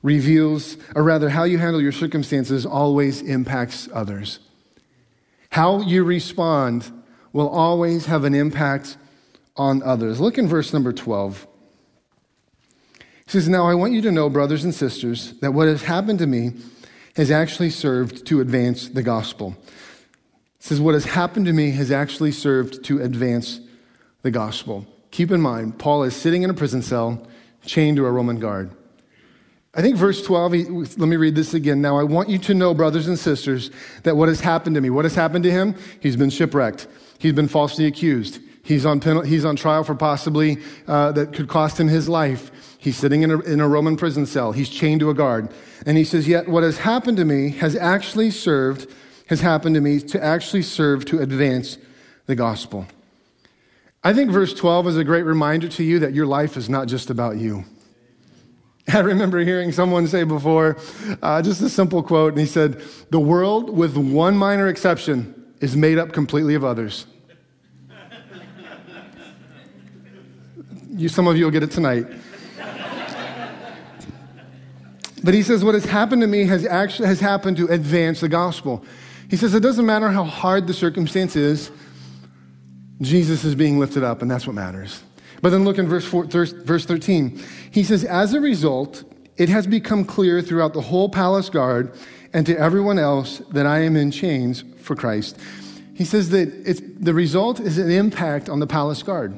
reveals, 0.00 0.76
or 0.94 1.02
rather, 1.02 1.28
how 1.28 1.42
you 1.42 1.58
handle 1.58 1.82
your 1.82 1.90
circumstances 1.90 2.64
always 2.64 3.20
impacts 3.20 3.88
others. 3.92 4.38
How 5.50 5.80
you 5.80 6.04
respond 6.04 6.90
will 7.32 7.48
always 7.48 8.06
have 8.06 8.22
an 8.22 8.34
impact 8.34 8.96
on 9.56 9.82
others. 9.82 10.20
Look 10.20 10.38
in 10.38 10.46
verse 10.46 10.72
number 10.72 10.92
12. 10.92 11.48
He 12.98 13.04
says, 13.26 13.48
Now 13.48 13.66
I 13.66 13.74
want 13.74 13.92
you 13.92 14.02
to 14.02 14.12
know, 14.12 14.30
brothers 14.30 14.62
and 14.62 14.72
sisters, 14.72 15.32
that 15.40 15.52
what 15.52 15.66
has 15.66 15.82
happened 15.82 16.20
to 16.20 16.28
me 16.28 16.52
has 17.16 17.30
actually 17.30 17.70
served 17.70 18.24
to 18.26 18.40
advance 18.40 18.88
the 18.88 19.02
gospel. 19.02 19.56
Says, 20.62 20.80
What 20.80 20.94
has 20.94 21.04
happened 21.04 21.46
to 21.46 21.52
me 21.52 21.72
has 21.72 21.90
actually 21.90 22.30
served 22.30 22.84
to 22.84 23.02
advance 23.02 23.58
the 24.22 24.30
gospel. 24.30 24.86
Keep 25.10 25.32
in 25.32 25.40
mind, 25.40 25.76
Paul 25.76 26.04
is 26.04 26.14
sitting 26.14 26.44
in 26.44 26.50
a 26.50 26.54
prison 26.54 26.82
cell, 26.82 27.26
chained 27.66 27.96
to 27.96 28.06
a 28.06 28.12
Roman 28.12 28.38
guard. 28.38 28.70
I 29.74 29.82
think 29.82 29.96
verse 29.96 30.24
12, 30.24 30.52
he, 30.52 30.62
let 30.62 30.98
me 30.98 31.16
read 31.16 31.34
this 31.34 31.52
again. 31.52 31.82
Now, 31.82 31.98
I 31.98 32.04
want 32.04 32.28
you 32.28 32.38
to 32.38 32.54
know, 32.54 32.74
brothers 32.74 33.08
and 33.08 33.18
sisters, 33.18 33.72
that 34.04 34.16
what 34.16 34.28
has 34.28 34.38
happened 34.38 34.76
to 34.76 34.80
me, 34.80 34.88
what 34.88 35.04
has 35.04 35.16
happened 35.16 35.42
to 35.42 35.50
him? 35.50 35.74
He's 35.98 36.14
been 36.14 36.30
shipwrecked. 36.30 36.86
He's 37.18 37.32
been 37.32 37.48
falsely 37.48 37.86
accused. 37.86 38.38
He's 38.62 38.86
on, 38.86 39.00
he's 39.24 39.44
on 39.44 39.56
trial 39.56 39.82
for 39.82 39.96
possibly 39.96 40.58
uh, 40.86 41.10
that 41.12 41.32
could 41.32 41.48
cost 41.48 41.80
him 41.80 41.88
his 41.88 42.08
life. 42.08 42.52
He's 42.78 42.96
sitting 42.96 43.22
in 43.22 43.32
a, 43.32 43.40
in 43.40 43.60
a 43.60 43.66
Roman 43.66 43.96
prison 43.96 44.26
cell. 44.26 44.52
He's 44.52 44.68
chained 44.68 45.00
to 45.00 45.10
a 45.10 45.14
guard. 45.14 45.48
And 45.86 45.98
he 45.98 46.04
says, 46.04 46.28
Yet 46.28 46.48
what 46.48 46.62
has 46.62 46.78
happened 46.78 47.16
to 47.16 47.24
me 47.24 47.50
has 47.50 47.74
actually 47.74 48.30
served, 48.30 48.88
has 49.32 49.40
happened 49.40 49.74
to 49.74 49.80
me 49.80 49.98
to 49.98 50.22
actually 50.22 50.60
serve 50.60 51.06
to 51.06 51.20
advance 51.20 51.78
the 52.26 52.34
gospel. 52.34 52.86
I 54.04 54.12
think 54.12 54.30
verse 54.30 54.52
12 54.52 54.88
is 54.88 54.96
a 54.98 55.04
great 55.04 55.22
reminder 55.22 55.68
to 55.68 55.82
you 55.82 56.00
that 56.00 56.12
your 56.12 56.26
life 56.26 56.58
is 56.58 56.68
not 56.68 56.86
just 56.86 57.08
about 57.08 57.38
you. 57.38 57.64
I 58.92 58.98
remember 58.98 59.38
hearing 59.40 59.72
someone 59.72 60.06
say 60.06 60.24
before, 60.24 60.76
uh, 61.22 61.40
just 61.40 61.62
a 61.62 61.70
simple 61.70 62.02
quote, 62.02 62.32
and 62.32 62.40
he 62.40 62.46
said, 62.46 62.82
The 63.10 63.20
world, 63.20 63.70
with 63.70 63.96
one 63.96 64.36
minor 64.36 64.68
exception, 64.68 65.54
is 65.60 65.76
made 65.76 65.98
up 65.98 66.12
completely 66.12 66.54
of 66.54 66.62
others. 66.62 67.06
you, 70.90 71.08
some 71.08 71.26
of 71.26 71.38
you 71.38 71.44
will 71.44 71.52
get 71.52 71.62
it 71.62 71.70
tonight. 71.70 72.06
But 75.24 75.34
he 75.34 75.42
says, 75.42 75.64
What 75.64 75.74
has 75.74 75.84
happened 75.84 76.22
to 76.22 76.28
me 76.28 76.44
has 76.44 76.66
actually 76.66 77.08
has 77.08 77.20
happened 77.20 77.56
to 77.58 77.68
advance 77.68 78.20
the 78.20 78.28
gospel. 78.28 78.84
He 79.32 79.38
says, 79.38 79.54
It 79.54 79.60
doesn't 79.60 79.86
matter 79.86 80.10
how 80.10 80.24
hard 80.24 80.66
the 80.66 80.74
circumstance 80.74 81.36
is, 81.36 81.70
Jesus 83.00 83.44
is 83.44 83.54
being 83.54 83.78
lifted 83.78 84.04
up, 84.04 84.20
and 84.20 84.30
that's 84.30 84.46
what 84.46 84.54
matters. 84.54 85.02
But 85.40 85.48
then 85.50 85.64
look 85.64 85.78
in 85.78 85.88
verse, 85.88 86.04
four, 86.04 86.26
verse 86.26 86.84
13. 86.84 87.42
He 87.70 87.82
says, 87.82 88.04
As 88.04 88.34
a 88.34 88.42
result, 88.42 89.04
it 89.38 89.48
has 89.48 89.66
become 89.66 90.04
clear 90.04 90.42
throughout 90.42 90.74
the 90.74 90.82
whole 90.82 91.08
palace 91.08 91.48
guard 91.48 91.94
and 92.34 92.44
to 92.44 92.58
everyone 92.58 92.98
else 92.98 93.38
that 93.52 93.64
I 93.64 93.78
am 93.78 93.96
in 93.96 94.10
chains 94.10 94.64
for 94.82 94.94
Christ. 94.94 95.38
He 95.94 96.04
says 96.04 96.28
that 96.28 97.00
the 97.00 97.14
result 97.14 97.58
is 97.58 97.78
an 97.78 97.90
impact 97.90 98.50
on 98.50 98.60
the 98.60 98.66
palace 98.66 99.02
guard. 99.02 99.34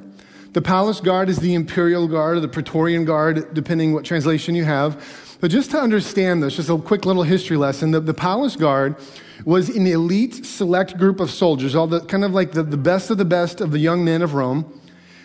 The 0.54 0.62
palace 0.62 1.00
guard 1.00 1.28
is 1.28 1.38
the 1.38 1.54
imperial 1.54 2.08
guard 2.08 2.38
or 2.38 2.40
the 2.40 2.48
praetorian 2.48 3.04
guard, 3.04 3.54
depending 3.54 3.92
what 3.92 4.04
translation 4.04 4.56
you 4.56 4.64
have. 4.64 5.36
But 5.40 5.52
just 5.52 5.70
to 5.70 5.78
understand 5.78 6.42
this, 6.42 6.56
just 6.56 6.68
a 6.68 6.78
quick 6.78 7.04
little 7.04 7.22
history 7.22 7.56
lesson, 7.56 7.92
the, 7.92 8.00
the 8.00 8.14
palace 8.14 8.56
guard 8.56 8.96
was 9.44 9.68
an 9.68 9.86
elite 9.86 10.46
select 10.46 10.96
group 10.98 11.20
of 11.20 11.30
soldiers, 11.30 11.74
all 11.74 11.86
the 11.86 12.00
kind 12.00 12.24
of 12.24 12.32
like 12.32 12.52
the, 12.52 12.62
the 12.62 12.76
best 12.76 13.10
of 13.10 13.18
the 13.18 13.24
best 13.24 13.60
of 13.60 13.70
the 13.70 13.78
young 13.78 14.04
men 14.04 14.22
of 14.22 14.34
Rome. 14.34 14.80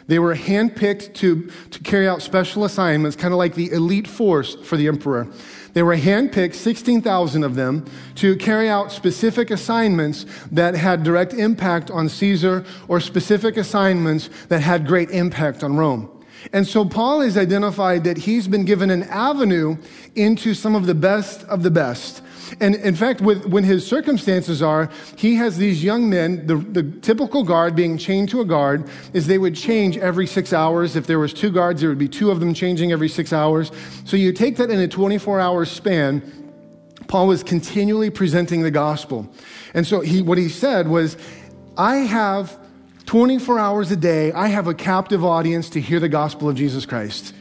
They 0.08 0.18
were 0.18 0.36
handpicked 0.36 1.14
to, 1.16 1.52
to 1.70 1.80
carry 1.84 2.08
out 2.08 2.24
special 2.24 2.66
assignments, 2.66 3.16
kind 3.16 3.32
of 3.32 3.38
like 3.38 3.54
the 3.54 3.72
elite 3.72 4.08
force 4.08 4.56
for 4.56 4.76
the 4.76 4.88
emperor. 4.88 5.28
They 5.74 5.84
were 5.84 5.96
handpicked, 5.96 6.56
16,000 6.56 7.44
of 7.44 7.54
them, 7.54 7.86
to 8.16 8.36
carry 8.38 8.70
out 8.70 8.92
specific 8.92 9.52
assignments 9.52 10.26
that 10.52 10.74
had 10.74 11.04
direct 11.04 11.34
impact 11.34 11.92
on 11.92 12.10
Caesar 12.10 12.66
or 12.88 13.00
specific 13.00 13.56
assignments 13.56 14.30
that 14.48 14.62
had 14.62 14.88
great 14.88 15.12
impact 15.12 15.64
on 15.64 15.78
Rome. 15.78 16.10
And 16.54 16.68
so 16.68 16.86
Paul 16.86 17.22
has 17.22 17.38
identified 17.38 18.04
that 18.06 18.18
he's 18.18 18.48
been 18.48 18.66
given 18.66 18.90
an 18.90 19.04
avenue 19.04 19.78
into 20.16 20.54
some 20.54 20.74
of 20.74 20.86
the 20.86 20.96
best 20.96 21.44
of 21.44 21.64
the 21.64 21.72
best. 21.72 22.24
And 22.60 22.76
in 22.76 22.96
fact, 22.96 23.22
with, 23.22 23.46
when 23.46 23.64
his 23.64 23.86
circumstances 23.86 24.62
are, 24.62 24.90
he 25.16 25.36
has 25.36 25.58
these 25.58 25.84
young 25.84 26.10
men, 26.10 26.46
the, 26.48 26.56
the 26.56 26.84
typical 27.02 27.44
guard 27.44 27.76
being 27.76 27.98
chained 27.98 28.30
to 28.30 28.42
a 28.42 28.46
guard 28.46 28.90
is 29.14 29.28
they 29.28 29.38
would 29.38 29.56
change 29.56 29.98
every 29.98 30.28
six 30.28 30.54
hours. 30.54 30.96
If 30.96 31.08
there 31.08 31.20
was 31.20 31.34
two 31.34 31.52
guards, 31.52 31.82
there 31.82 31.90
would 31.90 32.00
be 32.00 32.08
two 32.08 32.32
of 32.32 32.40
them 32.40 32.54
changing 32.54 32.92
every 32.92 33.10
six 33.10 33.34
hours. 33.34 33.72
So 34.06 34.18
you 34.18 34.34
take 34.34 34.58
that 34.58 34.70
in 34.70 34.80
a 34.80 34.88
24 34.88 35.40
hour 35.40 35.66
span, 35.66 36.22
Paul 37.08 37.28
was 37.28 37.44
continually 37.44 38.10
presenting 38.10 38.62
the 38.62 38.72
gospel. 38.72 39.28
And 39.74 39.86
so 39.86 40.02
he, 40.02 40.22
what 40.22 40.38
he 40.38 40.50
said 40.50 40.88
was, 40.88 41.18
I 41.78 41.98
have 41.98 42.58
24 43.06 43.58
hours 43.58 43.90
a 43.90 43.96
day, 43.96 44.32
I 44.32 44.48
have 44.48 44.68
a 44.68 44.74
captive 44.74 45.26
audience 45.26 45.70
to 45.72 45.82
hear 45.82 46.00
the 46.00 46.10
gospel 46.10 46.48
of 46.48 46.56
Jesus 46.56 46.86
Christ. 46.86 47.34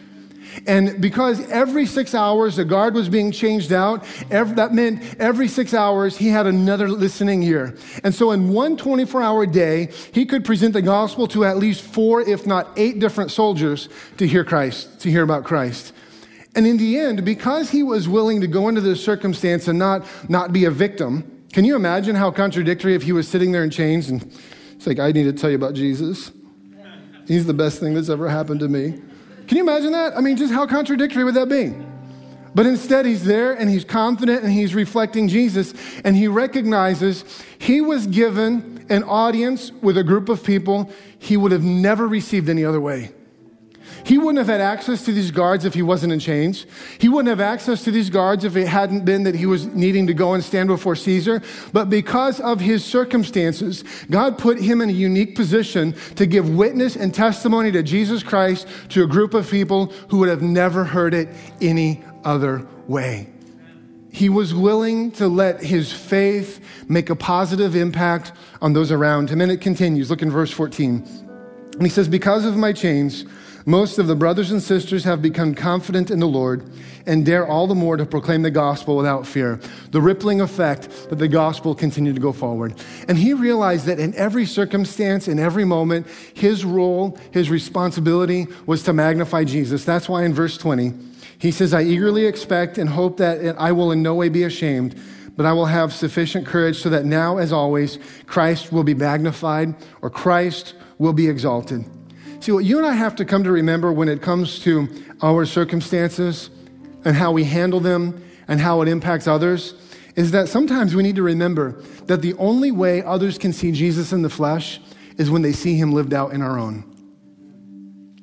And 0.67 1.01
because 1.01 1.49
every 1.51 1.87
six 1.87 2.15
hours 2.15 2.57
the 2.57 2.65
guard 2.65 2.95
was 2.95 3.09
being 3.09 3.31
changed 3.31 3.73
out, 3.73 4.05
every, 4.31 4.55
that 4.57 4.73
meant 4.73 5.03
every 5.19 5.49
six 5.49 5.75
hours 5.75 6.17
he 6.17 6.29
had 6.29 6.47
another 6.47 6.89
listening 6.89 7.43
ear. 7.43 7.77
And 8.05 8.15
so 8.15 8.33
in 8.33 8.49
one 8.49 8.77
24 8.77 9.23
hour 9.23 9.47
day, 9.47 9.91
he 10.13 10.27
could 10.27 10.45
present 10.45 10.73
the 10.73 10.83
gospel 10.83 11.27
to 11.29 11.45
at 11.45 11.57
least 11.57 11.83
four, 11.83 12.21
if 12.21 12.47
not 12.47 12.69
eight 12.77 12.99
different 12.99 13.31
soldiers 13.31 13.89
to 14.17 14.27
hear 14.27 14.45
Christ, 14.45 15.01
to 15.01 15.11
hear 15.11 15.23
about 15.23 15.45
Christ. 15.45 15.93
And 16.55 16.67
in 16.67 16.77
the 16.77 16.99
end, 16.99 17.25
because 17.25 17.71
he 17.71 17.83
was 17.83 18.09
willing 18.09 18.41
to 18.41 18.47
go 18.47 18.69
into 18.69 18.81
this 18.81 19.05
circumstance 19.05 19.69
and 19.69 19.79
not, 19.79 20.07
not 20.29 20.53
be 20.53 20.65
a 20.65 20.71
victim, 20.71 21.45
can 21.53 21.65
you 21.65 21.77
imagine 21.77 22.15
how 22.15 22.31
contradictory 22.31 22.95
if 22.95 23.03
he 23.03 23.13
was 23.13 23.29
sitting 23.29 23.53
there 23.53 23.65
in 23.65 23.71
chains 23.71 24.11
and 24.11 24.23
it's 24.73 24.87
like, 24.87 24.99
I 24.99 25.13
need 25.13 25.25
to 25.25 25.33
tell 25.33 25.51
you 25.51 25.57
about 25.57 25.75
Jesus? 25.75 26.31
He's 27.27 27.47
the 27.47 27.55
best 27.55 27.79
thing 27.79 27.95
that's 27.95 28.09
ever 28.09 28.29
happened 28.29 28.61
to 28.61 28.69
me. 28.69 29.01
Can 29.49 29.57
you 29.57 29.63
imagine 29.63 29.93
that? 29.93 30.17
I 30.17 30.21
mean, 30.21 30.37
just 30.37 30.53
how 30.53 30.67
contradictory 30.67 31.25
would 31.25 31.35
that 31.35 31.49
be? 31.49 31.75
But 32.55 32.67
instead, 32.67 33.07
he's 33.07 33.25
there 33.25 33.55
and 33.55 33.71
he's 33.71 33.85
confident 33.85 34.43
and 34.45 34.53
he's 34.53 34.75
reflecting 34.75 35.29
Jesus 35.29 35.75
and 36.05 36.15
he 36.15 36.29
recognizes 36.29 37.25
he 37.59 37.81
was 37.81 38.07
given 38.07 38.85
an 38.91 39.05
audience 39.05 39.73
with 39.83 39.97
a 39.97 40.05
group 40.05 40.29
of 40.29 40.45
people 40.45 40.91
he 41.19 41.37
would 41.37 41.53
have 41.53 41.63
never 41.63 42.07
received 42.07 42.49
any 42.49 42.65
other 42.65 42.81
way. 42.81 43.11
He 44.09 44.17
wouldn't 44.17 44.39
have 44.39 44.47
had 44.47 44.63
access 44.63 45.05
to 45.05 45.13
these 45.13 45.31
guards 45.31 45.67
if 45.67 45.75
he 45.75 45.83
wasn't 45.83 46.15
in 46.15 46.19
chains. 46.19 46.65
He 46.97 47.11
wouldn't 47.11 47.29
have 47.29 47.43
access 47.43 47.85
to 47.85 47.91
these 47.91 48.09
guards 48.09 48.43
if 48.43 48.57
it 48.57 48.67
hadn't 48.67 49.05
been 49.05 49.25
that 49.25 49.35
he 49.35 49.45
was 49.45 49.67
needing 49.67 50.07
to 50.07 50.15
go 50.15 50.33
and 50.33 50.43
stand 50.43 50.69
before 50.69 50.97
Caesar. 50.97 51.43
But 51.75 51.91
because 51.91 52.41
of 52.41 52.59
his 52.59 52.83
circumstances, 52.83 53.85
God 54.11 54.39
put 54.39 54.59
him 54.59 54.81
in 54.81 54.89
a 54.89 54.95
unique 54.95 55.37
position 55.37 55.95
to 56.17 56.25
give 56.25 56.49
witness 56.49 56.97
and 56.97 57.13
testimony 57.13 57.71
to 57.73 57.83
Jesus 57.83 58.23
Christ 58.23 58.67
to 58.89 59.05
a 59.05 59.07
group 59.07 59.35
of 59.35 59.51
people 59.51 59.93
who 60.09 60.21
would 60.21 60.31
have 60.31 60.41
never 60.41 60.85
heard 60.85 61.13
it 61.13 61.29
any 61.61 62.03
other 62.25 62.67
way. 62.87 63.29
He 64.11 64.31
was 64.31 64.55
willing 64.55 65.11
to 65.13 65.29
let 65.29 65.63
his 65.63 65.93
faith 65.93 66.65
make 66.89 67.11
a 67.11 67.15
positive 67.15 67.77
impact 67.77 68.33
on 68.63 68.73
those 68.73 68.91
around 68.91 69.29
him. 69.29 69.43
And 69.43 69.53
it 69.53 69.61
continues. 69.61 70.09
Look 70.09 70.23
in 70.23 70.31
verse 70.31 70.51
14. 70.51 71.07
And 71.75 71.83
he 71.83 71.91
says, 71.91 72.09
Because 72.09 72.47
of 72.47 72.57
my 72.57 72.73
chains, 72.73 73.27
most 73.69 73.99
of 73.99 74.07
the 74.07 74.17
brothers 74.17 74.51
and 74.51 74.63
sisters 74.63 75.05
have 75.05 75.21
become 75.21 75.55
confident 75.55 76.11
in 76.11 76.21
the 76.21 76.27
Lord 76.27 76.65
and 77.05 77.27
dare 77.27 77.47
all 77.47 77.67
the 77.67 77.75
more 77.75 77.99
to 77.99 78.07
proclaim 78.07 78.41
the 78.41 78.51
gospel 78.51 78.97
without 78.97 79.27
fear. 79.27 79.61
The 79.91 80.01
rippling 80.01 80.41
effect 80.41 80.89
that 81.11 81.17
the 81.17 81.29
gospel 81.29 81.75
continued 81.75 82.15
to 82.15 82.21
go 82.23 82.33
forward. 82.33 82.83
And 83.09 83.19
he 83.19 83.35
realized 83.35 83.85
that 83.85 84.01
in 84.01 84.15
every 84.15 84.47
circumstance, 84.47 85.29
in 85.29 85.39
every 85.39 85.67
moment, 85.67 86.07
his 86.33 86.65
role, 86.65 87.19
his 87.31 87.51
responsibility 87.51 88.47
was 88.65 88.85
to 88.85 88.95
magnify 88.95 89.45
Jesus. 89.45 89.85
That's 89.85 90.09
why 90.09 90.25
in 90.25 90.33
verse 90.33 90.57
20, 90.57 90.95
he 91.39 91.51
says, 91.51 91.75
I 91.75 91.83
eagerly 91.83 92.25
expect 92.25 92.79
and 92.79 92.89
hope 92.89 93.19
that 93.19 93.55
I 93.59 93.73
will 93.73 93.93
in 93.93 94.03
no 94.03 94.15
way 94.15 94.31
be 94.31 94.45
ashamed 94.45 94.99
but 95.37 95.47
I 95.47 95.53
will 95.53 95.67
have 95.67 95.93
sufficient 95.93 96.49
courage 96.49 96.83
so 96.83 96.91
that 96.91 97.05
now, 97.05 97.37
as 97.37 97.53
always, 97.53 98.01
Christ 98.27 98.73
will 98.73 98.83
be 98.83 98.93
magnified 98.93 99.73
or 100.03 100.11
Christ 100.11 100.75
will 100.99 101.13
be 101.13 101.29
exalted. 101.29 101.85
What 102.55 102.65
you 102.65 102.79
and 102.79 102.87
I 102.87 102.95
have 102.95 103.15
to 103.17 103.27
come 103.27 103.45
to 103.45 103.53
remember 103.53 103.93
when 103.93 104.09
it 104.09 104.23
comes 104.23 104.59
to 104.61 104.89
our 105.21 105.45
circumstances 105.45 106.49
and 107.05 107.15
how 107.15 107.31
we 107.31 107.45
handle 107.45 107.79
them 107.79 108.25
and 108.49 108.59
how 108.59 108.81
it 108.81 108.89
impacts 108.89 109.27
others 109.27 109.75
is 110.17 110.31
that 110.31 110.49
sometimes 110.49 110.95
we 110.95 111.03
need 111.03 111.17
to 111.17 111.23
remember 111.23 111.73
that 112.07 112.23
the 112.23 112.33
only 112.35 112.71
way 112.71 113.03
others 113.03 113.37
can 113.37 113.53
see 113.53 113.71
Jesus 113.71 114.13
in 114.13 114.23
the 114.23 114.31
flesh 114.31 114.81
is 115.19 115.31
when 115.31 115.43
they 115.43 115.53
see 115.53 115.77
him 115.77 115.93
lived 115.93 116.15
out 116.15 116.33
in 116.33 116.41
our 116.41 116.59
own. 116.59 116.85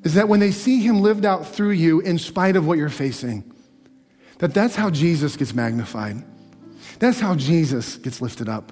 Is 0.04 0.16
that 0.16 0.28
when 0.28 0.40
they 0.40 0.52
see 0.52 0.80
him 0.80 1.02
lived 1.02 1.24
out 1.24 1.46
through 1.46 1.72
you 1.72 2.00
in 2.00 2.18
spite 2.18 2.56
of 2.56 2.66
what 2.66 2.80
you're 2.80 2.90
facing, 2.90 3.44
that 4.40 4.56
that's 4.56 4.76
how 4.76 4.90
Jesus 4.90 5.38
gets 5.38 5.54
magnified. 5.54 6.24
That's 6.98 7.20
how 7.20 7.36
Jesus 7.36 7.98
gets 7.98 8.22
lifted 8.22 8.50
up. 8.50 8.72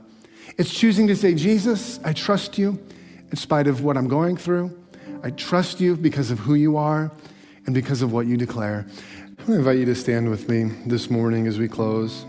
It's 0.57 0.73
choosing 0.73 1.07
to 1.07 1.15
say, 1.15 1.35
Jesus, 1.35 1.99
I 2.03 2.13
trust 2.13 2.57
you 2.57 2.83
in 3.29 3.37
spite 3.37 3.67
of 3.67 3.83
what 3.83 3.97
I'm 3.97 4.07
going 4.07 4.35
through. 4.35 4.82
I 5.25 5.31
trust 5.31 5.79
you 5.79 5.95
because 5.95 6.31
of 6.31 6.39
who 6.39 6.55
you 6.55 6.75
are 6.75 7.09
and 7.65 7.73
because 7.73 8.01
of 8.01 8.11
what 8.11 8.27
you 8.27 8.35
declare. 8.35 8.85
I 9.47 9.53
invite 9.53 9.77
you 9.77 9.85
to 9.85 9.95
stand 9.95 10.29
with 10.29 10.49
me 10.49 10.63
this 10.85 11.09
morning 11.09 11.47
as 11.47 11.57
we 11.57 11.69
close. 11.69 12.25